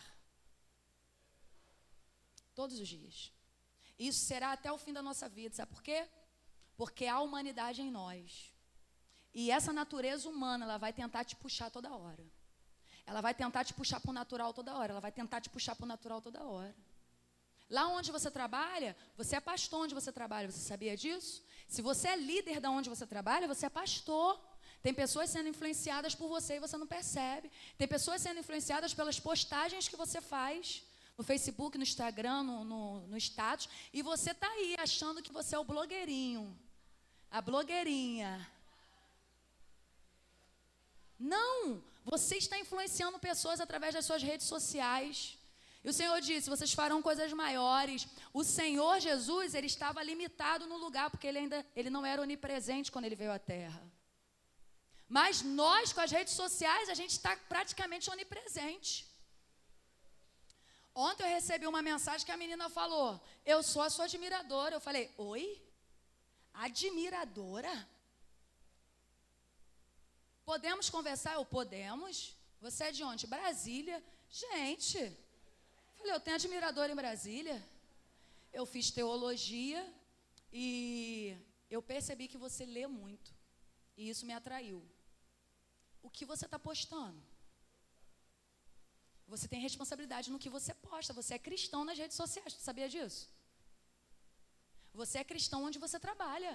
Todos 2.54 2.80
os 2.80 2.88
dias. 2.88 3.32
Isso 3.98 4.26
será 4.26 4.52
até 4.52 4.72
o 4.72 4.78
fim 4.78 4.94
da 4.94 5.02
nossa 5.02 5.28
vida. 5.28 5.56
Sabe 5.56 5.72
por 5.74 5.82
quê? 5.82 6.08
Porque 6.76 7.06
há 7.08 7.20
humanidade 7.20 7.82
em 7.82 7.90
nós. 7.90 8.52
E 9.34 9.52
essa 9.52 9.74
natureza 9.74 10.30
humana, 10.30 10.66
ela 10.66 10.78
vai 10.78 10.94
tentar 10.94 11.26
te 11.26 11.36
puxar 11.36 11.70
toda 11.70 11.94
hora. 11.94 12.26
Ela 13.06 13.22
vai 13.22 13.34
tentar 13.34 13.64
te 13.64 13.74
puxar 13.74 14.00
para 14.00 14.12
o 14.12 14.14
natural 14.14 14.54
toda 14.54 14.76
hora. 14.76 14.94
Ela 14.94 15.02
vai 15.02 15.12
tentar 15.12 15.42
te 15.42 15.50
puxar 15.50 15.76
para 15.76 15.86
o 15.86 15.88
natural 15.88 16.22
toda 16.22 16.44
hora. 16.44 16.76
Lá 17.70 17.88
onde 17.88 18.12
você 18.12 18.30
trabalha, 18.30 18.96
você 19.18 19.36
é 19.36 19.40
pastor 19.40 19.82
onde 19.82 19.96
você 19.96 20.12
trabalha. 20.12 20.52
Você 20.52 20.60
sabia 20.60 20.96
disso? 20.96 21.44
Se 21.68 21.82
você 21.82 22.10
é 22.10 22.16
líder 22.16 22.60
da 22.60 22.70
onde 22.70 22.90
você 22.90 23.06
trabalha, 23.08 23.48
você 23.48 23.66
é 23.66 23.70
pastor. 23.70 24.40
Tem 24.84 24.94
pessoas 24.94 25.32
sendo 25.32 25.50
influenciadas 25.50 26.14
por 26.14 26.28
você 26.28 26.56
e 26.56 26.60
você 26.60 26.78
não 26.78 26.86
percebe. 26.86 27.52
Tem 27.78 27.88
pessoas 27.88 28.22
sendo 28.22 28.40
influenciadas 28.40 28.94
pelas 28.94 29.20
postagens 29.20 29.88
que 29.88 29.96
você 29.96 30.22
faz 30.22 30.84
no 31.18 31.24
Facebook, 31.24 31.78
no 31.78 31.84
Instagram, 31.84 32.44
no, 32.44 32.64
no, 32.64 33.08
no 33.08 33.18
status, 33.18 33.70
e 33.94 34.02
você 34.02 34.32
está 34.32 34.48
aí 34.48 34.76
achando 34.78 35.24
que 35.24 35.32
você 35.32 35.56
é 35.56 35.60
o 35.60 35.64
blogueirinho, 35.64 36.58
a 37.32 37.42
blogueirinha. 37.42 38.46
Não! 41.18 41.82
Você 42.04 42.36
está 42.36 42.60
influenciando 42.60 43.18
pessoas 43.18 43.60
através 43.60 43.96
das 43.96 44.06
suas 44.06 44.22
redes 44.22 44.46
sociais. 44.46 45.38
E 45.86 45.90
o 45.92 45.94
Senhor 45.94 46.20
disse: 46.20 46.54
vocês 46.54 46.74
farão 46.80 47.00
coisas 47.08 47.32
maiores. 47.32 48.08
O 48.40 48.44
Senhor 48.44 48.96
Jesus, 49.08 49.54
ele 49.54 49.68
estava 49.74 50.06
limitado 50.10 50.66
no 50.72 50.78
lugar, 50.86 51.08
porque 51.12 51.28
ele 51.28 51.40
ainda 51.42 51.60
ele 51.80 51.92
não 51.96 52.04
era 52.12 52.24
onipresente 52.24 52.92
quando 52.92 53.06
ele 53.06 53.22
veio 53.24 53.32
à 53.32 53.38
terra. 53.38 53.84
Mas 55.08 55.44
nós, 55.44 55.94
com 55.94 56.02
as 56.02 56.14
redes 56.18 56.34
sociais, 56.34 56.90
a 56.90 56.96
gente 57.00 57.12
está 57.12 57.38
praticamente 57.54 58.10
onipresente. 58.10 58.94
Ontem 61.08 61.24
eu 61.24 61.36
recebi 61.38 61.68
uma 61.68 61.84
mensagem 61.84 62.26
que 62.26 62.36
a 62.38 62.42
menina 62.44 62.68
falou: 62.80 63.22
Eu 63.54 63.62
sou 63.72 63.84
a 63.84 63.92
sua 63.92 64.06
admiradora. 64.06 64.76
Eu 64.78 64.82
falei: 64.88 65.14
Oi? 65.18 65.44
Admiradora? 66.68 67.76
Podemos 70.44 70.90
conversar? 70.90 71.36
Eu 71.36 71.46
podemos. 71.46 72.36
Você 72.60 72.86
é 72.86 72.92
de 72.92 73.04
onde? 73.04 73.28
Brasília. 73.28 74.04
Gente, 74.44 75.00
falei: 76.06 76.16
Eu 76.16 76.20
tenho 76.26 76.36
admiradora 76.36 76.92
em 76.92 77.02
Brasília. 77.04 77.58
Eu 78.54 78.66
fiz 78.74 78.92
teologia 78.92 79.82
e 80.52 81.36
eu 81.70 81.82
percebi 81.82 82.28
que 82.28 82.38
você 82.46 82.66
lê 82.66 82.86
muito. 82.88 83.34
E 83.98 84.10
isso 84.10 84.26
me 84.26 84.34
atraiu. 84.34 84.80
O 86.04 86.10
que 86.10 86.26
você 86.32 86.46
está 86.46 86.60
postando? 86.60 87.22
Você 89.28 89.48
tem 89.48 89.60
responsabilidade 89.60 90.32
no 90.32 90.42
que 90.44 90.56
você 90.58 90.74
posta. 90.90 91.12
Você 91.14 91.34
é 91.34 91.46
cristão 91.48 91.84
nas 91.84 91.98
redes 91.98 92.18
sociais. 92.24 92.54
Você 92.54 92.64
sabia 92.70 92.88
disso? 92.96 93.22
Você 94.94 95.18
é 95.18 95.30
cristão 95.32 95.64
onde 95.68 95.80
você 95.86 96.00
trabalha. 96.08 96.54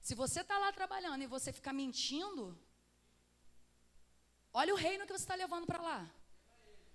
Se 0.00 0.14
você 0.14 0.40
está 0.40 0.56
lá 0.58 0.72
trabalhando 0.72 1.22
e 1.22 1.32
você 1.34 1.52
ficar 1.52 1.72
mentindo, 1.72 2.44
olha 4.52 4.72
o 4.74 4.76
reino 4.86 5.06
que 5.06 5.12
você 5.12 5.24
está 5.24 5.34
levando 5.34 5.66
para 5.66 5.82
lá 5.88 6.00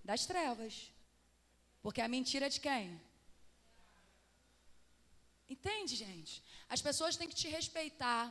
das 0.04 0.26
trevas. 0.26 0.92
Porque 1.82 2.02
a 2.02 2.08
mentira 2.08 2.46
é 2.48 2.50
de 2.50 2.60
quem? 2.60 3.02
Entende, 5.50 5.96
gente? 5.96 6.44
As 6.70 6.82
pessoas 6.82 7.18
têm 7.18 7.28
que 7.28 7.36
te 7.36 7.48
respeitar. 7.48 8.24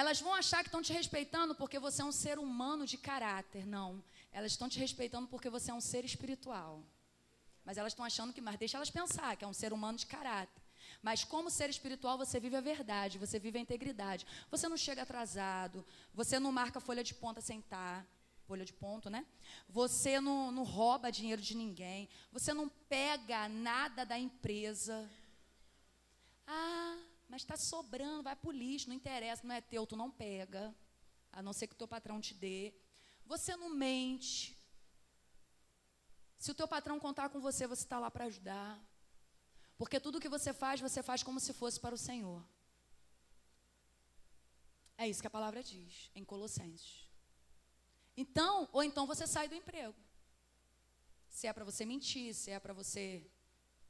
Elas 0.00 0.20
vão 0.20 0.34
achar 0.34 0.62
que 0.62 0.68
estão 0.68 0.82
te 0.82 0.92
respeitando 0.92 1.54
porque 1.54 1.78
você 1.78 2.02
é 2.02 2.04
um 2.04 2.12
ser 2.24 2.38
humano 2.38 2.84
de 2.86 2.98
caráter. 2.98 3.64
Não. 3.64 4.02
Elas 4.32 4.52
estão 4.52 4.68
te 4.68 4.78
respeitando 4.78 5.28
porque 5.28 5.48
você 5.48 5.70
é 5.70 5.74
um 5.74 5.80
ser 5.80 6.04
espiritual. 6.04 6.82
Mas 7.64 7.78
elas 7.78 7.92
estão 7.92 8.04
achando 8.04 8.32
que, 8.32 8.40
mas 8.40 8.58
deixa 8.58 8.76
elas 8.76 8.90
pensar 8.90 9.36
que 9.36 9.44
é 9.44 9.48
um 9.48 9.54
ser 9.62 9.72
humano 9.72 9.96
de 9.96 10.06
caráter. 10.06 10.62
Mas 11.00 11.24
como 11.24 11.50
ser 11.50 11.70
espiritual, 11.70 12.18
você 12.18 12.38
vive 12.38 12.56
a 12.56 12.60
verdade, 12.60 13.18
você 13.18 13.38
vive 13.38 13.58
a 13.58 13.62
integridade. 13.62 14.26
Você 14.50 14.68
não 14.68 14.76
chega 14.76 15.02
atrasado, 15.02 15.84
você 16.12 16.38
não 16.38 16.52
marca 16.52 16.80
folha 16.80 17.04
de 17.04 17.14
ponta 17.14 17.40
sem 17.40 17.60
estar, 17.60 18.06
folha 18.46 18.64
de 18.64 18.72
ponto, 18.72 19.10
né? 19.10 19.26
Você 19.68 20.20
não, 20.20 20.50
não 20.50 20.62
rouba 20.62 21.10
dinheiro 21.10 21.40
de 21.40 21.54
ninguém, 21.56 22.08
você 22.30 22.52
não 22.54 22.68
pega 22.68 23.48
nada 23.48 24.04
da 24.04 24.18
empresa. 24.18 25.10
Ah, 26.46 26.98
mas 27.28 27.42
está 27.42 27.56
sobrando, 27.56 28.22
vai 28.22 28.36
para 28.36 28.48
o 28.48 28.52
lixo, 28.52 28.88
não 28.88 28.96
interessa, 28.96 29.46
não 29.46 29.54
é 29.54 29.60
teu, 29.60 29.86
tu 29.86 29.96
não 29.96 30.10
pega, 30.10 30.74
a 31.32 31.42
não 31.42 31.52
ser 31.52 31.66
que 31.66 31.74
o 31.74 31.78
teu 31.78 31.88
patrão 31.88 32.20
te 32.20 32.34
dê. 32.34 32.74
Você 33.26 33.56
não 33.56 33.70
mente. 33.70 34.56
Se 36.38 36.50
o 36.50 36.54
teu 36.54 36.68
patrão 36.68 37.00
contar 37.00 37.30
com 37.30 37.40
você, 37.40 37.66
você 37.66 37.82
está 37.82 37.98
lá 37.98 38.10
para 38.10 38.26
ajudar. 38.26 38.78
Porque 39.76 39.98
tudo 39.98 40.20
que 40.20 40.28
você 40.28 40.52
faz, 40.52 40.80
você 40.80 41.02
faz 41.02 41.22
como 41.22 41.40
se 41.40 41.52
fosse 41.52 41.80
para 41.80 41.94
o 41.94 41.98
Senhor. 41.98 42.44
É 44.96 45.08
isso 45.08 45.20
que 45.20 45.26
a 45.26 45.30
palavra 45.30 45.62
diz 45.62 46.10
em 46.14 46.24
Colossenses. 46.24 47.03
Então, 48.16 48.68
ou 48.72 48.82
então 48.82 49.06
você 49.06 49.26
sai 49.26 49.48
do 49.48 49.54
emprego. 49.54 49.94
Se 51.28 51.46
é 51.46 51.52
para 51.52 51.64
você 51.64 51.84
mentir, 51.84 52.32
se 52.34 52.50
é 52.50 52.60
para 52.60 52.72
você 52.72 53.26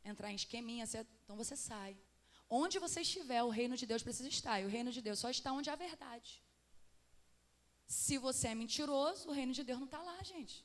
entrar 0.04 0.30
em 0.30 0.34
esqueminha, 0.34 0.84
é, 0.84 1.06
então 1.24 1.36
você 1.36 1.56
sai. 1.56 1.96
Onde 2.48 2.78
você 2.78 3.00
estiver, 3.00 3.42
o 3.42 3.48
reino 3.48 3.76
de 3.76 3.86
Deus 3.86 4.02
precisa 4.02 4.28
estar. 4.28 4.60
E 4.60 4.64
o 4.64 4.68
reino 4.68 4.90
de 4.90 5.00
Deus 5.02 5.18
só 5.18 5.28
está 5.30 5.52
onde 5.52 5.70
há 5.70 5.76
verdade. 5.76 6.42
Se 7.86 8.16
você 8.18 8.48
é 8.48 8.54
mentiroso, 8.54 9.28
o 9.28 9.32
reino 9.32 9.52
de 9.52 9.62
Deus 9.62 9.78
não 9.78 9.86
está 9.86 10.00
lá, 10.02 10.22
gente. 10.22 10.64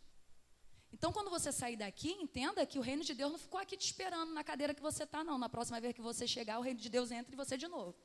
Então, 0.91 1.11
quando 1.11 1.29
você 1.29 1.51
sair 1.51 1.77
daqui, 1.77 2.11
entenda 2.11 2.65
que 2.65 2.79
o 2.79 2.81
reino 2.81 3.03
de 3.03 3.13
Deus 3.13 3.31
não 3.31 3.37
ficou 3.37 3.59
aqui 3.59 3.77
te 3.77 3.85
esperando 3.85 4.33
na 4.33 4.43
cadeira 4.43 4.73
que 4.73 4.81
você 4.81 5.03
está, 5.03 5.23
não. 5.23 5.37
Na 5.37 5.49
próxima 5.49 5.79
vez 5.79 5.93
que 5.93 6.01
você 6.01 6.27
chegar, 6.27 6.59
o 6.59 6.61
reino 6.61 6.79
de 6.79 6.89
Deus 6.89 7.11
entra 7.11 7.33
em 7.33 7.37
você 7.37 7.57
de 7.57 7.67
novo. 7.67 7.95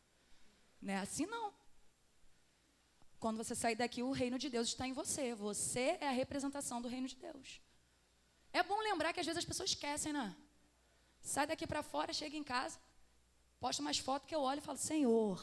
Não 0.80 0.92
é 0.92 0.98
assim, 0.98 1.26
não. 1.26 1.54
Quando 3.24 3.38
você 3.38 3.54
sair 3.54 3.74
daqui, 3.74 4.02
o 4.02 4.10
reino 4.10 4.38
de 4.38 4.50
Deus 4.50 4.68
está 4.68 4.86
em 4.86 4.92
você. 4.92 5.34
Você 5.34 5.96
é 5.98 6.08
a 6.08 6.10
representação 6.10 6.78
do 6.82 6.88
reino 6.88 7.08
de 7.08 7.16
Deus. 7.16 7.58
É 8.52 8.62
bom 8.62 8.78
lembrar 8.80 9.14
que 9.14 9.20
às 9.20 9.24
vezes 9.24 9.38
as 9.38 9.46
pessoas 9.46 9.70
esquecem, 9.70 10.12
né? 10.12 10.36
Sai 11.22 11.46
daqui 11.46 11.66
para 11.66 11.82
fora, 11.82 12.12
chega 12.12 12.36
em 12.36 12.44
casa, 12.44 12.78
posta 13.58 13.80
umas 13.80 13.96
fotos 13.96 14.28
que 14.28 14.34
eu 14.34 14.42
olho 14.42 14.58
e 14.58 14.66
falo: 14.68 14.76
Senhor, 14.76 15.42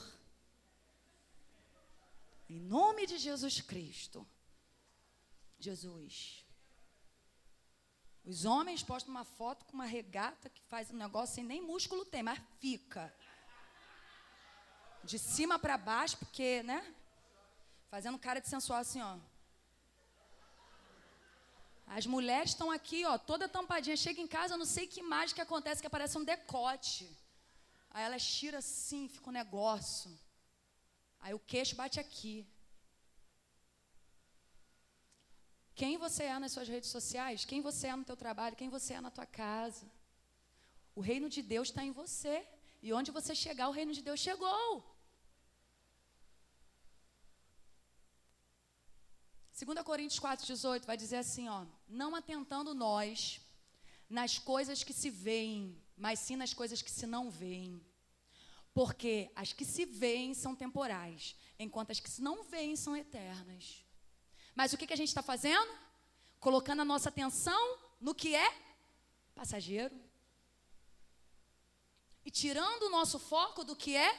em 2.48 2.60
nome 2.60 3.08
de 3.08 3.18
Jesus 3.18 3.62
Cristo. 3.62 4.28
Jesus. 5.58 6.46
Os 8.24 8.46
homens 8.46 8.84
postam 8.84 9.10
uma 9.10 9.26
foto 9.26 9.66
com 9.66 9.74
uma 9.74 9.86
regata 9.86 10.52
que 10.52 10.62
faz 10.66 10.92
um 10.92 10.98
negócio 10.98 11.34
sem 11.34 11.44
nem 11.44 11.64
músculo 11.64 12.06
tem, 12.06 12.22
mas 12.22 12.40
fica. 12.60 13.12
De 15.04 15.18
cima 15.18 15.58
para 15.58 15.80
baixo, 15.80 16.16
porque, 16.18 16.62
né? 16.62 16.96
Fazendo 17.94 18.18
cara 18.26 18.40
de 18.40 18.48
sensual 18.48 18.80
assim, 18.80 19.02
ó. 19.02 19.14
As 21.98 22.06
mulheres 22.06 22.52
estão 22.52 22.72
aqui, 22.72 23.00
ó, 23.06 23.18
toda 23.18 23.50
tampadinha. 23.50 23.98
Chega 23.98 24.22
em 24.22 24.28
casa, 24.36 24.54
eu 24.54 24.58
não 24.58 24.70
sei 24.76 24.88
que 24.88 25.02
mágica 25.04 25.42
acontece, 25.44 25.82
que 25.82 25.88
aparece 25.88 26.18
um 26.18 26.24
decote. 26.24 27.06
Aí 27.90 28.04
elas 28.06 28.26
tiram 28.26 28.60
assim, 28.60 29.10
fica 29.10 29.30
um 29.30 29.34
negócio. 29.34 30.10
Aí 31.20 31.34
o 31.34 31.40
queixo 31.40 31.76
bate 31.76 32.00
aqui. 32.00 32.48
Quem 35.76 35.98
você 35.98 36.24
é 36.24 36.40
nas 36.40 36.54
suas 36.54 36.70
redes 36.70 36.90
sociais, 36.90 37.44
quem 37.44 37.60
você 37.60 37.88
é 37.88 37.96
no 37.96 38.06
teu 38.06 38.16
trabalho, 38.16 38.56
quem 38.56 38.70
você 38.70 38.94
é 38.94 39.02
na 39.02 39.12
tua 39.12 39.26
casa. 39.26 39.86
O 40.96 41.02
reino 41.02 41.28
de 41.28 41.42
Deus 41.42 41.68
está 41.68 41.84
em 41.84 41.92
você. 41.92 42.48
E 42.82 42.94
onde 42.94 43.12
você 43.12 43.36
chegar, 43.36 43.68
o 43.68 43.78
reino 43.80 43.94
de 43.94 44.02
Deus 44.02 44.20
chegou. 44.20 44.91
2 49.64 49.84
Coríntios 49.84 50.20
4,18 50.20 50.86
vai 50.86 50.98
dizer 50.98 51.18
assim: 51.18 51.48
ó, 51.48 51.66
não 51.88 52.16
atentando 52.16 52.74
nós 52.74 53.40
nas 54.10 54.40
coisas 54.40 54.84
que 54.84 54.92
se 54.92 55.10
veem, 55.10 55.80
mas 55.96 56.20
sim 56.20 56.36
nas 56.36 56.54
coisas 56.54 56.82
que 56.82 56.90
se 56.90 57.06
não 57.06 57.30
veem. 57.30 57.80
Porque 58.74 59.32
as 59.36 59.54
que 59.54 59.64
se 59.64 59.86
veem 59.86 60.34
são 60.34 60.56
temporais, 60.56 61.36
enquanto 61.60 61.92
as 61.92 62.00
que 62.00 62.10
se 62.10 62.22
não 62.22 62.44
veem 62.44 62.76
são 62.76 62.96
eternas. 62.96 63.86
Mas 64.56 64.74
o 64.74 64.78
que, 64.78 64.88
que 64.88 64.94
a 64.94 64.98
gente 64.98 65.10
está 65.10 65.22
fazendo? 65.22 65.72
Colocando 66.40 66.82
a 66.82 66.86
nossa 66.86 67.10
atenção 67.10 67.78
no 68.00 68.16
que 68.16 68.34
é 68.36 68.54
passageiro. 69.36 69.96
E 72.26 72.32
tirando 72.32 72.84
o 72.84 72.90
nosso 72.90 73.20
foco 73.20 73.64
do 73.64 73.76
que 73.76 73.96
é 73.96 74.12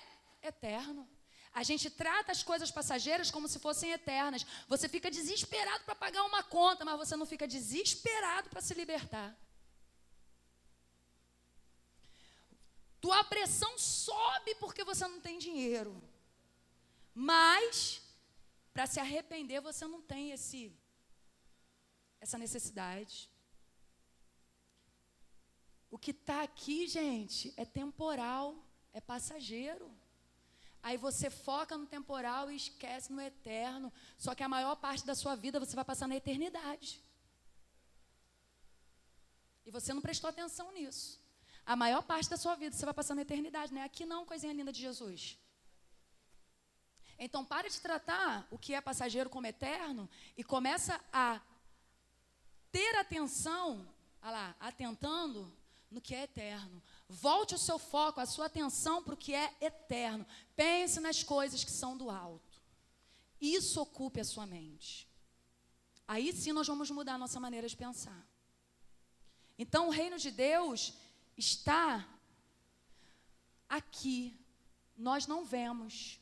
eterno. 0.43 1.09
A 1.55 1.63
gente 1.63 1.91
trata 1.91 2.33
as 2.33 2.43
coisas 2.43 2.71
passageiras 2.71 3.31
como 3.31 3.47
se 3.47 3.59
fossem 3.59 3.93
eternas. 3.93 4.47
Você 4.69 4.89
fica 4.89 5.11
desesperado 5.11 5.85
para 5.85 5.95
pagar 5.95 6.25
uma 6.25 6.43
conta, 6.43 6.85
mas 6.85 6.97
você 6.97 7.15
não 7.15 7.27
fica 7.27 7.47
desesperado 7.47 8.49
para 8.49 8.63
se 8.63 8.73
libertar. 8.73 9.37
Tua 13.01 13.23
pressão 13.25 13.77
sobe 13.79 14.55
porque 14.55 14.83
você 14.83 15.07
não 15.07 15.21
tem 15.21 15.39
dinheiro. 15.39 16.03
Mas 17.15 18.01
para 18.73 18.87
se 18.87 18.99
arrepender 18.99 19.61
você 19.61 19.87
não 19.87 20.01
tem 20.01 20.31
esse 20.31 20.73
essa 22.21 22.39
necessidade. 22.39 23.29
O 25.91 25.99
que 25.99 26.13
está 26.13 26.43
aqui, 26.43 26.87
gente, 26.89 27.53
é 27.57 27.65
temporal, 27.65 28.57
é 28.95 29.01
passageiro. 29.01 29.91
Aí 30.83 30.97
você 30.97 31.31
foca 31.31 31.79
no 31.79 31.87
temporal 31.87 32.51
e 32.51 32.57
esquece 32.57 33.13
no 33.13 33.21
eterno. 33.21 33.93
Só 34.19 34.35
que 34.35 34.43
a 34.43 34.49
maior 34.49 34.75
parte 34.77 35.07
da 35.07 35.15
sua 35.15 35.37
vida 35.37 35.61
você 35.61 35.77
vai 35.77 35.85
passar 35.85 36.09
na 36.09 36.17
eternidade. 36.17 37.01
E 39.65 39.71
você 39.71 39.95
não 39.95 40.03
prestou 40.03 40.29
atenção 40.29 40.73
nisso. 40.73 41.21
A 41.65 41.77
maior 41.77 42.03
parte 42.03 42.29
da 42.29 42.37
sua 42.37 42.57
vida 42.57 42.75
você 42.75 42.85
vai 42.85 42.95
passar 42.95 43.15
na 43.15 43.23
eternidade, 43.23 43.73
né? 43.73 43.85
Aqui 43.85 44.05
não, 44.05 44.27
coisinha 44.27 44.53
linda 44.53 44.73
de 44.73 44.81
Jesus. 44.81 45.39
Então, 47.17 47.45
pare 47.45 47.69
de 47.71 47.81
tratar 47.81 48.49
o 48.51 48.59
que 48.59 48.75
é 48.75 48.81
passageiro 48.81 49.31
como 49.31 49.47
eterno 49.47 50.11
e 50.37 50.43
começa 50.43 51.01
a 51.13 51.41
ter 52.73 52.97
atenção, 52.97 53.89
olha 54.21 54.33
lá, 54.33 54.57
atentando 54.59 55.57
no 55.93 56.01
que 56.01 56.15
é 56.15 56.23
eterno. 56.23 56.83
Volte 57.09 57.55
o 57.55 57.59
seu 57.59 57.79
foco, 57.79 58.21
a 58.21 58.27
sua 58.27 58.47
atenção 58.47 59.03
para 59.03 59.15
o 59.15 59.17
que 59.17 59.35
é 59.35 59.55
eterno. 59.61 60.27
Pense 60.57 60.99
nas 61.01 61.23
coisas 61.23 61.63
que 61.63 61.71
são 61.71 61.97
do 61.97 62.11
alto. 62.11 62.61
isso 63.41 63.81
ocupe 63.81 64.21
a 64.21 64.25
sua 64.25 64.47
mente. 64.47 65.09
Aí 66.07 66.33
sim 66.33 66.53
nós 66.53 66.67
vamos 66.67 66.91
mudar 66.91 67.15
a 67.15 67.19
nossa 67.19 67.39
maneira 67.41 67.69
de 67.69 67.77
pensar. 67.77 68.27
Então 69.59 69.89
o 69.89 69.91
reino 69.91 70.19
de 70.19 70.31
Deus 70.31 70.95
está 71.37 72.07
aqui. 73.69 74.37
Nós 74.97 75.27
não 75.27 75.45
vemos. 75.45 76.21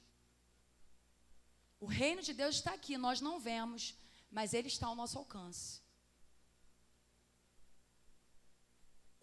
O 1.79 1.87
reino 1.87 2.23
de 2.23 2.35
Deus 2.35 2.57
está 2.57 2.75
aqui, 2.75 2.99
nós 2.99 3.21
não 3.21 3.41
vemos, 3.41 3.95
mas 4.31 4.53
ele 4.53 4.69
está 4.69 4.87
ao 4.87 4.95
nosso 4.95 5.17
alcance. 5.19 5.81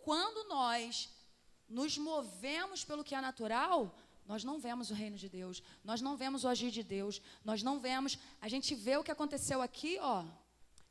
Quando 0.08 0.48
nós 0.48 1.10
nos 1.68 1.98
movemos 1.98 2.86
pelo 2.86 3.04
que 3.04 3.14
é 3.14 3.20
natural, 3.20 3.94
nós 4.26 4.42
não 4.42 4.58
vemos 4.58 4.90
o 4.90 4.94
reino 4.94 5.18
de 5.18 5.28
Deus, 5.28 5.62
nós 5.84 6.00
não 6.00 6.16
vemos 6.16 6.46
o 6.46 6.48
agir 6.48 6.72
de 6.72 6.82
Deus, 6.82 7.22
nós 7.44 7.62
não 7.62 7.78
vemos, 7.78 8.18
a 8.40 8.48
gente 8.48 8.74
vê 8.74 8.96
o 8.96 9.04
que 9.04 9.12
aconteceu 9.12 9.62
aqui, 9.62 9.98
ó, 10.00 10.24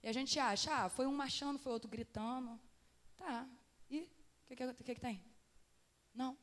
e 0.03 0.07
a 0.07 0.13
gente 0.13 0.39
acha, 0.39 0.71
ah, 0.71 0.91
foi 0.91 1.07
um 1.07 1.17
marchando, 1.17 1.59
foi 1.59 1.73
outro 1.73 1.89
gritando. 1.89 2.61
Tá, 3.17 3.49
e 3.89 4.01
o 4.01 4.09
que, 4.49 4.55
que, 4.55 4.75
que, 4.85 4.95
que 4.97 5.01
tem? 5.01 5.25
Não. 6.13 6.37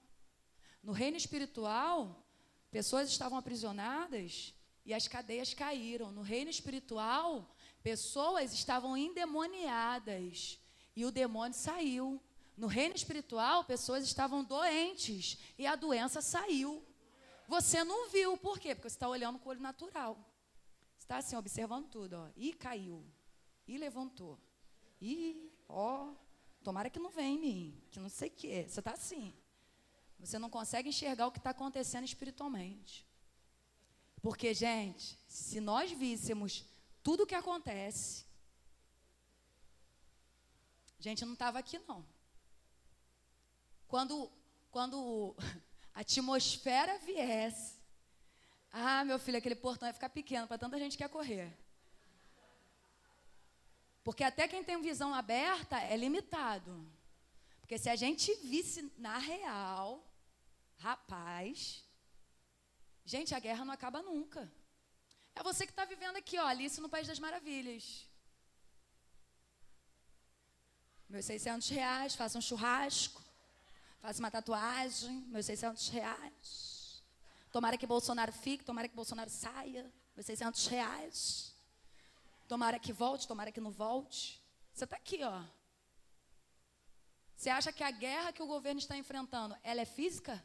No 0.82 0.94
reino 0.94 1.16
espiritual, 1.16 2.26
pessoas 2.72 3.08
estavam 3.08 3.38
aprisionadas 3.38 4.52
e 4.84 4.96
as 4.96 5.08
cadeias 5.08 5.54
caíram. 5.54 6.12
No 6.12 6.24
reino 6.24 6.50
espiritual, 6.50 7.56
pessoas 7.84 8.52
estavam 8.52 8.98
endemoniadas 8.98 10.60
e 10.96 11.06
o 11.06 11.12
demônio 11.12 11.56
saiu. 11.56 12.20
No 12.56 12.68
reino 12.68 12.96
espiritual, 12.96 13.64
pessoas 13.64 14.04
estavam 14.04 14.44
doentes 14.44 15.38
e 15.58 15.66
a 15.66 15.76
doença 15.76 16.22
saiu. 16.22 16.86
Você 17.48 17.84
não 17.84 18.10
viu, 18.10 18.38
por 18.38 18.60
quê? 18.60 18.76
Porque 18.76 18.90
você 18.90 18.96
está 18.96 19.10
olhando 19.10 19.40
com 19.40 19.50
o 19.50 19.52
olho 19.52 19.62
natural. 19.62 20.16
Você 20.98 21.06
está 21.06 21.18
assim, 21.18 21.36
observando 21.36 21.90
tudo, 21.90 22.14
ó. 22.14 22.30
E 22.36 22.54
caiu. 22.54 23.04
E 23.68 23.78
levantou. 23.78 24.40
E, 25.02 25.52
ó, 25.68 26.14
tomara 26.64 26.90
que 26.90 27.00
não 27.00 27.10
venha 27.10 27.36
em 27.36 27.40
mim, 27.40 27.84
que 27.92 28.00
não 28.00 28.10
sei 28.10 28.30
o 28.30 28.32
quê. 28.32 28.66
Você 28.68 28.80
está 28.80 28.92
assim. 28.92 29.34
Você 30.20 30.40
não 30.40 30.50
consegue 30.50 30.90
enxergar 30.90 31.28
o 31.28 31.32
que 31.32 31.40
está 31.40 31.50
acontecendo 31.50 32.06
espiritualmente. 32.06 33.06
Porque, 34.22 34.54
gente, 34.54 35.20
se 35.28 35.60
nós 35.60 35.92
víssemos 35.92 36.64
tudo 37.04 37.24
o 37.24 37.28
que 37.28 37.36
acontece, 37.36 38.26
gente, 40.98 41.26
não 41.26 41.34
estava 41.34 41.60
aqui 41.60 41.78
não. 41.80 42.06
Quando, 43.94 44.32
quando 44.72 45.36
a 45.94 46.00
atmosfera 46.02 46.98
viesse, 46.98 47.76
ah, 48.72 49.06
meu 49.06 49.20
filho, 49.20 49.38
aquele 49.38 49.54
portão 49.54 49.88
ia 49.88 49.94
ficar 49.94 50.10
pequeno 50.10 50.48
para 50.48 50.58
tanta 50.58 50.80
gente 50.80 50.98
que 50.98 51.04
ia 51.04 51.08
correr. 51.18 51.56
Porque 54.04 54.24
até 54.24 54.48
quem 54.48 54.64
tem 54.64 54.82
visão 54.82 55.14
aberta 55.14 55.80
é 55.80 55.96
limitado. 55.96 56.92
Porque 57.60 57.78
se 57.78 57.88
a 57.88 57.96
gente 57.96 58.34
visse 58.38 58.92
na 58.98 59.20
real, 59.20 60.04
rapaz, 60.80 61.84
gente, 63.06 63.36
a 63.36 63.40
guerra 63.40 63.64
não 63.64 63.76
acaba 63.76 64.02
nunca. 64.02 64.52
É 65.36 65.44
você 65.44 65.68
que 65.68 65.72
está 65.72 65.86
vivendo 65.86 66.16
aqui, 66.16 66.40
ó, 66.40 66.48
Alice 66.48 66.82
no 66.82 66.90
País 66.90 67.06
das 67.06 67.20
Maravilhas. 67.20 68.10
Meus 71.08 71.26
600 71.26 71.70
reais, 71.70 72.16
faça 72.16 72.40
um 72.40 72.42
churrasco. 72.42 73.22
Faço 74.04 74.20
uma 74.20 74.30
tatuagem, 74.30 75.22
meus 75.30 75.46
600 75.46 75.88
reais. 75.88 77.02
Tomara 77.54 77.78
que 77.78 77.88
Bolsonaro 77.88 78.34
fique, 78.34 78.62
tomara 78.62 78.90
que 78.90 78.94
Bolsonaro 78.94 79.30
saia, 79.30 79.90
meus 80.14 80.26
600 80.26 80.68
reais. 80.68 81.56
Tomara 82.46 82.78
que 82.78 82.92
volte, 82.92 83.26
tomara 83.26 83.50
que 83.50 83.62
não 83.62 83.72
volte. 83.72 84.44
Você 84.74 84.84
está 84.84 84.98
aqui, 84.98 85.24
ó. 85.24 85.42
Você 87.34 87.50
acha 87.50 87.72
que 87.72 87.82
a 87.82 87.92
guerra 87.92 88.34
que 88.34 88.44
o 88.44 88.46
governo 88.46 88.78
está 88.78 88.98
enfrentando, 88.98 89.56
ela 89.64 89.80
é 89.80 89.86
física? 89.86 90.44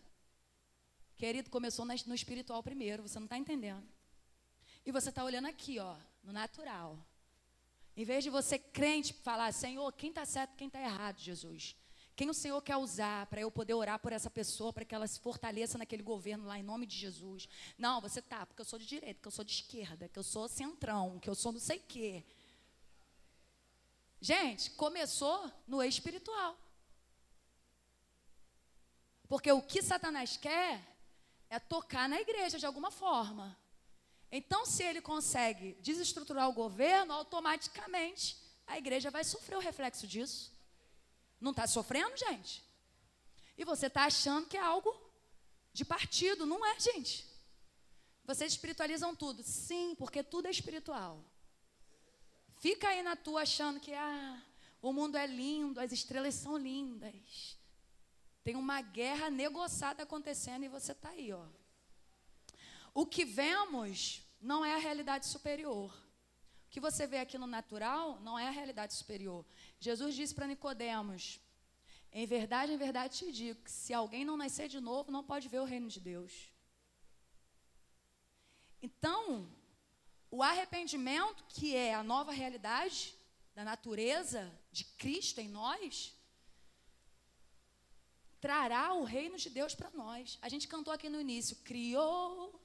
Querido, 1.17 1.51
começou 1.51 1.85
no 1.85 2.15
espiritual 2.15 2.63
primeiro, 2.63 3.03
você 3.03 3.19
não 3.19 3.27
está 3.27 3.37
entendendo. 3.37 3.89
E 4.87 4.93
você 4.93 5.09
está 5.09 5.25
olhando 5.25 5.49
aqui, 5.49 5.81
ó, 5.81 5.97
no 6.23 6.33
natural. 6.33 6.97
Em 7.97 8.05
vez 8.05 8.23
de 8.23 8.31
você 8.31 8.57
crente 8.57 9.13
falar, 9.13 9.51
Senhor, 9.53 9.93
quem 9.95 10.11
está 10.11 10.25
certo, 10.25 10.55
quem 10.55 10.69
está 10.69 10.81
errado, 10.81 11.19
Jesus. 11.19 11.75
Quem 12.19 12.29
o 12.29 12.35
Senhor 12.35 12.61
quer 12.63 12.77
usar 12.77 13.27
para 13.27 13.41
eu 13.41 13.49
poder 13.49 13.75
orar 13.75 13.97
por 14.01 14.13
essa 14.13 14.29
pessoa, 14.29 14.73
para 14.73 14.85
que 14.85 14.93
ela 14.93 15.07
se 15.07 15.21
fortaleça 15.21 15.79
naquele 15.79 16.03
governo 16.03 16.47
lá, 16.47 16.59
em 16.59 16.65
nome 16.65 16.85
de 16.85 16.97
Jesus? 16.97 17.49
Não, 17.79 18.01
você 18.01 18.21
tá, 18.21 18.45
porque 18.45 18.61
eu 18.61 18.65
sou 18.65 18.77
de 18.77 18.87
direita, 18.87 19.21
que 19.23 19.29
eu 19.29 19.31
sou 19.31 19.45
de 19.45 19.53
esquerda, 19.53 20.09
que 20.09 20.19
eu 20.19 20.25
sou 20.25 20.49
centrão, 20.49 21.21
que 21.21 21.31
eu 21.31 21.35
sou 21.37 21.53
não 21.53 21.61
sei 21.61 21.77
o 21.77 21.83
quê. 21.87 22.25
Gente, 24.21 24.73
começou 24.73 25.49
no 25.65 25.81
espiritual. 25.81 26.59
Porque 29.29 29.53
o 29.53 29.63
que 29.63 29.81
Satanás 29.81 30.37
quer 30.37 30.83
é 31.49 31.61
tocar 31.61 32.09
na 32.09 32.21
igreja 32.21 32.59
de 32.59 32.67
alguma 32.67 32.91
forma. 32.91 33.57
Então, 34.29 34.67
se 34.67 34.83
ele 34.83 35.01
consegue 35.01 35.75
desestruturar 35.75 36.49
o 36.49 36.53
governo, 36.53 37.13
automaticamente 37.13 38.37
a 38.67 38.77
igreja 38.77 39.09
vai 39.09 39.23
sofrer 39.23 39.57
o 39.57 39.61
reflexo 39.61 40.05
disso. 40.05 40.58
Não 41.41 41.51
está 41.53 41.67
sofrendo, 41.67 42.17
gente? 42.17 42.65
E 43.57 43.65
você 43.65 43.87
está 43.87 44.05
achando 44.05 44.47
que 44.47 44.57
é 44.57 44.61
algo 44.61 44.95
de 45.73 45.85
partido. 45.85 46.47
Não 46.47 46.65
é, 46.65 46.79
gente. 46.79 47.27
Vocês 48.25 48.53
espiritualizam 48.53 49.15
tudo. 49.15 49.43
Sim, 49.43 49.95
porque 49.97 50.23
tudo 50.23 50.47
é 50.47 50.51
espiritual. 50.51 51.25
Fica 52.61 52.89
aí 52.89 53.03
na 53.03 53.17
tua 53.17 53.43
achando 53.43 53.81
que 53.81 53.93
ah, 53.95 54.43
o 54.83 54.93
mundo 54.93 55.17
é 55.17 55.27
lindo, 55.27 55.81
as 55.81 55.93
estrelas 55.93 56.35
são 56.35 56.57
lindas. 56.57 57.57
Tem 58.43 58.57
uma 58.57 58.81
guerra 58.81 59.31
negociada 59.31 60.03
acontecendo 60.03 60.65
e 60.65 60.69
você 60.69 60.93
está 60.93 61.11
aí, 61.11 61.33
ó. 61.33 61.47
O 62.95 63.07
que 63.07 63.25
vemos 63.25 64.23
não 64.41 64.65
é 64.65 64.75
a 64.75 64.79
realidade 64.79 65.27
superior. 65.27 65.93
O 66.67 66.71
que 66.71 66.81
você 66.81 67.07
vê 67.07 67.19
aqui 67.19 67.39
no 67.39 67.47
natural 67.47 68.19
não 68.21 68.39
é 68.39 68.49
a 68.49 68.51
realidade 68.51 68.95
superior. 68.95 69.45
Jesus 69.81 70.15
disse 70.15 70.35
para 70.35 70.47
Nicodemos: 70.47 71.41
Em 72.13 72.27
verdade, 72.27 72.73
em 72.73 72.77
verdade 72.77 73.19
te 73.19 73.33
digo 73.33 73.63
que 73.63 73.71
se 73.71 73.95
alguém 73.95 74.25
não 74.25 74.37
nascer 74.37 74.69
de 74.69 74.81
novo, 74.81 75.11
não 75.11 75.25
pode 75.25 75.49
ver 75.49 75.61
o 75.61 75.65
reino 75.65 75.89
de 75.89 76.01
Deus. 76.01 76.33
Então, 78.83 79.49
o 80.31 80.43
arrependimento, 80.43 81.45
que 81.49 81.75
é 81.75 81.95
a 81.95 82.03
nova 82.03 82.33
realidade 82.33 83.15
da 83.55 83.65
natureza 83.65 84.53
de 84.71 84.85
Cristo 84.85 85.41
em 85.41 85.49
nós, 85.49 86.15
trará 88.41 88.93
o 88.95 89.05
reino 89.05 89.37
de 89.37 89.51
Deus 89.51 89.75
para 89.75 89.91
nós. 89.91 90.39
A 90.41 90.49
gente 90.49 90.69
cantou 90.69 90.93
aqui 90.93 91.09
no 91.09 91.21
início: 91.21 91.57
criou, 91.65 92.61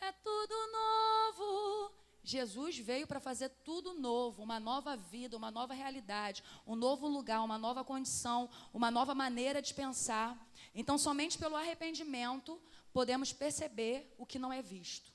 é 0.00 0.12
tudo 0.12 0.54
novo, 0.72 1.94
Jesus 2.24 2.78
veio 2.78 3.06
para 3.06 3.18
fazer 3.18 3.48
tudo 3.64 3.94
novo, 3.94 4.42
uma 4.42 4.60
nova 4.60 4.96
vida, 4.96 5.36
uma 5.36 5.50
nova 5.50 5.74
realidade, 5.74 6.42
um 6.64 6.76
novo 6.76 7.08
lugar, 7.08 7.42
uma 7.42 7.58
nova 7.58 7.84
condição, 7.84 8.48
uma 8.72 8.90
nova 8.90 9.14
maneira 9.14 9.60
de 9.60 9.74
pensar. 9.74 10.38
Então, 10.72 10.96
somente 10.96 11.36
pelo 11.36 11.56
arrependimento 11.56 12.60
podemos 12.92 13.32
perceber 13.32 14.14
o 14.16 14.24
que 14.24 14.38
não 14.38 14.52
é 14.52 14.62
visto. 14.62 15.12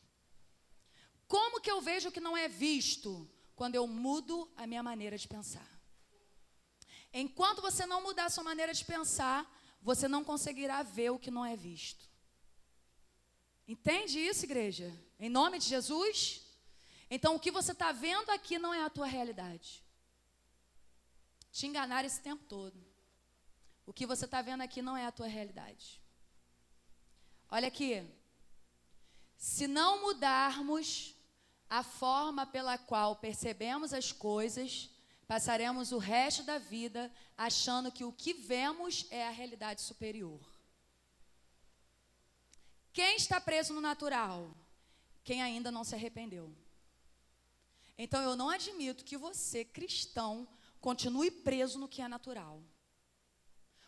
Como 1.28 1.62
que 1.62 1.72
eu 1.72 1.80
vejo 1.82 2.10
o 2.10 2.12
que 2.12 2.20
não 2.20 2.36
é 2.36 2.48
visto? 2.50 3.30
Quando 3.56 3.76
eu 3.76 3.88
mudo 3.88 4.52
a 4.58 4.68
minha 4.68 4.84
maneira 4.84 5.18
de 5.18 5.28
pensar. 5.28 5.68
Enquanto 7.14 7.62
você 7.62 7.86
não 7.86 8.04
mudar 8.04 8.26
a 8.26 8.30
sua 8.30 8.44
maneira 8.44 8.74
de 8.74 8.84
pensar, 8.84 9.50
você 9.82 10.08
não 10.08 10.24
conseguirá 10.24 10.84
ver 10.84 11.12
o 11.12 11.20
que 11.20 11.32
não 11.32 11.46
é 11.46 11.56
visto. 11.56 12.06
Entende 13.66 14.20
isso, 14.20 14.46
igreja? 14.46 14.94
Em 15.20 15.30
nome 15.30 15.60
de 15.60 15.66
Jesus? 15.66 16.47
Então, 17.10 17.36
o 17.36 17.40
que 17.40 17.52
você 17.52 17.72
está 17.72 17.92
vendo 17.92 18.30
aqui 18.30 18.60
não 18.60 18.74
é 18.74 18.84
a 18.84 18.90
tua 18.90 19.06
realidade. 19.06 19.84
Te 21.52 21.66
enganar 21.66 22.04
esse 22.06 22.22
tempo 22.22 22.44
todo. 22.46 22.86
O 23.86 23.94
que 23.94 24.06
você 24.06 24.26
está 24.26 24.42
vendo 24.42 24.62
aqui 24.62 24.82
não 24.82 24.98
é 24.98 25.06
a 25.06 25.12
tua 25.12 25.28
realidade. 25.28 26.02
Olha 27.50 27.70
aqui. 27.70 28.06
Se 29.38 29.68
não 29.68 30.02
mudarmos 30.02 31.16
a 31.70 31.84
forma 31.84 32.46
pela 32.46 32.78
qual 32.78 33.16
percebemos 33.16 33.94
as 33.94 34.12
coisas, 34.12 34.90
passaremos 35.28 35.92
o 35.92 35.98
resto 35.98 36.44
da 36.44 36.58
vida 36.58 37.12
achando 37.38 37.92
que 37.92 38.04
o 38.04 38.12
que 38.12 38.34
vemos 38.34 39.06
é 39.10 39.28
a 39.28 39.32
realidade 39.32 39.82
superior. 39.82 40.42
Quem 42.92 43.16
está 43.16 43.40
preso 43.40 43.74
no 43.74 43.82
natural? 43.82 44.50
Quem 45.24 45.42
ainda 45.42 45.72
não 45.72 45.84
se 45.84 45.94
arrependeu. 45.94 46.54
Então 47.98 48.22
eu 48.22 48.36
não 48.36 48.50
admito 48.50 49.04
que 49.04 49.18
você, 49.18 49.66
cristão, 49.66 50.48
continue 50.80 51.32
preso 51.32 51.80
no 51.80 51.88
que 51.88 52.02
é 52.02 52.08
natural. 52.08 52.62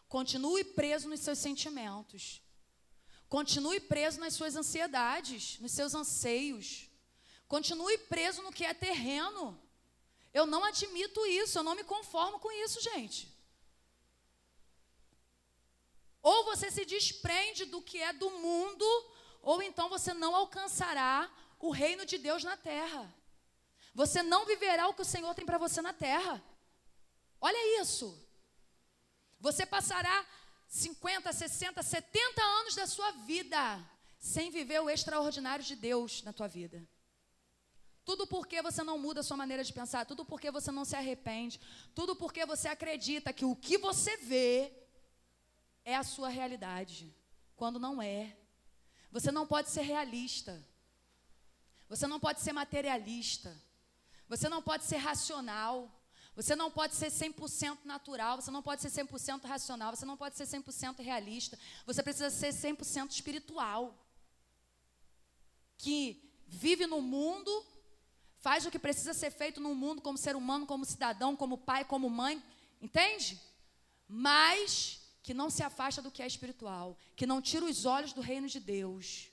Continue 0.08 0.64
preso 0.64 1.08
nos 1.08 1.20
seus 1.20 1.38
sentimentos. 1.38 2.42
Continue 3.28 3.80
preso 3.80 4.20
nas 4.20 4.34
suas 4.34 4.56
ansiedades, 4.56 5.60
nos 5.60 5.72
seus 5.72 5.94
anseios. 5.94 6.90
Continue 7.48 7.98
preso 7.98 8.42
no 8.42 8.52
que 8.52 8.66
é 8.66 8.74
terreno. 8.74 9.62
Eu 10.34 10.48
não 10.48 10.64
admito 10.64 11.24
isso, 11.28 11.60
eu 11.60 11.64
não 11.64 11.76
me 11.76 11.84
conformo 11.84 12.40
com 12.40 12.52
isso, 12.52 12.82
gente. 12.82 13.32
Ou 16.22 16.44
você 16.46 16.72
se 16.72 16.84
desprende 16.86 17.66
do 17.66 17.82
que 17.82 18.00
é 18.00 18.12
do 18.12 18.30
mundo, 18.32 18.86
ou 19.42 19.62
então 19.62 19.88
você 19.90 20.14
não 20.14 20.36
alcançará 20.36 21.32
o 21.60 21.70
reino 21.70 22.06
de 22.06 22.18
Deus 22.18 22.44
na 22.44 22.58
terra. 22.58 23.14
Você 23.94 24.22
não 24.24 24.46
viverá 24.46 24.88
o 24.88 24.94
que 24.94 25.02
o 25.02 25.06
Senhor 25.06 25.34
tem 25.36 25.46
para 25.46 25.58
você 25.58 25.82
na 25.82 25.94
terra. 25.94 26.42
Olha 27.42 27.82
isso. 27.82 28.18
Você 29.40 29.66
passará 29.66 30.26
50, 30.68 31.32
60, 31.32 31.82
70 31.82 32.42
anos 32.42 32.76
da 32.76 32.86
sua 32.86 33.12
vida 33.12 33.80
sem 34.20 34.52
viver 34.52 34.82
o 34.82 34.90
extraordinário 34.90 35.64
de 35.64 35.76
Deus 35.76 36.22
na 36.24 36.34
tua 36.34 36.48
vida. 36.48 36.88
Tudo 38.04 38.28
porque 38.28 38.62
você 38.62 38.84
não 38.84 38.98
muda 38.98 39.22
a 39.22 39.24
sua 39.24 39.38
maneira 39.38 39.64
de 39.64 39.72
pensar, 39.72 40.06
tudo 40.06 40.26
porque 40.26 40.52
você 40.52 40.72
não 40.72 40.84
se 40.84 40.96
arrepende, 40.96 41.60
tudo 41.94 42.16
porque 42.16 42.46
você 42.46 42.68
acredita 42.68 43.32
que 43.32 43.46
o 43.46 43.56
que 43.56 43.78
você 43.78 44.18
vê 44.18 44.74
é 45.86 45.96
a 45.96 46.04
sua 46.04 46.28
realidade, 46.28 47.16
quando 47.56 47.80
não 47.80 48.02
é. 48.02 48.36
Você 49.12 49.32
não 49.32 49.48
pode 49.48 49.70
ser 49.70 49.82
realista. 49.82 50.64
Você 51.88 52.06
não 52.06 52.20
pode 52.20 52.42
ser 52.42 52.54
materialista. 52.54 53.56
Você 54.30 54.48
não 54.48 54.62
pode 54.62 54.86
ser 54.86 54.98
racional. 54.98 55.92
Você 56.36 56.56
não 56.56 56.72
pode 56.72 56.96
ser 56.96 57.12
100% 57.12 57.80
natural, 57.84 58.38
você 58.38 58.50
não 58.50 58.64
pode 58.64 58.82
ser 58.82 58.90
100% 58.90 59.44
racional, 59.44 59.94
você 59.94 60.06
não 60.06 60.16
pode 60.16 60.38
ser 60.38 60.46
100% 60.46 61.02
realista. 61.02 61.60
Você 61.86 62.02
precisa 62.02 62.30
ser 62.30 62.54
100% 62.54 63.12
espiritual. 63.12 63.94
Que 65.78 66.32
vive 66.48 66.88
no 66.88 67.02
mundo, 67.02 67.52
faz 68.38 68.66
o 68.66 68.72
que 68.72 68.80
precisa 68.80 69.14
ser 69.14 69.32
feito 69.32 69.60
no 69.60 69.76
mundo 69.76 70.02
como 70.02 70.18
ser 70.18 70.36
humano, 70.36 70.66
como 70.66 70.86
cidadão, 70.86 71.36
como 71.36 71.58
pai, 71.58 71.84
como 71.84 72.10
mãe, 72.10 72.42
entende? 72.82 73.38
Mas 74.08 75.02
que 75.22 75.34
não 75.34 75.50
se 75.50 75.62
afasta 75.62 76.02
do 76.02 76.12
que 76.12 76.24
é 76.24 76.28
espiritual, 76.28 76.98
que 77.16 77.28
não 77.28 77.42
tira 77.42 77.66
os 77.66 77.86
olhos 77.86 78.14
do 78.14 78.22
reino 78.22 78.48
de 78.48 78.60
Deus, 78.60 79.28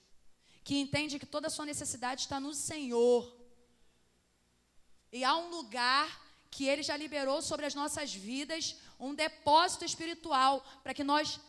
que 0.64 0.76
entende 0.76 1.18
que 1.18 1.26
toda 1.26 1.46
a 1.46 1.50
sua 1.50 1.66
necessidade 1.66 2.22
está 2.22 2.40
no 2.40 2.52
Senhor. 2.52 3.35
E 5.16 5.24
há 5.24 5.34
um 5.44 5.48
lugar 5.58 6.08
que 6.54 6.64
Ele 6.70 6.82
já 6.88 6.96
liberou 7.04 7.40
sobre 7.50 7.64
as 7.66 7.74
nossas 7.80 8.14
vidas 8.28 8.64
um 9.06 9.14
depósito 9.14 9.84
espiritual 9.90 10.54
para 10.82 10.94
que 10.96 11.04
nós 11.12 11.40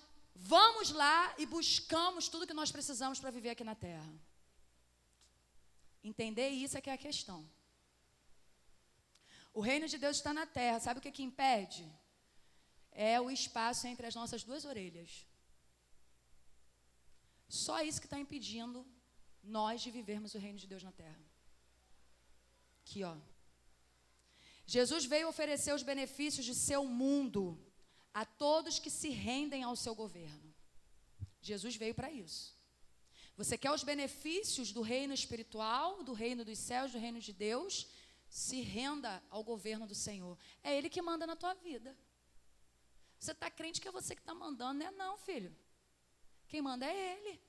vamos 0.53 0.89
lá 1.01 1.19
e 1.37 1.45
buscamos 1.45 2.29
tudo 2.31 2.47
que 2.49 2.59
nós 2.61 2.71
precisamos 2.71 3.19
para 3.19 3.35
viver 3.37 3.51
aqui 3.51 3.65
na 3.71 3.75
terra. 3.75 4.13
Entender 6.11 6.49
isso 6.49 6.77
é 6.77 6.81
que 6.81 6.89
é 6.89 6.93
a 6.93 7.05
questão. 7.07 7.39
O 9.53 9.61
reino 9.69 9.87
de 9.93 9.97
Deus 9.97 10.17
está 10.17 10.33
na 10.33 10.45
terra, 10.45 10.79
sabe 10.79 10.99
o 10.99 11.03
que, 11.03 11.15
que 11.17 11.27
impede? 11.29 11.85
É 12.91 13.19
o 13.19 13.29
espaço 13.29 13.85
entre 13.87 14.07
as 14.07 14.15
nossas 14.15 14.43
duas 14.43 14.65
orelhas. 14.65 15.11
Só 17.49 17.81
isso 17.81 17.99
que 17.99 18.07
está 18.07 18.19
impedindo 18.19 18.85
nós 19.43 19.81
de 19.81 19.91
vivermos 19.91 20.35
o 20.35 20.39
reino 20.45 20.59
de 20.59 20.67
Deus 20.67 20.83
na 20.83 20.91
terra. 20.91 21.25
Aqui, 22.83 23.03
ó. 23.03 23.15
Jesus 24.67 25.05
veio 25.05 25.29
oferecer 25.29 25.73
os 25.73 25.81
benefícios 25.81 26.45
de 26.45 26.53
seu 26.53 26.83
mundo 26.83 27.57
a 28.13 28.25
todos 28.25 28.79
que 28.79 28.89
se 28.89 29.09
rendem 29.09 29.63
ao 29.63 29.77
seu 29.77 29.95
governo. 29.95 30.53
Jesus 31.41 31.77
veio 31.77 31.95
para 31.95 32.11
isso. 32.11 32.53
Você 33.37 33.57
quer 33.57 33.71
os 33.71 33.83
benefícios 33.83 34.73
do 34.73 34.81
reino 34.81 35.13
espiritual, 35.13 36.03
do 36.03 36.11
reino 36.11 36.43
dos 36.43 36.59
céus, 36.59 36.91
do 36.91 36.97
reino 36.97 37.21
de 37.21 37.31
Deus? 37.31 37.87
Se 38.27 38.59
renda 38.59 39.23
ao 39.29 39.41
governo 39.41 39.87
do 39.87 39.95
Senhor. 39.95 40.37
É 40.61 40.77
Ele 40.77 40.89
que 40.89 41.01
manda 41.01 41.25
na 41.25 41.35
tua 41.35 41.53
vida. 41.53 41.95
Você 43.17 43.31
está 43.31 43.49
crente 43.49 43.79
que 43.79 43.87
é 43.87 43.91
você 43.91 44.13
que 44.15 44.21
está 44.21 44.35
mandando, 44.35 44.79
não 44.79 44.87
é 44.87 44.91
não, 44.91 45.17
filho. 45.17 45.55
Quem 46.49 46.61
manda 46.61 46.85
é 46.85 47.13
Ele. 47.13 47.39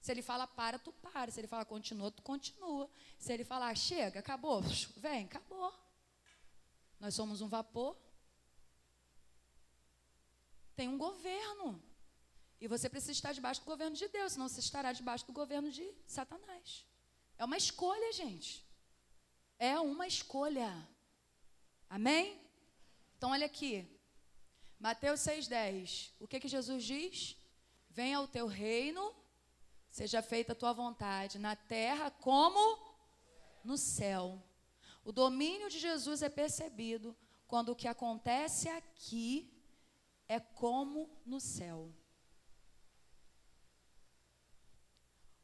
Se 0.00 0.12
ele 0.12 0.22
fala 0.22 0.46
para, 0.46 0.78
tu 0.78 0.92
para. 0.92 1.30
Se 1.30 1.40
ele 1.40 1.48
fala 1.48 1.64
continua, 1.64 2.10
tu 2.10 2.22
continua. 2.22 2.88
Se 3.18 3.32
ele 3.32 3.44
falar 3.44 3.74
chega, 3.76 4.20
acabou, 4.20 4.62
vem, 4.96 5.24
acabou. 5.24 5.87
Nós 7.00 7.14
somos 7.14 7.40
um 7.40 7.48
vapor. 7.48 7.96
Tem 10.74 10.88
um 10.88 10.98
governo. 10.98 11.82
E 12.60 12.66
você 12.66 12.88
precisa 12.88 13.12
estar 13.12 13.32
debaixo 13.32 13.60
do 13.60 13.66
governo 13.66 13.96
de 13.96 14.08
Deus, 14.08 14.32
senão 14.32 14.48
você 14.48 14.60
estará 14.60 14.92
debaixo 14.92 15.26
do 15.26 15.32
governo 15.32 15.70
de 15.70 15.86
Satanás. 16.06 16.84
É 17.36 17.44
uma 17.44 17.56
escolha, 17.56 18.12
gente. 18.12 18.66
É 19.58 19.78
uma 19.78 20.06
escolha. 20.06 20.88
Amém? 21.88 22.40
Então, 23.16 23.30
olha 23.30 23.46
aqui. 23.46 23.88
Mateus 24.78 25.20
6,10. 25.20 26.12
O 26.20 26.26
que, 26.26 26.40
que 26.40 26.48
Jesus 26.48 26.84
diz? 26.84 27.36
Venha 27.90 28.18
ao 28.18 28.28
teu 28.28 28.46
reino, 28.46 29.14
seja 29.90 30.22
feita 30.22 30.52
a 30.52 30.56
tua 30.56 30.72
vontade, 30.72 31.38
na 31.38 31.56
terra 31.56 32.10
como 32.10 32.78
no 33.64 33.76
céu. 33.76 34.40
O 35.08 35.12
domínio 35.12 35.70
de 35.70 35.78
Jesus 35.78 36.20
é 36.20 36.28
percebido 36.28 37.16
quando 37.46 37.70
o 37.70 37.74
que 37.74 37.88
acontece 37.88 38.68
aqui 38.68 39.50
é 40.28 40.38
como 40.38 41.08
no 41.24 41.40
céu. 41.40 41.90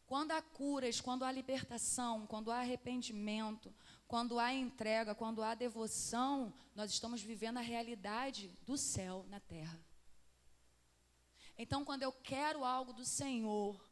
Quando 0.04 0.32
há 0.32 0.42
curas, 0.42 1.00
quando 1.00 1.24
há 1.24 1.32
libertação, 1.32 2.26
quando 2.26 2.50
há 2.50 2.58
arrependimento, 2.58 3.74
quando 4.06 4.38
há 4.38 4.52
entrega, 4.52 5.14
quando 5.14 5.42
há 5.42 5.54
devoção, 5.54 6.52
nós 6.74 6.90
estamos 6.90 7.22
vivendo 7.22 7.56
a 7.56 7.62
realidade 7.62 8.54
do 8.66 8.76
céu 8.76 9.24
na 9.30 9.40
terra. 9.40 9.82
Então, 11.56 11.86
quando 11.86 12.02
eu 12.02 12.12
quero 12.12 12.66
algo 12.66 12.92
do 12.92 13.06
Senhor, 13.06 13.82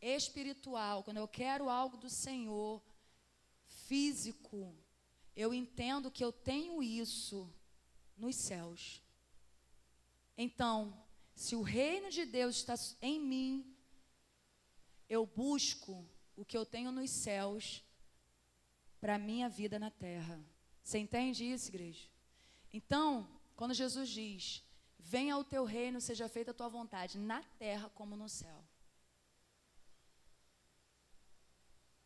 espiritual, 0.00 1.02
quando 1.02 1.16
eu 1.16 1.26
quero 1.26 1.68
algo 1.68 1.96
do 1.96 2.08
Senhor, 2.08 2.80
físico, 3.90 4.72
eu 5.34 5.52
entendo 5.52 6.12
que 6.12 6.24
eu 6.24 6.30
tenho 6.30 6.80
isso 6.80 7.52
nos 8.16 8.36
céus. 8.36 9.02
Então, 10.38 10.96
se 11.34 11.56
o 11.56 11.62
reino 11.62 12.08
de 12.08 12.24
Deus 12.24 12.54
está 12.58 12.74
em 13.02 13.18
mim, 13.18 13.76
eu 15.08 15.26
busco 15.26 16.08
o 16.36 16.44
que 16.44 16.56
eu 16.56 16.64
tenho 16.64 16.92
nos 16.92 17.10
céus 17.10 17.84
para 19.00 19.16
a 19.16 19.18
minha 19.18 19.48
vida 19.48 19.76
na 19.76 19.90
terra. 19.90 20.40
Você 20.84 20.98
entende 20.98 21.44
isso, 21.44 21.68
igreja? 21.68 22.08
Então, 22.72 23.28
quando 23.56 23.74
Jesus 23.74 24.08
diz: 24.08 24.62
Venha 25.00 25.34
ao 25.34 25.42
teu 25.42 25.64
reino, 25.64 26.00
seja 26.00 26.28
feita 26.28 26.52
a 26.52 26.54
tua 26.54 26.68
vontade, 26.68 27.18
na 27.18 27.42
terra 27.58 27.90
como 27.90 28.14
no 28.14 28.28
céu. 28.28 28.64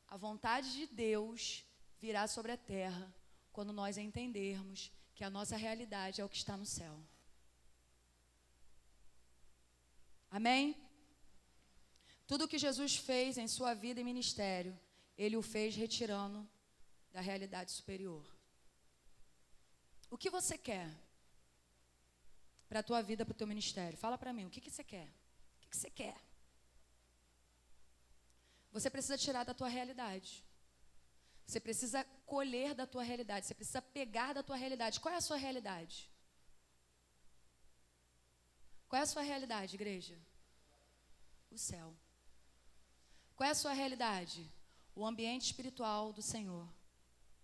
A 0.09 0.16
vontade 0.16 0.72
de 0.72 0.87
Deus 0.87 1.62
virá 2.01 2.26
sobre 2.26 2.53
a 2.53 2.57
terra 2.57 3.12
quando 3.53 3.72
nós 3.72 3.97
entendermos 3.97 4.92
que 5.14 5.24
a 5.24 5.30
nossa 5.30 5.57
realidade 5.57 6.20
é 6.20 6.24
o 6.24 6.28
que 6.28 6.36
está 6.36 6.57
no 6.57 6.66
céu. 6.66 6.99
Amém? 10.30 10.76
Tudo 12.26 12.49
que 12.49 12.59
Jesus 12.59 12.97
fez 12.97 13.38
em 13.38 13.47
sua 13.47 13.74
vida 13.74 14.01
e 14.01 14.05
ministério, 14.05 14.78
ele 15.16 15.36
o 15.36 15.42
fez 15.42 15.76
retirando 15.76 16.49
da 17.12 17.20
realidade 17.20 17.70
superior. 17.70 18.24
O 20.11 20.18
que 20.18 20.30
você 20.30 20.59
quer 20.59 20.90
para 22.68 22.80
a 22.80 22.82
tua 22.82 23.03
vida, 23.03 23.24
para 23.24 23.32
o 23.32 23.36
teu 23.36 23.47
ministério? 23.47 23.97
Fala 23.97 24.18
para 24.18 24.32
mim, 24.32 24.47
o 24.47 24.51
que, 24.51 24.61
que 24.61 24.70
você 24.70 24.82
quer? 24.82 25.07
O 25.07 25.61
que, 25.61 25.68
que 25.68 25.76
você 25.76 25.90
quer? 25.90 26.16
Você 28.72 28.90
precisa 28.90 29.16
tirar 29.16 29.45
da 29.45 29.55
tua 29.55 29.68
realidade. 29.68 30.45
Você 31.47 31.61
precisa 31.61 32.05
colher 32.26 32.74
da 32.74 32.86
tua 32.86 33.03
realidade, 33.03 33.47
você 33.47 33.55
precisa 33.55 33.82
pegar 33.82 34.32
da 34.32 34.42
tua 34.42 34.57
realidade. 34.57 35.01
Qual 35.01 35.14
é 35.14 35.18
a 35.18 35.20
sua 35.20 35.36
realidade? 35.36 36.11
Qual 38.88 38.99
é 38.99 39.03
a 39.03 39.07
sua 39.07 39.22
realidade, 39.22 39.74
igreja? 39.74 40.18
O 41.51 41.59
céu. 41.59 41.95
Qual 43.36 43.47
é 43.47 43.51
a 43.51 43.55
sua 43.55 43.72
realidade? 43.72 44.51
O 44.95 45.05
ambiente 45.05 45.47
espiritual 45.47 46.12
do 46.12 46.22
Senhor. 46.22 46.68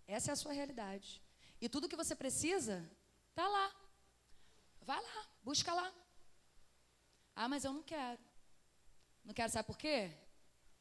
Essa 0.07 0.31
é 0.31 0.33
a 0.33 0.35
sua 0.35 0.53
realidade. 0.53 1.21
E 1.59 1.69
tudo 1.69 1.87
que 1.89 1.95
você 1.95 2.15
precisa 2.15 2.89
está 3.29 3.47
lá. 3.47 3.75
Vai 4.81 5.01
lá, 5.01 5.27
busca 5.43 5.73
lá. 5.73 5.93
Ah, 7.35 7.47
mas 7.47 7.63
eu 7.63 7.73
não 7.73 7.83
quero. 7.83 8.19
Não 9.23 9.33
quero, 9.33 9.51
sabe 9.51 9.67
por 9.67 9.77
quê? 9.77 10.11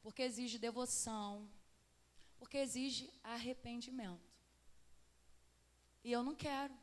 Porque 0.03 0.23
exige 0.23 0.59
devoção, 0.59 1.49
porque 2.41 2.57
exige 2.57 3.13
arrependimento. 3.23 4.29
E 6.03 6.11
eu 6.11 6.23
não 6.23 6.35
quero. 6.35 6.75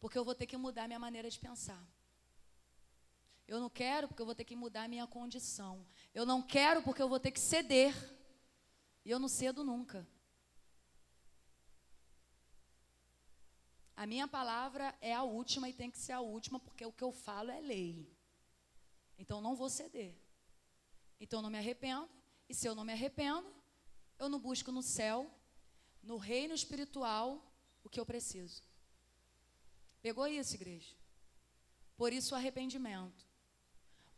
Porque 0.00 0.18
eu 0.18 0.24
vou 0.24 0.34
ter 0.34 0.46
que 0.46 0.56
mudar 0.56 0.88
minha 0.88 0.98
maneira 0.98 1.30
de 1.30 1.38
pensar. 1.38 1.80
Eu 3.46 3.60
não 3.60 3.70
quero 3.70 4.08
porque 4.08 4.20
eu 4.20 4.26
vou 4.26 4.34
ter 4.34 4.44
que 4.44 4.56
mudar 4.56 4.88
minha 4.88 5.06
condição. 5.06 5.86
Eu 6.12 6.26
não 6.26 6.42
quero 6.42 6.82
porque 6.82 7.00
eu 7.00 7.08
vou 7.08 7.20
ter 7.20 7.30
que 7.30 7.38
ceder. 7.38 7.94
E 9.04 9.10
eu 9.12 9.20
não 9.20 9.28
cedo 9.28 9.62
nunca. 9.62 10.06
A 13.94 14.04
minha 14.06 14.26
palavra 14.26 14.92
é 15.00 15.14
a 15.14 15.22
última 15.22 15.68
e 15.68 15.72
tem 15.72 15.88
que 15.88 15.98
ser 15.98 16.12
a 16.12 16.20
última, 16.20 16.58
porque 16.58 16.84
o 16.84 16.92
que 16.92 17.04
eu 17.04 17.12
falo 17.12 17.52
é 17.52 17.60
lei. 17.60 18.12
Então 19.16 19.40
não 19.40 19.54
vou 19.54 19.70
ceder. 19.70 20.12
Então 21.20 21.40
não 21.40 21.50
me 21.50 21.58
arrependo. 21.58 22.10
E 22.48 22.54
se 22.54 22.66
eu 22.66 22.74
não 22.74 22.84
me 22.84 22.92
arrependo, 22.92 23.61
eu 24.22 24.28
não 24.28 24.38
busco 24.38 24.70
no 24.70 24.82
céu, 24.82 25.28
no 26.02 26.16
reino 26.16 26.54
espiritual, 26.54 27.26
o 27.82 27.88
que 27.88 27.98
eu 27.98 28.06
preciso. 28.06 28.62
Pegou 30.00 30.28
isso, 30.28 30.54
igreja? 30.54 30.94
Por 31.96 32.12
isso 32.12 32.34
o 32.34 32.38
arrependimento. 32.38 33.26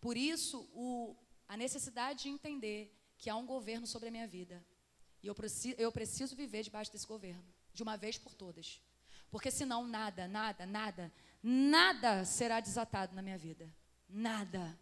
Por 0.03 0.17
isso 0.17 0.69
o, 0.75 1.17
a 1.49 1.57
necessidade 1.57 2.25
de 2.25 2.29
entender 2.29 2.95
que 3.17 3.31
há 3.31 3.37
um 3.37 3.47
governo 3.47 3.87
sobre 3.87 4.09
a 4.09 4.11
minha 4.11 4.27
vida. 4.27 4.65
E 5.23 5.27
eu 5.27 5.35
eu 5.79 5.91
preciso 5.91 6.37
viver 6.37 6.63
debaixo 6.63 6.93
desse 6.93 7.07
governo, 7.07 7.45
de 7.73 7.83
uma 7.83 7.97
vez 7.97 8.19
por 8.19 8.35
todas. 8.35 8.83
Porque 9.31 9.51
senão 9.51 9.87
nada, 9.87 10.29
nada, 10.29 10.67
nada, 10.67 11.13
nada 11.43 12.27
será 12.27 12.61
desatado 12.61 13.15
na 13.15 13.23
minha 13.23 13.39
vida. 13.39 13.75
Nada. 14.07 14.79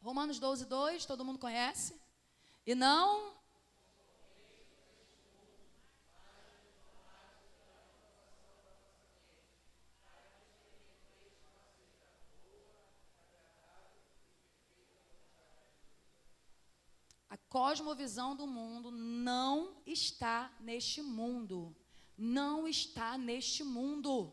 Romanos 0.00 0.40
12, 0.40 0.64
2, 0.66 1.06
todo 1.06 1.24
mundo 1.24 1.38
conhece? 1.38 1.99
E 2.70 2.74
não. 2.76 3.34
A 17.28 17.36
cosmovisão 17.48 18.36
do 18.36 18.46
mundo 18.46 18.92
não 18.92 19.82
está 19.84 20.52
neste 20.60 21.02
mundo 21.02 21.74
não 22.20 22.68
está 22.68 23.16
neste 23.16 23.64
mundo. 23.64 24.30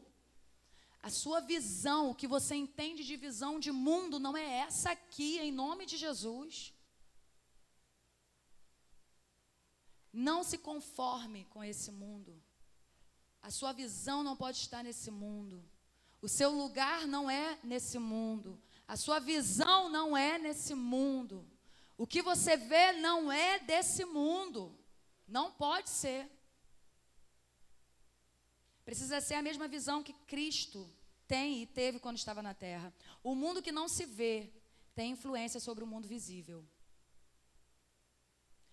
A 1.02 1.10
sua 1.10 1.40
visão, 1.40 2.10
o 2.10 2.16
que 2.16 2.28
você 2.28 2.54
entende 2.54 3.06
de 3.06 3.16
visão 3.16 3.62
de 3.62 3.72
mundo, 3.72 4.20
não 4.20 4.36
é 4.36 4.58
essa 4.60 4.92
aqui, 4.92 5.40
em 5.40 5.54
nome 5.54 5.86
de 5.86 5.96
Jesus. 5.96 6.74
Não 10.18 10.44
se 10.44 10.58
conforme 10.58 11.46
com 11.46 11.64
esse 11.64 11.92
mundo. 11.92 12.42
A 13.40 13.52
sua 13.52 13.72
visão 13.72 14.24
não 14.24 14.36
pode 14.36 14.58
estar 14.58 14.84
nesse 14.84 15.12
mundo. 15.12 15.64
O 16.20 16.28
seu 16.28 16.50
lugar 16.50 17.06
não 17.06 17.30
é 17.30 17.60
nesse 17.64 18.00
mundo. 18.00 18.60
A 18.88 18.98
sua 18.98 19.20
visão 19.20 19.90
não 19.90 20.18
é 20.18 20.40
nesse 20.40 20.74
mundo. 20.74 21.48
O 21.96 22.08
que 22.08 22.24
você 22.24 22.58
vê 22.58 22.94
não 22.94 23.32
é 23.32 23.60
desse 23.60 24.06
mundo. 24.06 24.76
Não 25.28 25.52
pode 25.52 25.92
ser. 25.92 26.28
Precisa 28.84 29.22
ser 29.22 29.36
a 29.36 29.44
mesma 29.44 29.68
visão 29.68 30.02
que 30.02 30.14
Cristo 30.14 30.90
tem 31.28 31.62
e 31.62 31.68
teve 31.68 32.00
quando 32.00 32.18
estava 32.18 32.42
na 32.42 32.56
terra. 32.56 32.92
O 33.22 33.36
mundo 33.36 33.62
que 33.62 33.72
não 33.72 33.88
se 33.88 34.04
vê 34.04 34.52
tem 34.96 35.12
influência 35.12 35.60
sobre 35.60 35.84
o 35.84 35.88
mundo 35.88 36.08
visível. 36.08 36.68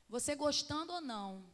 Você 0.09 0.34
gostando 0.34 0.92
ou 0.92 1.00
não, 1.00 1.44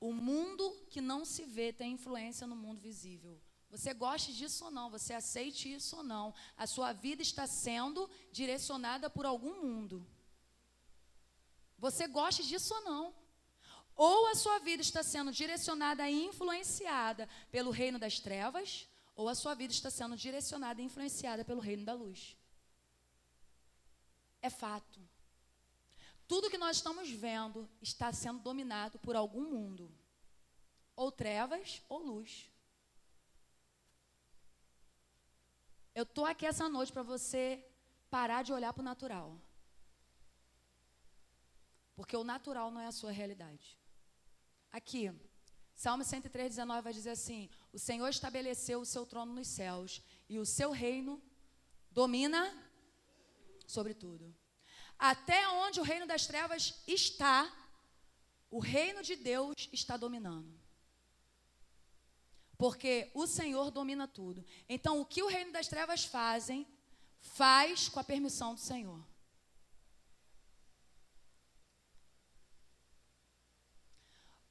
o 0.00 0.12
mundo 0.12 0.70
que 0.90 1.00
não 1.00 1.24
se 1.24 1.44
vê 1.44 1.72
tem 1.72 1.92
influência 1.92 2.46
no 2.46 2.56
mundo 2.56 2.80
visível. 2.80 3.40
Você 3.70 3.92
goste 3.92 4.32
disso 4.32 4.66
ou 4.66 4.70
não, 4.70 4.90
você 4.90 5.12
aceite 5.12 5.72
isso 5.72 5.96
ou 5.96 6.02
não, 6.02 6.34
a 6.56 6.66
sua 6.66 6.92
vida 6.92 7.22
está 7.22 7.46
sendo 7.46 8.08
direcionada 8.32 9.10
por 9.10 9.26
algum 9.26 9.60
mundo. 9.62 10.06
Você 11.78 12.06
goste 12.06 12.46
disso 12.46 12.74
ou 12.74 12.82
não. 12.82 13.14
Ou 13.94 14.28
a 14.28 14.34
sua 14.34 14.58
vida 14.58 14.82
está 14.82 15.02
sendo 15.02 15.32
direcionada 15.32 16.08
e 16.08 16.26
influenciada 16.26 17.28
pelo 17.50 17.70
reino 17.70 17.98
das 17.98 18.20
trevas, 18.20 18.86
ou 19.14 19.28
a 19.28 19.34
sua 19.34 19.54
vida 19.54 19.72
está 19.72 19.90
sendo 19.90 20.16
direcionada 20.16 20.80
e 20.80 20.84
influenciada 20.84 21.44
pelo 21.44 21.60
reino 21.60 21.84
da 21.84 21.94
luz. 21.94 22.36
É 24.42 24.50
fato. 24.50 25.00
Tudo 26.26 26.50
que 26.50 26.58
nós 26.58 26.76
estamos 26.76 27.08
vendo 27.10 27.68
está 27.80 28.12
sendo 28.12 28.40
dominado 28.40 28.98
por 28.98 29.14
algum 29.14 29.48
mundo, 29.48 29.90
ou 30.94 31.12
trevas 31.12 31.82
ou 31.88 31.98
luz. 31.98 32.50
Eu 35.94 36.02
estou 36.02 36.26
aqui 36.26 36.44
essa 36.44 36.68
noite 36.68 36.92
para 36.92 37.02
você 37.02 37.64
parar 38.10 38.42
de 38.42 38.52
olhar 38.52 38.72
para 38.72 38.82
o 38.82 38.84
natural. 38.84 39.40
Porque 41.94 42.16
o 42.16 42.24
natural 42.24 42.70
não 42.70 42.80
é 42.80 42.86
a 42.86 42.92
sua 42.92 43.10
realidade. 43.10 43.78
Aqui, 44.70 45.10
Salmo 45.74 46.04
103, 46.04 46.50
19 46.56 46.82
vai 46.82 46.92
dizer 46.92 47.10
assim: 47.10 47.48
O 47.72 47.78
Senhor 47.78 48.08
estabeleceu 48.08 48.80
o 48.80 48.84
seu 48.84 49.06
trono 49.06 49.32
nos 49.32 49.48
céus 49.48 50.02
e 50.28 50.38
o 50.38 50.44
seu 50.44 50.70
reino 50.70 51.22
domina 51.90 52.52
sobre 53.66 53.94
tudo. 53.94 54.34
Até 54.98 55.48
onde 55.48 55.80
o 55.80 55.82
reino 55.82 56.06
das 56.06 56.26
trevas 56.26 56.82
está, 56.86 57.52
o 58.50 58.58
reino 58.58 59.02
de 59.02 59.16
Deus 59.16 59.68
está 59.72 59.96
dominando. 59.96 60.58
Porque 62.56 63.10
o 63.14 63.26
Senhor 63.26 63.70
domina 63.70 64.08
tudo. 64.08 64.44
Então, 64.68 65.00
o 65.00 65.04
que 65.04 65.22
o 65.22 65.28
reino 65.28 65.52
das 65.52 65.68
trevas 65.68 66.04
fazem, 66.04 66.66
faz 67.20 67.88
com 67.88 68.00
a 68.00 68.04
permissão 68.04 68.54
do 68.54 68.60
Senhor. 68.60 69.04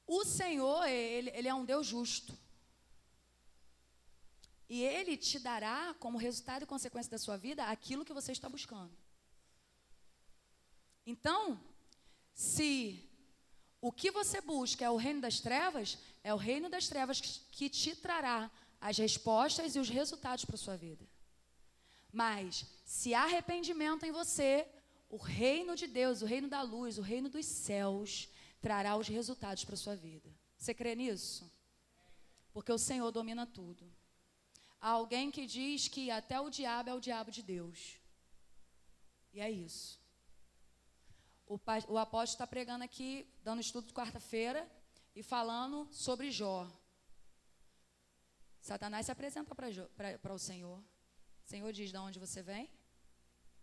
O 0.06 0.24
Senhor, 0.24 0.86
ele, 0.86 1.30
ele 1.30 1.48
é 1.48 1.54
um 1.54 1.64
Deus 1.64 1.84
justo. 1.84 2.38
E 4.68 4.82
Ele 4.82 5.16
te 5.16 5.38
dará, 5.38 5.94
como 5.98 6.18
resultado 6.18 6.62
e 6.62 6.66
consequência 6.66 7.10
da 7.10 7.18
sua 7.18 7.36
vida, 7.36 7.64
aquilo 7.64 8.04
que 8.04 8.12
você 8.12 8.32
está 8.32 8.48
buscando. 8.48 8.96
Então, 11.06 11.60
se 12.34 13.08
o 13.80 13.92
que 13.92 14.10
você 14.10 14.40
busca 14.40 14.84
é 14.84 14.90
o 14.90 14.96
reino 14.96 15.20
das 15.20 15.38
trevas, 15.38 15.96
é 16.24 16.34
o 16.34 16.36
reino 16.36 16.68
das 16.68 16.88
trevas 16.88 17.20
que 17.52 17.70
te 17.70 17.94
trará 17.94 18.50
as 18.80 18.98
respostas 18.98 19.76
e 19.76 19.78
os 19.78 19.88
resultados 19.88 20.44
para 20.44 20.56
a 20.56 20.58
sua 20.58 20.76
vida. 20.76 21.06
Mas, 22.12 22.66
se 22.84 23.14
há 23.14 23.22
arrependimento 23.22 24.04
em 24.04 24.10
você, 24.10 24.66
o 25.08 25.16
reino 25.16 25.76
de 25.76 25.86
Deus, 25.86 26.22
o 26.22 26.26
reino 26.26 26.48
da 26.48 26.62
luz, 26.62 26.98
o 26.98 27.02
reino 27.02 27.28
dos 27.28 27.46
céus, 27.46 28.28
trará 28.60 28.96
os 28.96 29.06
resultados 29.06 29.64
para 29.64 29.74
a 29.74 29.78
sua 29.78 29.94
vida. 29.94 30.28
Você 30.56 30.74
crê 30.74 30.94
nisso? 30.96 31.48
Porque 32.52 32.72
o 32.72 32.78
Senhor 32.78 33.10
domina 33.12 33.46
tudo. 33.46 33.88
Há 34.80 34.90
alguém 34.90 35.30
que 35.30 35.46
diz 35.46 35.88
que 35.88 36.10
até 36.10 36.40
o 36.40 36.50
diabo 36.50 36.90
é 36.90 36.94
o 36.94 37.00
diabo 37.00 37.30
de 37.30 37.42
Deus. 37.42 37.98
E 39.32 39.40
é 39.40 39.50
isso. 39.50 40.00
O, 41.46 41.60
o 41.88 41.98
apóstolo 41.98 42.34
está 42.34 42.46
pregando 42.46 42.84
aqui, 42.84 43.26
dando 43.42 43.60
estudo 43.60 43.86
de 43.86 43.94
quarta-feira 43.94 44.68
e 45.14 45.22
falando 45.22 45.88
sobre 45.92 46.30
Jó. 46.30 46.68
Satanás 48.60 49.06
se 49.06 49.12
apresenta 49.12 49.54
para 49.54 50.34
o 50.34 50.38
Senhor. 50.38 50.78
O 50.78 51.48
Senhor 51.48 51.72
diz: 51.72 51.90
de 51.92 51.96
onde 51.96 52.18
você 52.18 52.42
vem? 52.42 52.68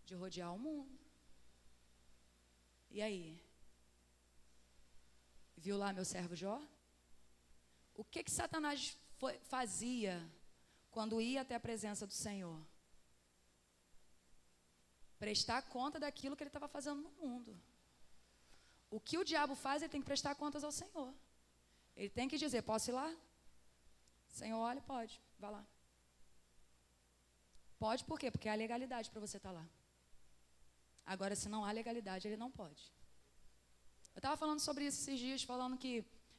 De 0.06 0.14
rodear 0.14 0.54
o 0.54 0.58
mundo. 0.58 0.98
E 2.90 3.02
aí? 3.02 3.38
Viu 5.56 5.76
lá 5.76 5.92
meu 5.92 6.04
servo 6.04 6.34
Jó? 6.34 6.62
O 7.94 8.02
que 8.02 8.24
que 8.24 8.30
Satanás 8.30 8.96
foi, 9.18 9.38
fazia 9.40 10.26
quando 10.90 11.20
ia 11.20 11.42
até 11.42 11.54
a 11.54 11.60
presença 11.60 12.06
do 12.06 12.12
Senhor? 12.12 12.58
Prestar 15.18 15.62
conta 15.62 16.00
daquilo 16.00 16.34
que 16.36 16.42
ele 16.42 16.48
estava 16.48 16.68
fazendo 16.68 17.02
no 17.02 17.10
mundo. 17.10 17.60
O 18.96 19.00
que 19.06 19.18
o 19.18 19.24
diabo 19.30 19.54
faz, 19.56 19.82
ele 19.82 19.92
tem 19.92 20.00
que 20.00 20.06
prestar 20.06 20.36
contas 20.36 20.62
ao 20.62 20.70
Senhor. 20.80 21.12
Ele 21.96 22.10
tem 22.18 22.28
que 22.28 22.38
dizer: 22.42 22.62
Posso 22.62 22.90
ir 22.90 22.94
lá? 23.00 23.08
Senhor, 24.28 24.60
olha, 24.70 24.80
pode, 24.92 25.20
vá 25.36 25.50
lá. 25.50 25.64
Pode 27.84 28.04
por 28.04 28.18
quê? 28.20 28.30
Porque 28.30 28.48
há 28.48 28.54
legalidade 28.54 29.10
para 29.10 29.20
você 29.20 29.36
estar 29.36 29.48
tá 29.52 29.58
lá. 29.58 29.66
Agora, 31.04 31.34
se 31.34 31.48
não 31.48 31.64
há 31.64 31.72
legalidade, 31.72 32.28
ele 32.28 32.36
não 32.36 32.50
pode. 32.60 32.82
Eu 34.14 34.20
estava 34.20 34.36
falando 34.36 34.60
sobre 34.60 34.86
isso 34.86 35.00
esses 35.00 35.18
dias, 35.18 35.42
falando 35.42 35.76
que 35.76 35.92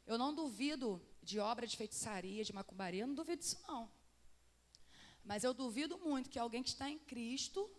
eu 0.08 0.18
não 0.18 0.34
duvido 0.34 0.90
de 1.22 1.40
obra 1.40 1.68
de 1.68 1.76
feitiçaria, 1.76 2.42
de 2.44 2.54
macumbaria, 2.54 3.04
eu 3.04 3.08
não 3.08 3.16
duvido 3.16 3.42
disso 3.42 3.60
não. 3.68 3.92
Mas 5.26 5.44
eu 5.44 5.54
duvido 5.54 5.98
muito 5.98 6.30
que 6.30 6.40
alguém 6.40 6.64
que 6.64 6.70
está 6.70 6.90
em 6.90 7.00
Cristo 7.00 7.70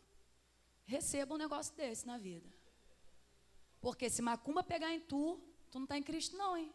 receba 0.85 1.35
um 1.35 1.39
negócio 1.39 1.75
desse 1.75 2.07
na 2.07 2.19
vida. 2.19 2.56
Porque 3.81 4.11
se 4.11 4.23
macumba 4.23 4.63
pegar 4.63 4.93
em 4.93 5.01
tu, 5.01 5.41
tu 5.71 5.79
não 5.79 5.85
está 5.85 5.97
em 5.97 6.03
Cristo 6.03 6.37
não, 6.37 6.57
hein? 6.57 6.73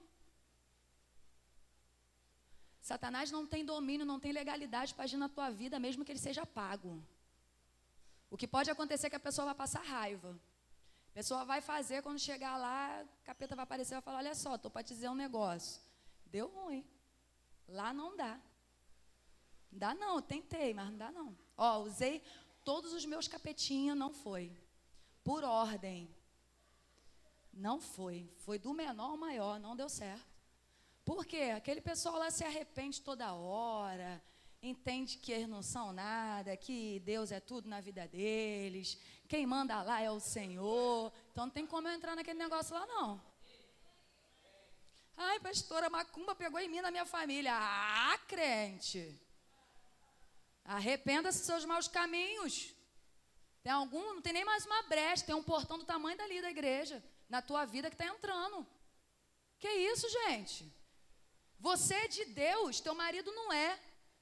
Satanás 2.81 3.29
não 3.29 3.45
tem 3.45 3.63
domínio, 3.63 4.05
não 4.05 4.19
tem 4.19 4.31
legalidade 4.31 4.93
para 4.93 5.03
agir 5.03 5.17
na 5.17 5.29
tua 5.29 5.49
vida, 5.49 5.79
mesmo 5.79 6.03
que 6.03 6.11
ele 6.11 6.19
seja 6.19 6.45
pago. 6.45 7.03
O 8.29 8.37
que 8.37 8.47
pode 8.47 8.71
acontecer 8.71 9.07
é 9.07 9.09
que 9.09 9.15
a 9.15 9.19
pessoa 9.19 9.45
vai 9.45 9.55
passar 9.55 9.83
raiva. 9.83 10.39
A 11.11 11.13
pessoa 11.13 11.45
vai 11.45 11.61
fazer, 11.61 12.01
quando 12.01 12.19
chegar 12.19 12.57
lá, 12.57 13.03
o 13.03 13.25
capeta 13.25 13.55
vai 13.55 13.63
aparecer 13.63 13.93
e 13.93 13.95
vai 13.95 14.01
falar: 14.01 14.17
Olha 14.19 14.33
só, 14.33 14.55
estou 14.55 14.71
para 14.71 14.83
te 14.83 14.93
dizer 14.93 15.09
um 15.09 15.15
negócio. 15.15 15.81
Deu 16.25 16.47
ruim. 16.47 16.85
Lá 17.67 17.93
não 17.93 18.15
dá. 18.15 18.39
Não 19.71 19.79
dá 19.79 19.93
não, 19.93 20.15
eu 20.15 20.21
tentei, 20.21 20.73
mas 20.73 20.89
não 20.89 20.97
dá 20.97 21.11
não. 21.11 21.37
Ó, 21.57 21.79
usei 21.79 22.23
todos 22.63 22.93
os 22.93 23.05
meus 23.05 23.27
capetinhos, 23.27 23.97
não 23.97 24.11
foi. 24.11 24.51
Por 25.23 25.43
ordem. 25.43 26.09
Não 27.53 27.79
foi. 27.79 28.29
Foi 28.37 28.57
do 28.57 28.73
menor 28.73 29.11
ao 29.11 29.17
maior, 29.17 29.59
não 29.59 29.75
deu 29.75 29.89
certo. 29.89 30.31
Por 31.03 31.25
quê? 31.25 31.53
Aquele 31.55 31.81
pessoal 31.81 32.17
lá 32.17 32.29
se 32.29 32.43
arrepende 32.43 33.01
toda 33.01 33.33
hora, 33.33 34.21
entende 34.61 35.17
que 35.17 35.31
eles 35.31 35.49
não 35.49 35.63
são 35.63 35.91
nada, 35.91 36.55
que 36.55 36.99
Deus 37.01 37.31
é 37.31 37.39
tudo 37.39 37.67
na 37.67 37.81
vida 37.81 38.07
deles, 38.07 38.97
quem 39.27 39.45
manda 39.45 39.81
lá 39.81 40.01
é 40.01 40.11
o 40.11 40.19
Senhor. 40.19 41.11
Então 41.31 41.45
não 41.45 41.51
tem 41.51 41.65
como 41.65 41.87
eu 41.87 41.93
entrar 41.93 42.15
naquele 42.15 42.39
negócio 42.39 42.75
lá, 42.75 42.85
não. 42.85 43.21
Ai, 45.17 45.39
pastora, 45.39 45.89
macumba 45.89 46.35
pegou 46.35 46.59
em 46.59 46.69
mim 46.69 46.81
na 46.81 46.91
minha 46.91 47.05
família. 47.05 47.51
Ah, 47.53 48.17
crente. 48.27 49.19
Arrependa-se 50.63 51.39
dos 51.39 51.47
seus 51.47 51.65
maus 51.65 51.87
caminhos. 51.87 52.73
Tem 53.63 53.71
algum, 53.71 54.15
não 54.15 54.21
tem 54.21 54.33
nem 54.33 54.45
mais 54.45 54.65
uma 54.65 54.83
brecha, 54.83 55.25
tem 55.25 55.35
um 55.35 55.43
portão 55.43 55.77
do 55.77 55.85
tamanho 55.85 56.17
dali 56.17 56.41
da 56.41 56.49
igreja, 56.49 57.03
na 57.31 57.41
tua 57.41 57.63
vida 57.65 57.89
que 57.89 57.95
está 57.95 58.05
entrando. 58.05 58.67
Que 59.57 59.69
isso, 59.69 60.07
gente? 60.09 60.69
Você 61.59 61.93
é 61.93 62.07
de 62.07 62.25
Deus, 62.25 62.81
teu 62.81 62.93
marido 62.93 63.31
não 63.31 63.53
é. 63.53 63.79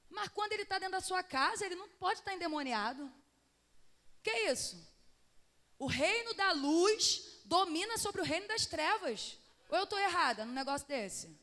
Mas 0.08 0.28
quando 0.28 0.52
ele 0.52 0.62
está 0.62 0.78
dentro 0.78 0.92
da 0.92 1.00
sua 1.00 1.22
casa, 1.22 1.66
ele 1.66 1.74
não 1.74 1.88
pode 1.88 2.20
estar 2.20 2.30
tá 2.30 2.36
endemoniado. 2.36 3.12
Que 4.22 4.30
isso? 4.52 4.76
O 5.76 5.86
reino 5.86 6.34
da 6.34 6.52
luz 6.52 7.40
domina 7.44 7.98
sobre 7.98 8.20
o 8.20 8.24
reino 8.24 8.46
das 8.46 8.66
trevas. 8.66 9.36
Ou 9.68 9.78
eu 9.78 9.84
estou 9.84 9.98
errada 9.98 10.44
num 10.44 10.52
negócio 10.52 10.86
desse? 10.86 11.36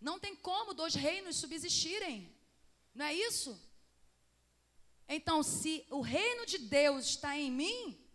Não 0.00 0.18
tem 0.18 0.34
como 0.34 0.72
dois 0.72 0.94
reinos 0.94 1.36
subsistirem. 1.36 2.34
Não 2.94 3.04
é 3.04 3.12
isso? 3.12 3.60
Então, 5.06 5.42
se 5.42 5.86
o 5.90 6.00
reino 6.00 6.46
de 6.46 6.58
Deus 6.58 7.06
está 7.06 7.36
em 7.36 7.50
mim, 7.50 8.05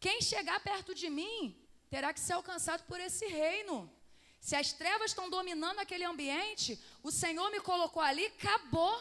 quem 0.00 0.20
chegar 0.22 0.58
perto 0.60 0.94
de 0.94 1.10
mim 1.10 1.56
terá 1.90 2.12
que 2.12 2.20
ser 2.20 2.32
alcançado 2.32 2.82
por 2.84 2.98
esse 2.98 3.26
reino. 3.26 3.92
Se 4.40 4.56
as 4.56 4.72
trevas 4.72 5.10
estão 5.10 5.28
dominando 5.28 5.80
aquele 5.80 6.04
ambiente, 6.04 6.82
o 7.02 7.10
Senhor 7.10 7.50
me 7.50 7.60
colocou 7.60 8.02
ali, 8.02 8.24
acabou. 8.26 8.96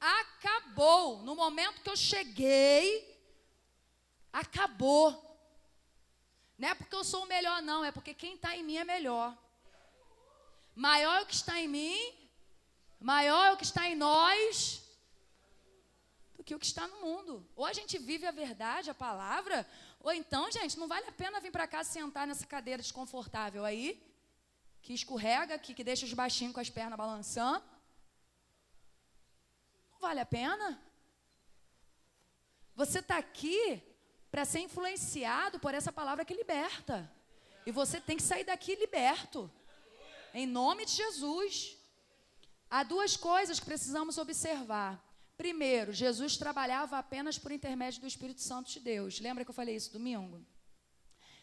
Acabou. 0.00 1.18
No 1.18 1.34
momento 1.36 1.82
que 1.82 1.90
eu 1.90 1.96
cheguei, 1.96 2.82
acabou. 4.32 5.06
Não 6.56 6.68
é 6.68 6.74
porque 6.74 6.94
eu 6.94 7.04
sou 7.04 7.24
o 7.24 7.26
melhor, 7.26 7.60
não, 7.62 7.84
é 7.84 7.92
porque 7.92 8.14
quem 8.14 8.34
está 8.34 8.56
em 8.56 8.62
mim 8.62 8.78
é 8.78 8.84
melhor. 8.84 9.36
Maior 10.74 11.18
é 11.18 11.22
o 11.22 11.26
que 11.26 11.34
está 11.34 11.60
em 11.60 11.68
mim, 11.68 12.14
maior 12.98 13.48
é 13.48 13.52
o 13.52 13.56
que 13.56 13.64
está 13.64 13.88
em 13.88 13.96
nós, 13.96 14.82
do 16.38 16.44
que 16.44 16.54
o 16.54 16.58
que 16.58 16.64
está 16.64 16.86
no 16.86 17.00
mundo. 17.00 17.44
Ou 17.56 17.66
a 17.66 17.72
gente 17.72 17.98
vive 17.98 18.24
a 18.24 18.30
verdade, 18.30 18.88
a 18.88 18.94
palavra, 18.94 19.68
ou 20.00 20.12
então, 20.12 20.50
gente, 20.52 20.78
não 20.78 20.86
vale 20.86 21.06
a 21.06 21.12
pena 21.12 21.40
vir 21.40 21.50
para 21.50 21.66
cá 21.66 21.82
sentar 21.82 22.26
nessa 22.28 22.46
cadeira 22.46 22.80
desconfortável 22.80 23.64
aí, 23.64 24.00
que 24.80 24.94
escorrega, 24.94 25.58
que, 25.58 25.74
que 25.74 25.82
deixa 25.82 26.06
os 26.06 26.14
baixinhos 26.14 26.54
com 26.54 26.60
as 26.60 26.70
pernas 26.70 26.96
balançando. 26.96 27.64
Não 29.90 29.98
vale 29.98 30.20
a 30.20 30.26
pena. 30.26 30.80
Você 32.76 33.00
está 33.00 33.18
aqui 33.18 33.82
para 34.30 34.44
ser 34.44 34.60
influenciado 34.60 35.58
por 35.58 35.74
essa 35.74 35.90
palavra 35.90 36.24
que 36.24 36.34
liberta. 36.34 37.10
E 37.66 37.72
você 37.72 38.00
tem 38.00 38.16
que 38.16 38.22
sair 38.22 38.44
daqui 38.44 38.76
liberto. 38.76 39.50
Em 40.32 40.46
nome 40.46 40.86
de 40.86 40.92
Jesus. 40.92 41.76
Há 42.70 42.84
duas 42.84 43.16
coisas 43.16 43.58
que 43.58 43.66
precisamos 43.66 44.18
observar. 44.18 45.07
Primeiro, 45.38 45.92
Jesus 45.92 46.36
trabalhava 46.36 46.98
apenas 46.98 47.38
por 47.38 47.52
intermédio 47.52 48.00
do 48.00 48.08
Espírito 48.08 48.40
Santo 48.40 48.72
de 48.72 48.80
Deus. 48.80 49.20
Lembra 49.20 49.44
que 49.44 49.50
eu 49.50 49.54
falei 49.54 49.76
isso 49.76 49.92
domingo? 49.92 50.44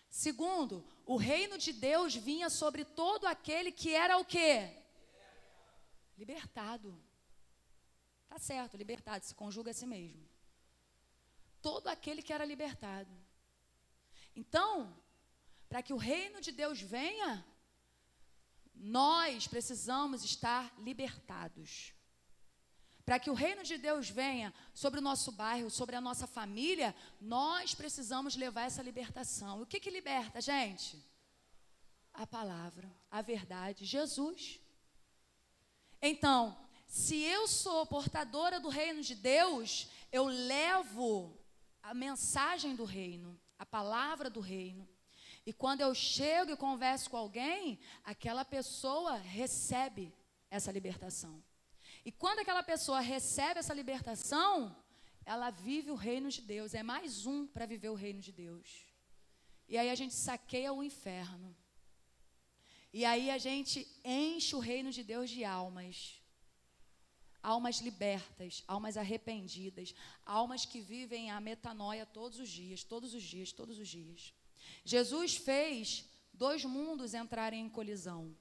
Segundo, 0.10 0.86
o 1.06 1.16
reino 1.16 1.58
de 1.58 1.72
Deus 1.72 2.14
vinha 2.14 2.50
sobre 2.50 2.84
todo 2.84 3.26
aquele 3.26 3.72
que 3.72 3.92
era 3.94 4.18
o 4.18 4.26
quê? 4.26 4.70
Libertado. 6.18 7.02
Tá 8.28 8.38
certo, 8.38 8.76
libertado, 8.76 9.24
se 9.24 9.34
conjuga 9.34 9.72
a 9.72 9.74
si 9.74 9.86
mesmo. 9.86 10.28
Todo 11.62 11.88
aquele 11.88 12.22
que 12.22 12.34
era 12.34 12.44
libertado. 12.44 13.10
Então, 14.36 14.94
para 15.70 15.82
que 15.82 15.94
o 15.94 15.98
reino 15.98 16.42
de 16.42 16.52
Deus 16.52 16.82
venha, 16.82 17.46
nós 18.76 19.48
precisamos 19.48 20.26
estar 20.26 20.78
libertados. 20.80 21.95
Para 23.06 23.20
que 23.20 23.30
o 23.30 23.36
reino 23.36 23.64
de 23.64 23.78
Deus 23.78 24.10
venha 24.10 24.52
sobre 24.74 25.00
o 25.00 25.04
nosso 25.04 25.32
bairro, 25.32 25.70
sobre 25.70 25.96
a 25.96 26.02
nossa 26.02 26.26
família, 26.26 26.96
nós 27.22 27.76
precisamos 27.76 28.36
levar 28.36 28.64
essa 28.64 28.82
libertação. 28.82 29.62
O 29.62 29.66
que, 29.66 29.80
que 29.80 29.92
liberta, 29.92 30.42
gente? 30.42 31.00
A 32.12 32.26
palavra, 32.26 32.92
a 33.12 33.22
verdade, 33.22 33.86
Jesus. 33.86 34.60
Então, 36.02 36.58
se 36.88 37.22
eu 37.22 37.48
sou 37.48 37.86
portadora 37.86 38.60
do 38.60 38.70
reino 38.70 39.02
de 39.02 39.14
Deus, 39.14 39.88
eu 40.12 40.26
levo 40.26 41.38
a 41.84 41.94
mensagem 41.94 42.76
do 42.76 42.86
reino, 42.86 43.40
a 43.60 43.66
palavra 43.66 44.32
do 44.32 44.40
reino. 44.40 44.88
E 45.46 45.54
quando 45.54 45.82
eu 45.82 45.94
chego 45.94 46.52
e 46.52 46.58
converso 46.58 47.10
com 47.12 47.18
alguém, 47.18 47.80
aquela 48.04 48.44
pessoa 48.44 49.16
recebe 49.18 50.12
essa 50.50 50.72
libertação. 50.72 51.44
E 52.06 52.12
quando 52.12 52.40
aquela 52.40 52.62
pessoa 52.62 53.00
recebe 53.00 53.60
essa 53.60 53.74
libertação, 53.74 54.76
ela 55.26 55.50
vive 55.50 55.90
o 55.90 55.96
reino 55.96 56.30
de 56.30 56.42
Deus. 56.42 56.76
É 56.76 56.84
mais 56.84 57.26
um 57.26 57.48
para 57.48 57.66
viver 57.66 57.90
o 57.90 57.96
reino 57.96 58.22
de 58.22 58.32
Deus. 58.32 58.86
E 59.68 59.76
aí 59.76 59.90
a 59.90 59.96
gente 59.96 60.14
saqueia 60.14 60.72
o 60.72 60.84
inferno. 60.84 61.56
E 62.94 63.04
aí 63.04 63.32
a 63.32 63.40
gente 63.40 63.88
enche 64.04 64.56
o 64.56 64.60
reino 64.60 64.92
de 64.92 65.04
Deus 65.04 65.32
de 65.32 65.44
almas. 65.44 66.22
Almas 67.42 67.80
libertas, 67.80 68.64
almas 68.68 68.98
arrependidas, 68.98 69.94
almas 70.24 70.64
que 70.64 70.80
vivem 70.80 71.32
a 71.32 71.42
metanoia 71.42 72.06
todos 72.06 72.40
os 72.40 72.50
dias, 72.50 72.84
todos 72.84 73.16
os 73.16 73.24
dias, 73.24 73.52
todos 73.52 73.80
os 73.80 73.88
dias. 73.88 74.34
Jesus 74.84 75.36
fez 75.36 76.06
dois 76.34 76.64
mundos 76.66 77.14
entrarem 77.14 77.66
em 77.66 77.70
colisão: 77.70 78.36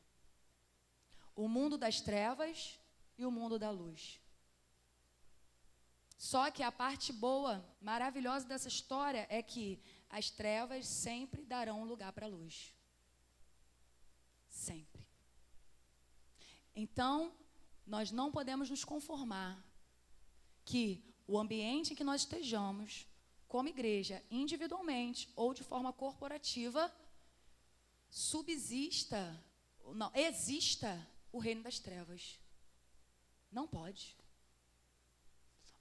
o 1.35 1.49
mundo 1.49 1.77
das 1.77 2.01
trevas 2.01 2.79
e 3.17 3.25
o 3.25 3.31
mundo 3.31 3.59
da 3.59 3.71
luz. 3.71 4.21
Só 6.17 6.51
que 6.51 6.63
a 6.63 6.73
parte 6.73 7.13
boa, 7.13 7.65
maravilhosa 7.81 8.47
dessa 8.47 8.69
história 8.69 9.27
é 9.29 9.43
que 9.43 9.81
as 10.09 10.31
trevas 10.31 10.87
sempre 10.87 11.45
darão 11.45 11.85
lugar 11.85 12.13
para 12.13 12.27
a 12.27 12.29
luz. 12.29 12.75
Sempre. 14.49 15.07
Então, 16.75 17.33
nós 17.87 18.11
não 18.11 18.33
podemos 18.33 18.71
nos 18.71 18.85
conformar 18.85 19.63
que 20.65 21.05
o 21.27 21.39
ambiente 21.39 21.93
em 21.93 21.97
que 21.97 22.05
nós 22.05 22.23
estejamos, 22.23 23.07
como 23.47 23.69
igreja, 23.69 24.23
individualmente 24.31 25.31
ou 25.37 25.53
de 25.53 25.63
forma 25.63 25.93
corporativa, 25.93 26.93
subsista, 28.09 29.43
não, 29.95 30.11
exista 30.15 31.07
o 31.33 31.39
reino 31.39 31.63
das 31.63 31.79
trevas. 31.79 32.39
Não 33.59 33.67
pode. 33.79 34.05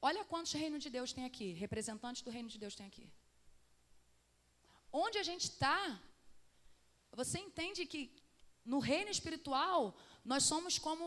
Olha 0.08 0.24
quantos 0.32 0.54
reinos 0.62 0.84
de 0.86 0.90
Deus 0.98 1.12
tem 1.18 1.26
aqui, 1.26 1.48
representantes 1.66 2.22
do 2.22 2.34
reino 2.36 2.50
de 2.54 2.60
Deus 2.64 2.76
tem 2.80 2.86
aqui. 2.86 3.08
Onde 4.92 5.18
a 5.18 5.24
gente 5.30 5.46
está, 5.50 5.80
você 7.22 7.40
entende 7.40 7.86
que 7.86 8.02
no 8.64 8.80
reino 8.80 9.10
espiritual 9.10 9.98
nós 10.24 10.44
somos 10.44 10.78
como 10.78 11.06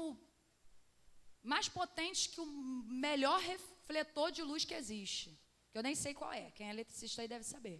mais 1.42 1.68
potentes 1.68 2.26
que 2.26 2.40
o 2.40 2.46
melhor 3.06 3.38
refletor 3.40 4.32
de 4.32 4.42
luz 4.42 4.64
que 4.64 4.74
existe. 4.74 5.28
Que 5.70 5.78
eu 5.78 5.82
nem 5.88 5.94
sei 5.94 6.12
qual 6.14 6.32
é, 6.32 6.50
quem 6.50 6.66
é 6.68 6.70
eletricista 6.70 7.22
aí 7.22 7.28
deve 7.28 7.44
saber. 7.44 7.78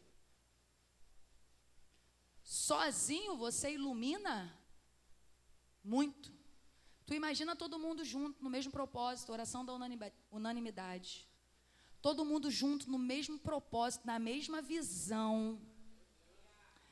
Sozinho 2.43 3.37
você 3.37 3.73
ilumina 3.73 4.37
muito. 5.83 6.36
Tu 7.07 7.15
imagina 7.15 7.55
todo 7.55 7.79
mundo 7.79 8.05
junto 8.05 8.43
no 8.43 8.51
mesmo 8.51 8.73
propósito, 8.73 9.33
oração 9.33 9.65
da 9.65 9.73
unanimidade. 10.31 11.27
Todo 12.03 12.25
mundo 12.25 12.51
junto 12.51 12.91
no 12.91 12.99
mesmo 12.99 13.39
propósito, 13.39 14.07
na 14.07 14.19
mesma 14.19 14.61
visão. 14.61 15.61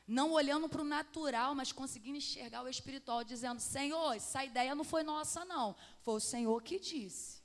Não 0.06 0.32
olhando 0.32 0.68
para 0.68 0.82
o 0.82 0.84
natural, 0.84 1.54
mas 1.54 1.72
conseguindo 1.72 2.18
enxergar 2.18 2.62
o 2.62 2.68
espiritual, 2.68 3.24
dizendo: 3.24 3.60
Senhor, 3.60 4.14
essa 4.14 4.44
ideia 4.44 4.74
não 4.74 4.84
foi 4.84 5.02
nossa, 5.02 5.44
não. 5.44 5.74
Foi 6.00 6.14
o 6.14 6.20
Senhor 6.20 6.62
que 6.62 6.78
disse. 6.78 7.42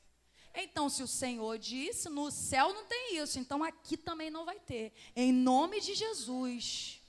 Então, 0.54 0.90
se 0.90 1.02
o 1.02 1.08
Senhor 1.08 1.58
disse, 1.58 2.10
no 2.10 2.30
céu 2.30 2.74
não 2.74 2.86
tem 2.86 3.18
isso, 3.18 3.40
então 3.40 3.64
aqui 3.64 3.96
também 3.96 4.30
não 4.30 4.46
vai 4.46 4.60
ter. 4.60 4.94
Em 5.16 5.32
nome 5.32 5.80
de 5.80 5.96
Jesus. 5.96 7.02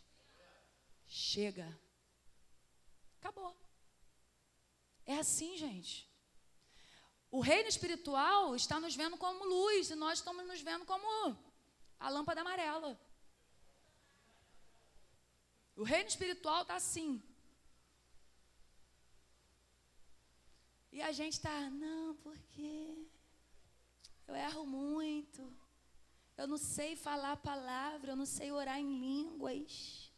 Chega. 1.07 1.79
Acabou. 3.19 3.57
É 5.13 5.19
assim, 5.19 5.57
gente. 5.57 6.09
O 7.33 7.41
reino 7.41 7.69
espiritual 7.69 8.55
está 8.55 8.79
nos 8.79 8.95
vendo 8.95 9.17
como 9.17 9.45
luz 9.45 9.91
e 9.91 9.97
nós 9.97 10.21
estamos 10.21 10.47
nos 10.47 10.61
vendo 10.61 10.85
como 10.87 11.37
a 11.99 12.09
lâmpada 12.09 12.43
amarela. 12.43 12.91
O 15.75 15.83
reino 15.83 16.09
espiritual 16.09 16.63
está 16.63 16.77
assim. 16.77 17.21
E 20.93 21.03
a 21.03 21.11
gente 21.11 21.33
está, 21.33 21.59
não, 21.71 22.15
porque 22.17 23.09
eu 24.29 24.37
erro 24.37 24.65
muito. 24.65 25.43
Eu 26.37 26.47
não 26.47 26.57
sei 26.57 26.95
falar 26.95 27.33
a 27.33 27.37
palavra, 27.51 28.13
eu 28.13 28.17
não 28.17 28.27
sei 28.27 28.53
orar 28.53 28.79
em 28.79 29.01
línguas. 29.01 30.10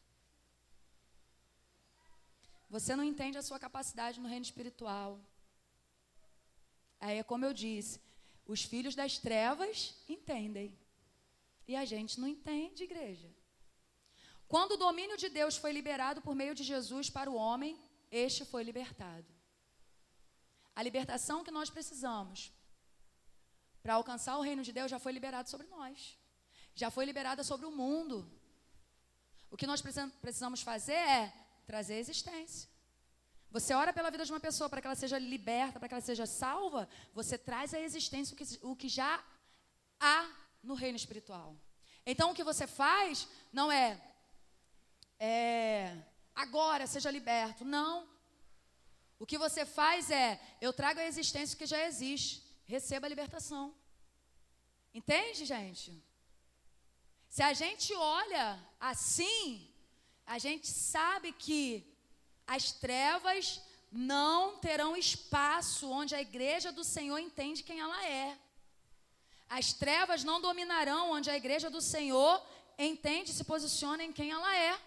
Você 2.75 2.93
não 2.99 3.05
entende 3.05 3.37
a 3.37 3.47
sua 3.49 3.59
capacidade 3.67 4.19
no 4.19 4.29
reino 4.33 4.47
espiritual. 4.51 5.21
Aí 6.99 7.19
é 7.19 7.23
como 7.31 7.45
eu 7.45 7.53
disse, 7.53 8.01
os 8.47 8.63
filhos 8.63 8.95
das 9.01 9.19
trevas 9.19 9.77
entendem. 10.09 10.69
E 11.69 11.77
a 11.77 11.85
gente 11.85 12.19
não 12.19 12.27
entende, 12.27 12.85
igreja. 12.85 13.31
Quando 14.49 14.73
o 14.73 14.83
domínio 14.87 15.19
de 15.19 15.29
Deus 15.29 15.55
foi 15.63 15.73
liberado 15.79 16.23
por 16.23 16.35
meio 16.35 16.55
de 16.55 16.65
Jesus 16.65 17.11
para 17.11 17.31
o 17.31 17.35
homem, 17.35 17.79
este 18.11 18.43
foi 18.53 18.63
libertado. 18.71 19.31
A 20.75 20.83
libertação 20.83 21.45
que 21.45 21.57
nós 21.59 21.69
precisamos 21.69 22.39
para 23.83 23.95
alcançar 23.95 24.39
o 24.39 24.47
reino 24.49 24.63
de 24.63 24.73
Deus 24.73 24.91
já 24.91 24.99
foi 24.99 25.13
liberada 25.13 25.49
sobre 25.55 25.67
nós. 25.67 26.19
Já 26.75 26.91
foi 26.91 27.05
liberada 27.05 27.45
sobre 27.45 27.67
o 27.67 27.77
mundo. 27.83 28.17
O 29.51 29.59
que 29.59 29.67
nós 29.67 29.83
precisamos 29.83 30.63
fazer 30.63 31.03
é 31.23 31.42
trazer 31.67 31.97
existência. 31.97 32.69
Você 33.51 33.75
ora 33.75 33.93
pela 33.93 34.11
vida 34.11 34.25
de 34.25 34.33
uma 34.33 34.41
pessoa 34.41 34.69
para 34.69 34.81
que 34.81 34.87
ela 34.87 34.97
seja 34.97 35.19
liberta, 35.19 35.79
para 35.79 35.89
que 35.89 35.95
ela 35.95 36.01
seja 36.01 36.25
salva, 36.25 36.89
você 37.13 37.37
traz 37.37 37.75
à 37.75 37.81
existência 37.81 38.35
o 38.35 38.37
que, 38.37 38.59
o 38.63 38.77
que 38.77 38.89
já 38.89 39.23
há 40.01 40.31
no 40.63 40.75
reino 40.75 40.97
espiritual. 40.97 41.55
Então 42.07 42.31
o 42.31 42.35
que 42.35 42.45
você 42.45 42.67
faz 42.67 43.29
não 43.53 43.71
é, 43.71 44.01
é 45.19 45.97
agora 46.35 46.87
seja 46.87 47.11
liberto. 47.11 47.65
Não. 47.65 48.09
O 49.19 49.27
que 49.27 49.39
você 49.39 49.65
faz 49.65 50.11
é, 50.11 50.41
eu 50.61 50.73
trago 50.73 50.99
a 50.99 51.05
existência 51.05 51.57
que 51.57 51.67
já 51.67 51.87
existe. 51.87 52.43
Receba 52.65 53.07
a 53.07 53.09
libertação. 53.09 53.75
Entende, 54.95 55.45
gente? 55.45 56.03
Se 57.29 57.43
a 57.43 57.53
gente 57.53 57.95
olha 57.95 58.59
assim, 58.79 59.72
a 60.27 60.39
gente 60.39 60.69
sabe 60.69 61.33
que 61.33 61.87
as 62.47 62.73
trevas 62.73 63.61
não 63.91 64.59
terão 64.59 64.97
espaço 64.97 65.91
onde 65.91 66.15
a 66.15 66.21
igreja 66.21 66.73
do 66.73 66.85
Senhor 66.85 67.19
entende 67.19 67.63
quem 67.63 67.81
ela 67.81 68.07
é. 68.07 68.39
As 69.49 69.73
trevas 69.73 70.25
não 70.25 70.41
dominarão 70.41 71.11
onde 71.13 71.29
a 71.31 71.37
igreja 71.37 71.69
do 71.69 71.81
Senhor 71.81 72.43
entende 72.79 73.31
e 73.31 73.35
se 73.35 73.45
posiciona 73.45 74.03
em 74.03 74.13
quem 74.13 74.31
ela 74.31 74.57
é. 74.57 74.81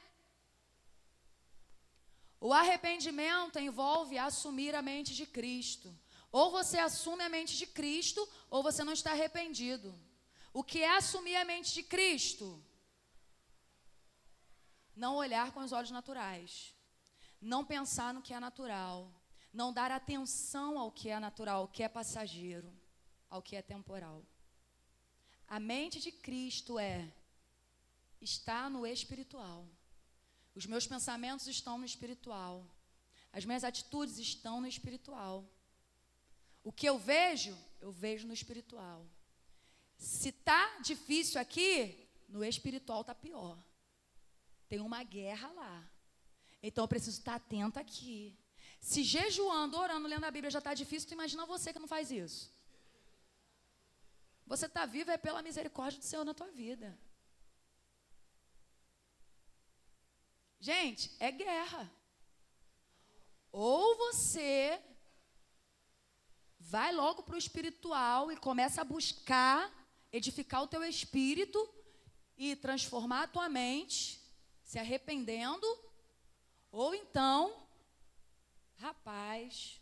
O 2.40 2.52
arrependimento 2.52 3.60
envolve 3.60 4.18
assumir 4.18 4.74
a 4.74 4.82
mente 4.82 5.14
de 5.14 5.26
Cristo. 5.26 5.96
Ou 6.32 6.52
você 6.52 6.80
assume 6.80 7.24
a 7.24 7.30
mente 7.30 7.56
de 7.56 7.68
Cristo, 7.68 8.28
ou 8.50 8.64
você 8.64 8.84
não 8.84 8.94
está 8.94 9.12
arrependido. 9.12 9.94
O 10.52 10.64
que 10.64 10.82
é 10.82 10.98
assumir 10.98 11.36
a 11.36 11.46
mente 11.46 11.74
de 11.74 11.84
Cristo? 11.84 12.65
Não 14.96 15.16
olhar 15.16 15.52
com 15.52 15.60
os 15.60 15.72
olhos 15.72 15.92
naturais. 15.92 16.74
Não 17.42 17.66
pensar 17.66 18.14
no 18.14 18.22
que 18.22 18.34
é 18.34 18.40
natural. 18.40 19.12
Não 19.52 19.72
dar 19.72 19.92
atenção 19.92 20.80
ao 20.80 20.92
que 20.92 21.10
é 21.10 21.20
natural, 21.20 21.62
ao 21.62 21.68
que 21.68 21.84
é 21.84 21.90
passageiro, 21.90 22.72
ao 23.30 23.42
que 23.42 23.56
é 23.56 23.62
temporal. 23.62 24.24
A 25.48 25.60
mente 25.60 26.00
de 26.00 26.12
Cristo 26.12 26.80
é 26.80 27.12
está 28.20 28.70
no 28.70 28.86
espiritual. 28.86 29.68
Os 30.56 30.66
meus 30.66 30.88
pensamentos 30.88 31.48
estão 31.48 31.78
no 31.78 31.86
espiritual. 31.86 32.66
As 33.32 33.46
minhas 33.46 33.64
atitudes 33.64 34.18
estão 34.18 34.62
no 34.62 34.68
espiritual. 34.68 35.46
O 36.64 36.72
que 36.72 36.88
eu 36.88 36.98
vejo, 36.98 37.56
eu 37.80 37.92
vejo 37.92 38.26
no 38.28 38.34
espiritual. 38.34 39.06
Se 39.98 40.32
tá 40.32 40.80
difícil 40.80 41.40
aqui, 41.40 42.08
no 42.28 42.44
espiritual 42.44 43.04
tá 43.04 43.14
pior. 43.14 43.58
Tem 44.68 44.80
uma 44.80 45.04
guerra 45.04 45.52
lá. 45.52 45.84
Então 46.62 46.84
eu 46.84 46.88
preciso 46.88 47.20
estar 47.20 47.36
atento 47.36 47.80
aqui. 47.80 48.38
Se 48.82 49.04
jejuando, 49.04 49.78
orando, 49.78 50.08
lendo 50.08 50.26
a 50.26 50.32
Bíblia 50.32 50.52
já 50.52 50.60
está 50.60 50.74
difícil, 50.74 51.08
tu 51.10 51.14
imagina 51.14 51.46
você 51.46 51.72
que 51.72 51.80
não 51.80 51.88
faz 51.88 52.12
isso. 52.12 52.52
Você 54.46 54.66
está 54.68 54.86
vivo 54.86 55.12
é 55.12 55.18
pela 55.18 55.42
misericórdia 55.42 56.00
do 56.00 56.06
Senhor 56.06 56.24
na 56.24 56.34
tua 56.34 56.52
vida. 56.52 56.98
Gente, 60.60 61.12
é 61.20 61.32
guerra. 61.32 61.92
Ou 63.52 63.96
você 63.98 64.82
vai 66.60 66.92
logo 66.92 67.24
para 67.24 67.36
o 67.36 67.38
espiritual 67.38 68.32
e 68.32 68.38
começa 68.38 68.82
a 68.82 68.84
buscar 68.84 69.72
edificar 70.12 70.64
o 70.64 70.68
teu 70.68 70.84
espírito 70.84 71.70
e 72.38 72.56
transformar 72.56 73.24
a 73.24 73.28
tua 73.28 73.50
mente, 73.50 74.20
se 74.76 74.80
arrependendo, 74.80 75.66
ou 76.70 76.94
então, 76.94 77.66
rapaz, 78.76 79.82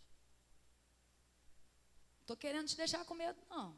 estou 2.21 2.37
querendo 2.37 2.67
te 2.67 2.77
deixar 2.77 3.03
com 3.03 3.15
medo, 3.15 3.39
não. 3.49 3.75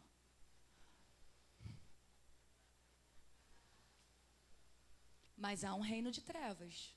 Mas 5.37 5.63
há 5.63 5.73
um 5.73 5.79
reino 5.79 6.11
de 6.11 6.21
trevas. 6.21 6.93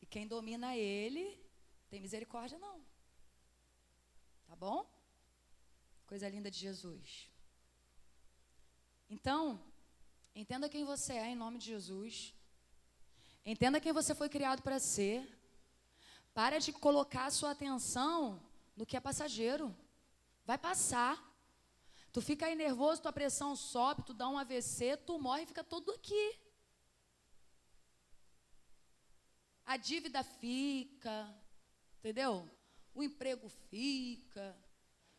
E 0.00 0.06
quem 0.06 0.28
domina 0.28 0.76
ele, 0.76 1.44
tem 1.90 2.00
misericórdia 2.00 2.60
não. 2.60 2.80
Tá 4.46 4.54
bom? 4.54 4.88
Coisa 6.06 6.28
linda 6.28 6.48
de 6.48 6.60
Jesus. 6.60 7.28
Então, 9.10 9.60
entenda 10.32 10.68
quem 10.68 10.84
você 10.84 11.14
é 11.14 11.26
em 11.26 11.34
nome 11.34 11.58
de 11.58 11.66
Jesus. 11.66 12.32
Entenda 13.44 13.80
quem 13.80 13.92
você 13.92 14.14
foi 14.14 14.28
criado 14.28 14.62
para 14.62 14.78
ser. 14.78 15.28
Para 16.32 16.58
de 16.58 16.72
colocar 16.72 17.26
a 17.26 17.30
sua 17.30 17.50
atenção 17.50 18.40
no 18.76 18.86
que 18.86 18.96
é 18.96 19.00
passageiro. 19.00 19.74
Vai 20.44 20.58
passar. 20.58 21.22
Tu 22.12 22.20
fica 22.20 22.46
aí 22.46 22.54
nervoso, 22.54 23.02
tua 23.02 23.12
pressão 23.12 23.56
sobe, 23.56 24.02
tu 24.02 24.12
dá 24.12 24.28
um 24.28 24.38
AVC, 24.38 24.96
tu 24.98 25.18
morre 25.18 25.42
e 25.42 25.46
fica 25.46 25.64
todo 25.64 25.92
aqui. 25.92 26.38
a 29.64 29.76
dívida 29.76 30.22
fica, 30.22 31.34
entendeu? 31.98 32.48
O 32.94 33.02
emprego 33.02 33.48
fica. 33.70 34.56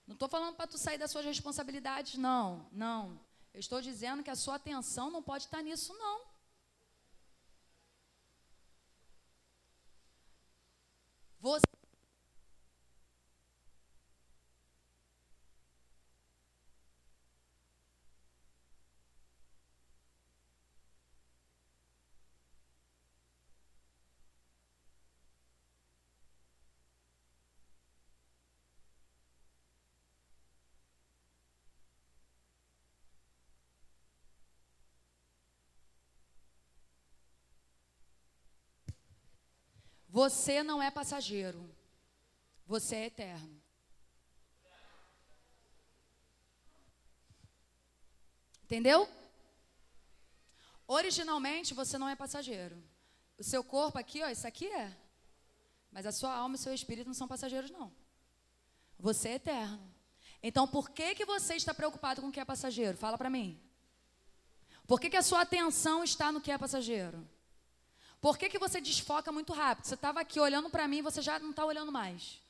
Não 0.06 0.14
estou 0.14 0.30
falando 0.30 0.56
para 0.56 0.68
tu 0.68 0.78
sair 0.78 0.98
das 0.98 1.12
suas 1.12 1.26
responsabilidades, 1.26 2.16
não, 2.16 2.70
não. 2.72 3.20
Eu 3.54 3.60
estou 3.60 3.82
dizendo 3.82 4.24
que 4.24 4.30
a 4.30 4.36
sua 4.36 4.56
atenção 4.56 5.10
não 5.10 5.24
pode 5.24 5.46
estar 5.46 5.62
nisso, 5.62 5.94
não. 5.94 6.22
Você 11.44 11.83
Você 40.14 40.62
não 40.62 40.80
é 40.80 40.92
passageiro. 40.92 41.68
Você 42.68 42.96
é 42.98 43.06
eterno. 43.08 43.60
Entendeu? 48.64 49.10
Originalmente 50.86 51.74
você 51.74 51.98
não 51.98 52.08
é 52.08 52.16
passageiro. 52.16 52.78
O 53.40 53.44
seu 53.44 53.64
corpo 53.64 53.98
aqui, 53.98 54.22
ó, 54.22 54.30
isso 54.30 54.46
aqui 54.46 54.68
é. 54.68 54.96
Mas 55.92 56.06
a 56.06 56.12
sua 56.12 56.32
alma 56.32 56.58
e 56.58 56.60
o 56.60 56.62
seu 56.62 56.76
espírito 56.76 57.08
não 57.08 57.16
são 57.16 57.28
passageiros, 57.28 57.72
não. 57.72 57.92
Você 59.00 59.30
é 59.30 59.34
eterno. 59.34 59.92
Então, 60.44 60.68
por 60.68 60.92
que, 60.92 61.16
que 61.16 61.26
você 61.26 61.56
está 61.56 61.74
preocupado 61.74 62.22
com 62.22 62.28
o 62.28 62.32
que 62.32 62.40
é 62.40 62.46
passageiro? 62.46 62.96
Fala 62.96 63.18
para 63.18 63.32
mim. 63.32 63.60
Por 64.86 65.00
que, 65.00 65.10
que 65.10 65.18
a 65.18 65.24
sua 65.24 65.42
atenção 65.42 66.04
está 66.04 66.32
no 66.32 66.40
que 66.40 66.52
é 66.52 66.58
passageiro? 66.58 67.28
Por 68.24 68.38
que, 68.38 68.48
que 68.48 68.58
você 68.58 68.80
desfoca 68.80 69.34
muito 69.34 69.52
rápido? 69.52 69.84
Você 69.84 69.96
estava 69.96 70.22
aqui 70.22 70.40
olhando 70.40 70.70
para 70.70 70.88
mim 70.88 71.00
e 71.00 71.02
você 71.02 71.22
já 71.22 71.38
não 71.40 71.50
está 71.50 71.66
olhando 71.66 71.92
mais. 71.92 72.42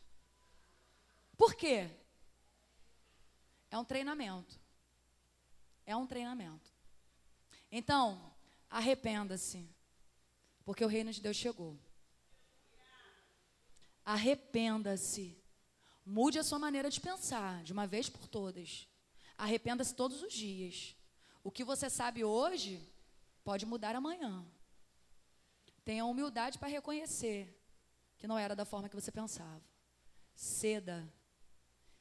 Por 1.36 1.56
quê? 1.56 1.90
É 3.72 3.78
um 3.80 3.84
treinamento. 3.84 4.60
É 5.84 5.95
um 5.95 6.06
treinamento. 6.06 6.70
Então, 7.72 8.32
arrependa-se, 8.70 9.68
porque 10.64 10.86
o 10.86 10.88
reino 10.88 11.12
de 11.12 11.20
Deus 11.20 11.38
chegou. 11.38 11.76
Arrependa-se. 14.06 15.36
Mude 16.06 16.38
a 16.38 16.44
sua 16.44 16.60
maneira 16.60 16.88
de 16.91 17.02
pensar, 17.02 17.64
de 17.64 17.74
uma 17.74 17.88
vez 17.88 18.08
por 18.08 18.28
todas. 18.28 18.88
Arrependa-se 19.36 19.95
todos 19.95 20.22
os 20.22 20.32
dias. 20.32 20.95
O 21.44 21.50
que 21.50 21.64
você 21.64 21.90
sabe 21.90 22.24
hoje 22.24 22.88
pode 23.44 23.66
mudar 23.66 23.95
amanhã. 23.95 24.45
Tenha 25.84 26.05
humildade 26.05 26.57
para 26.57 26.69
reconhecer 26.69 27.60
que 28.18 28.27
não 28.27 28.39
era 28.39 28.55
da 28.55 28.65
forma 28.65 28.88
que 28.88 28.95
você 28.95 29.11
pensava. 29.11 29.61
Ceda. 30.34 31.11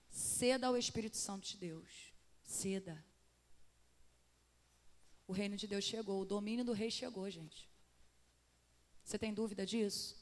Ceda 0.09 0.69
ao 0.69 0.77
Espírito 0.77 1.17
Santo 1.17 1.49
de 1.49 1.57
Deus. 1.57 2.13
Ceda. 2.45 3.05
O 5.27 5.33
reino 5.33 5.57
de 5.57 5.67
Deus 5.67 5.85
chegou, 5.85 6.21
o 6.21 6.25
domínio 6.25 6.65
do 6.65 6.73
rei 6.73 6.91
chegou, 6.91 7.29
gente. 7.31 7.69
Você 9.03 9.19
tem 9.19 9.33
dúvida 9.35 9.67
disso? 9.67 10.17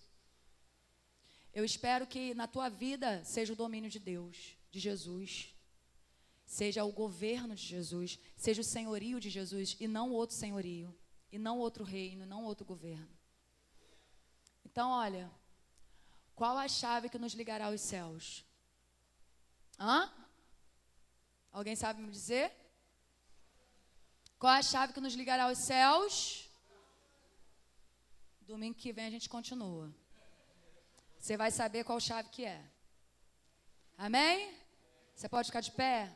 Eu 1.53 1.65
espero 1.65 2.07
que 2.07 2.33
na 2.35 2.47
tua 2.47 2.69
vida 2.69 3.23
seja 3.25 3.53
o 3.53 3.57
domínio 3.57 3.91
de 3.91 3.99
Deus, 3.99 4.57
de 4.71 4.79
Jesus. 4.79 5.55
Seja 6.47 6.85
o 6.85 6.93
governo 6.93 7.55
de 7.55 7.63
Jesus, 7.63 8.19
seja 8.37 8.61
o 8.61 8.65
senhorio 8.65 9.21
de 9.21 9.31
Jesus 9.31 9.77
e 9.79 9.87
não 9.87 10.11
outro 10.11 10.35
senhorio, 10.35 10.97
e 11.31 11.39
não 11.39 11.59
outro 11.59 11.85
reino, 11.85 12.27
não 12.27 12.45
outro 12.45 12.65
governo. 12.65 13.20
Então, 14.65 14.91
olha, 14.91 15.31
qual 16.35 16.57
a 16.57 16.69
chave 16.69 17.09
que 17.09 17.19
nos 17.19 17.35
ligará 17.35 17.67
aos 17.67 17.81
céus? 17.81 18.45
Hã? 19.79 20.11
Alguém 21.53 21.77
sabe 21.77 22.01
me 22.01 22.11
dizer? 22.11 22.53
Qual 24.39 24.53
a 24.53 24.63
chave 24.63 24.93
que 24.93 25.01
nos 25.01 25.15
ligará 25.15 25.45
aos 25.45 25.59
céus? 25.59 26.49
Domingo 28.41 28.79
que 28.79 28.93
vem 28.93 29.07
a 29.07 29.11
gente 29.11 29.29
continua. 29.29 29.95
Você 31.19 31.37
vai 31.37 31.51
saber 31.51 31.85
qual 31.85 32.01
chave 32.01 32.31
que 32.31 32.45
é. 32.45 32.65
Amém? 33.99 34.55
Você 35.15 35.29
pode 35.29 35.49
ficar 35.49 35.61
de 35.61 35.71
pé? 35.73 36.11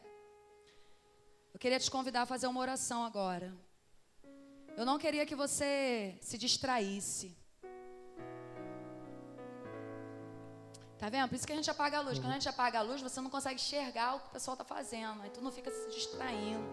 Eu 1.52 1.58
queria 1.60 1.78
te 1.78 1.90
convidar 1.90 2.22
a 2.22 2.26
fazer 2.26 2.46
uma 2.46 2.60
oração 2.60 3.04
agora. 3.04 3.54
Eu 4.76 4.86
não 4.86 4.98
queria 4.98 5.26
que 5.26 5.36
você 5.36 6.18
se 6.20 6.38
distraísse. 6.38 7.36
Tá 10.98 11.08
vendo? 11.08 11.28
Por 11.28 11.34
isso 11.34 11.46
que 11.46 11.52
a 11.52 11.56
gente 11.56 11.70
apaga 11.70 11.98
a 11.98 12.00
luz. 12.00 12.18
Quando 12.18 12.30
a 12.30 12.34
gente 12.34 12.48
apaga 12.48 12.78
a 12.78 12.82
luz, 12.82 13.02
você 13.02 13.20
não 13.20 13.30
consegue 13.30 13.56
enxergar 13.56 14.16
o 14.16 14.20
que 14.20 14.28
o 14.28 14.30
pessoal 14.30 14.54
está 14.54 14.64
fazendo. 14.64 15.22
Aí 15.22 15.30
tu 15.30 15.40
não 15.40 15.50
fica 15.50 15.70
se 15.70 15.90
distraindo. 15.90 16.64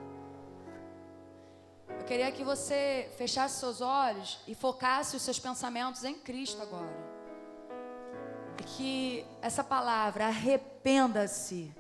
Eu 1.90 2.06
queria 2.06 2.32
que 2.32 2.44
você 2.44 3.12
fechasse 3.18 3.60
seus 3.60 3.82
olhos 3.82 4.40
e 4.48 4.56
focasse 4.56 5.16
os 5.16 5.22
seus 5.22 5.40
pensamentos 5.40 6.04
em 6.04 6.16
Cristo 6.16 6.62
agora 6.62 7.12
que 8.62 9.26
essa 9.42 9.64
palavra, 9.64 10.28
arrependa-se, 10.28 11.74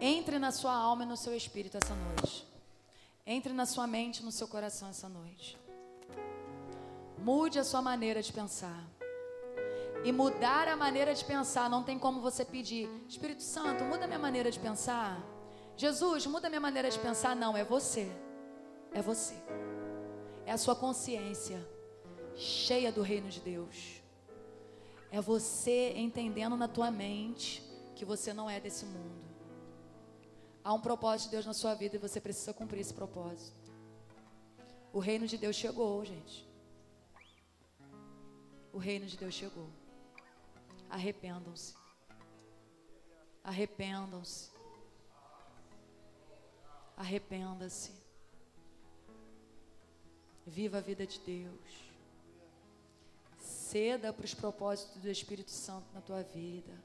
entre 0.00 0.38
na 0.38 0.50
sua 0.50 0.74
alma 0.74 1.04
e 1.04 1.06
no 1.06 1.16
seu 1.16 1.34
espírito 1.34 1.76
essa 1.76 1.94
noite. 1.94 2.46
Entre 3.26 3.52
na 3.52 3.66
sua 3.66 3.86
mente 3.86 4.18
e 4.18 4.24
no 4.24 4.32
seu 4.32 4.48
coração 4.48 4.88
essa 4.88 5.08
noite. 5.08 5.58
Mude 7.18 7.58
a 7.58 7.64
sua 7.64 7.80
maneira 7.80 8.20
de 8.20 8.32
pensar. 8.32 8.84
E 10.04 10.10
mudar 10.10 10.66
a 10.66 10.76
maneira 10.76 11.14
de 11.14 11.24
pensar 11.24 11.70
não 11.70 11.82
tem 11.84 11.98
como 11.98 12.20
você 12.20 12.44
pedir, 12.44 12.88
Espírito 13.08 13.42
Santo, 13.42 13.84
muda 13.84 14.06
minha 14.06 14.18
maneira 14.18 14.50
de 14.50 14.58
pensar. 14.58 15.22
Jesus, 15.76 16.26
muda 16.26 16.48
minha 16.48 16.60
maneira 16.60 16.90
de 16.90 16.98
pensar. 16.98 17.36
Não, 17.36 17.56
é 17.56 17.64
você. 17.64 18.10
É 18.92 19.00
você. 19.00 19.34
É 20.44 20.52
a 20.52 20.58
sua 20.58 20.74
consciência 20.74 21.64
cheia 22.34 22.90
do 22.90 23.02
reino 23.02 23.28
de 23.28 23.40
Deus. 23.40 24.02
É 25.10 25.20
você 25.20 25.92
entendendo 25.96 26.56
na 26.56 26.66
tua 26.66 26.90
mente 26.90 27.62
que 27.94 28.04
você 28.04 28.32
não 28.32 28.50
é 28.50 28.58
desse 28.58 28.84
mundo. 28.84 29.22
Há 30.64 30.72
um 30.72 30.80
propósito 30.80 31.26
de 31.26 31.36
Deus 31.36 31.46
na 31.46 31.54
sua 31.54 31.74
vida 31.74 31.96
e 31.96 31.98
você 31.98 32.20
precisa 32.20 32.52
cumprir 32.52 32.80
esse 32.80 32.94
propósito. 32.94 33.70
O 34.92 34.98
reino 34.98 35.26
de 35.26 35.38
Deus 35.38 35.56
chegou, 35.56 36.04
gente. 36.04 36.48
O 38.72 38.78
reino 38.78 39.06
de 39.06 39.16
Deus 39.16 39.34
chegou. 39.34 39.68
Arrependam-se. 40.92 41.74
Arrependam-se. 43.42 44.50
Arrependa-se. 46.94 47.92
Viva 50.46 50.76
a 50.76 50.80
vida 50.82 51.06
de 51.06 51.18
Deus. 51.20 51.92
Ceda 53.38 54.12
para 54.12 54.26
os 54.26 54.34
propósitos 54.34 55.00
do 55.00 55.08
Espírito 55.08 55.50
Santo 55.50 55.86
na 55.94 56.02
tua 56.02 56.22
vida. 56.22 56.78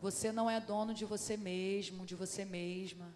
Você 0.00 0.32
não 0.32 0.50
é 0.50 0.60
dono 0.60 0.92
de 0.92 1.04
você 1.04 1.36
mesmo, 1.36 2.04
de 2.04 2.16
você 2.16 2.44
mesma. 2.44 3.14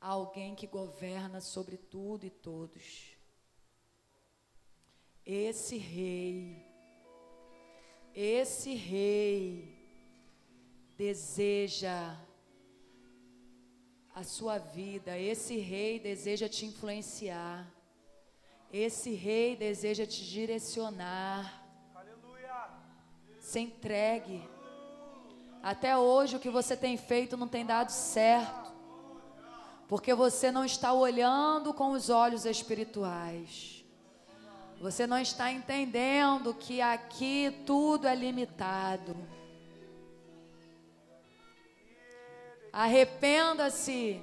Há 0.00 0.10
alguém 0.10 0.54
que 0.54 0.68
governa 0.68 1.40
sobre 1.40 1.76
tudo 1.76 2.24
e 2.24 2.30
todos. 2.30 3.16
Esse 5.26 5.76
rei, 5.76 6.67
esse 8.14 8.74
rei 8.74 9.76
deseja 10.96 12.16
a 14.14 14.24
sua 14.24 14.58
vida, 14.58 15.16
esse 15.16 15.56
rei 15.58 16.00
deseja 16.00 16.48
te 16.48 16.66
influenciar. 16.66 17.72
Esse 18.72 19.14
rei 19.14 19.56
deseja 19.56 20.04
te 20.04 20.24
direcionar. 20.28 21.64
Aleluia. 21.94 22.68
Se 23.38 23.60
entregue. 23.60 24.46
Até 25.62 25.96
hoje 25.96 26.36
o 26.36 26.40
que 26.40 26.50
você 26.50 26.76
tem 26.76 26.96
feito 26.96 27.36
não 27.36 27.48
tem 27.48 27.64
dado 27.64 27.90
certo. 27.90 28.72
Porque 29.86 30.12
você 30.12 30.50
não 30.50 30.64
está 30.64 30.92
olhando 30.92 31.72
com 31.72 31.92
os 31.92 32.10
olhos 32.10 32.44
espirituais. 32.44 33.77
Você 34.80 35.06
não 35.06 35.18
está 35.18 35.50
entendendo 35.50 36.54
que 36.54 36.80
aqui 36.80 37.62
tudo 37.66 38.06
é 38.06 38.14
limitado. 38.14 39.16
Arrependa-se 42.72 44.22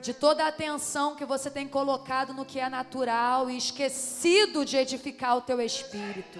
de 0.00 0.14
toda 0.14 0.44
a 0.44 0.48
atenção 0.48 1.16
que 1.16 1.24
você 1.24 1.50
tem 1.50 1.66
colocado 1.66 2.32
no 2.32 2.44
que 2.44 2.60
é 2.60 2.68
natural 2.68 3.50
e 3.50 3.56
esquecido 3.56 4.64
de 4.64 4.76
edificar 4.76 5.36
o 5.36 5.42
teu 5.42 5.60
espírito. 5.60 6.38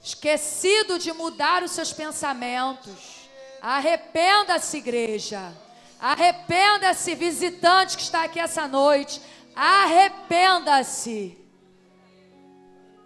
Esquecido 0.00 0.96
de 0.98 1.12
mudar 1.12 1.64
os 1.64 1.72
seus 1.72 1.92
pensamentos. 1.92 3.28
Arrependa-se, 3.60 4.76
igreja. 4.76 5.52
Arrependa-se, 6.00 7.14
visitante 7.16 7.96
que 7.96 8.02
está 8.02 8.24
aqui 8.24 8.38
essa 8.38 8.66
noite. 8.66 9.20
Arrependa-se. 9.54 11.38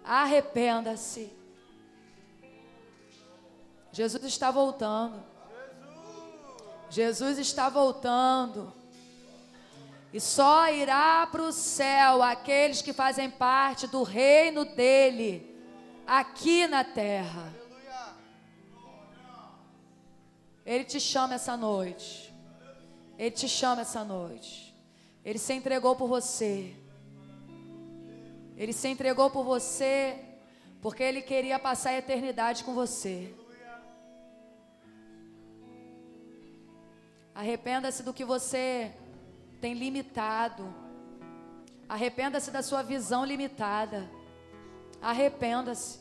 Arrependa-se. 0.03 1.35
Jesus 3.91 4.23
está 4.23 4.51
voltando. 4.51 5.23
Jesus 6.89 7.37
está 7.37 7.69
voltando. 7.69 8.73
E 10.13 10.19
só 10.21 10.71
irá 10.71 11.27
para 11.27 11.41
o 11.41 11.51
céu 11.51 12.23
aqueles 12.23 12.81
que 12.81 12.93
fazem 12.93 13.29
parte 13.29 13.87
do 13.87 14.03
reino 14.03 14.63
dele, 14.63 15.55
aqui 16.05 16.65
na 16.67 16.83
terra. 16.83 17.53
Ele 20.65 20.83
te 20.83 20.99
chama 20.99 21.35
essa 21.35 21.57
noite. 21.57 22.33
Ele 23.17 23.31
te 23.31 23.47
chama 23.47 23.81
essa 23.81 24.03
noite. 24.03 24.66
Ele 25.27 25.37
se 25.37 25.53
entregou 25.53 25.93
por 25.93 26.07
você. 26.07 26.73
Ele 28.55 28.71
se 28.71 28.87
entregou 28.87 29.29
por 29.29 29.43
você 29.43 30.17
porque 30.81 31.03
ele 31.03 31.21
queria 31.21 31.59
passar 31.59 31.89
a 31.89 31.97
eternidade 31.97 32.63
com 32.63 32.73
você. 32.73 33.35
Arrependa-se 37.35 38.03
do 38.03 38.13
que 38.13 38.23
você 38.23 38.93
tem 39.59 39.73
limitado. 39.73 40.73
Arrependa-se 41.89 42.49
da 42.49 42.63
sua 42.63 42.81
visão 42.81 43.25
limitada. 43.25 44.09
Arrependa-se. 45.01 45.99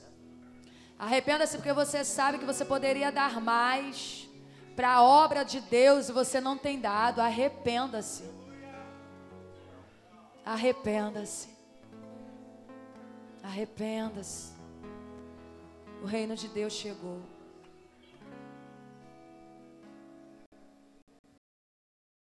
Arrependa-se 0.96 1.56
porque 1.56 1.72
você 1.72 2.04
sabe 2.04 2.38
que 2.38 2.44
você 2.44 2.64
poderia 2.64 3.10
dar 3.10 3.40
mais, 3.40 4.28
para 4.76 4.92
a 4.92 5.02
obra 5.02 5.42
de 5.42 5.60
Deus 5.60 6.08
e 6.08 6.12
você 6.12 6.40
não 6.40 6.56
tem 6.56 6.78
dado, 6.78 7.20
arrependa-se. 7.20 8.35
Arrependa-se. 10.46 11.48
Arrependa-se. 13.42 14.52
O 16.00 16.06
reino 16.06 16.36
de 16.36 16.46
Deus 16.46 16.72
chegou. 16.72 17.20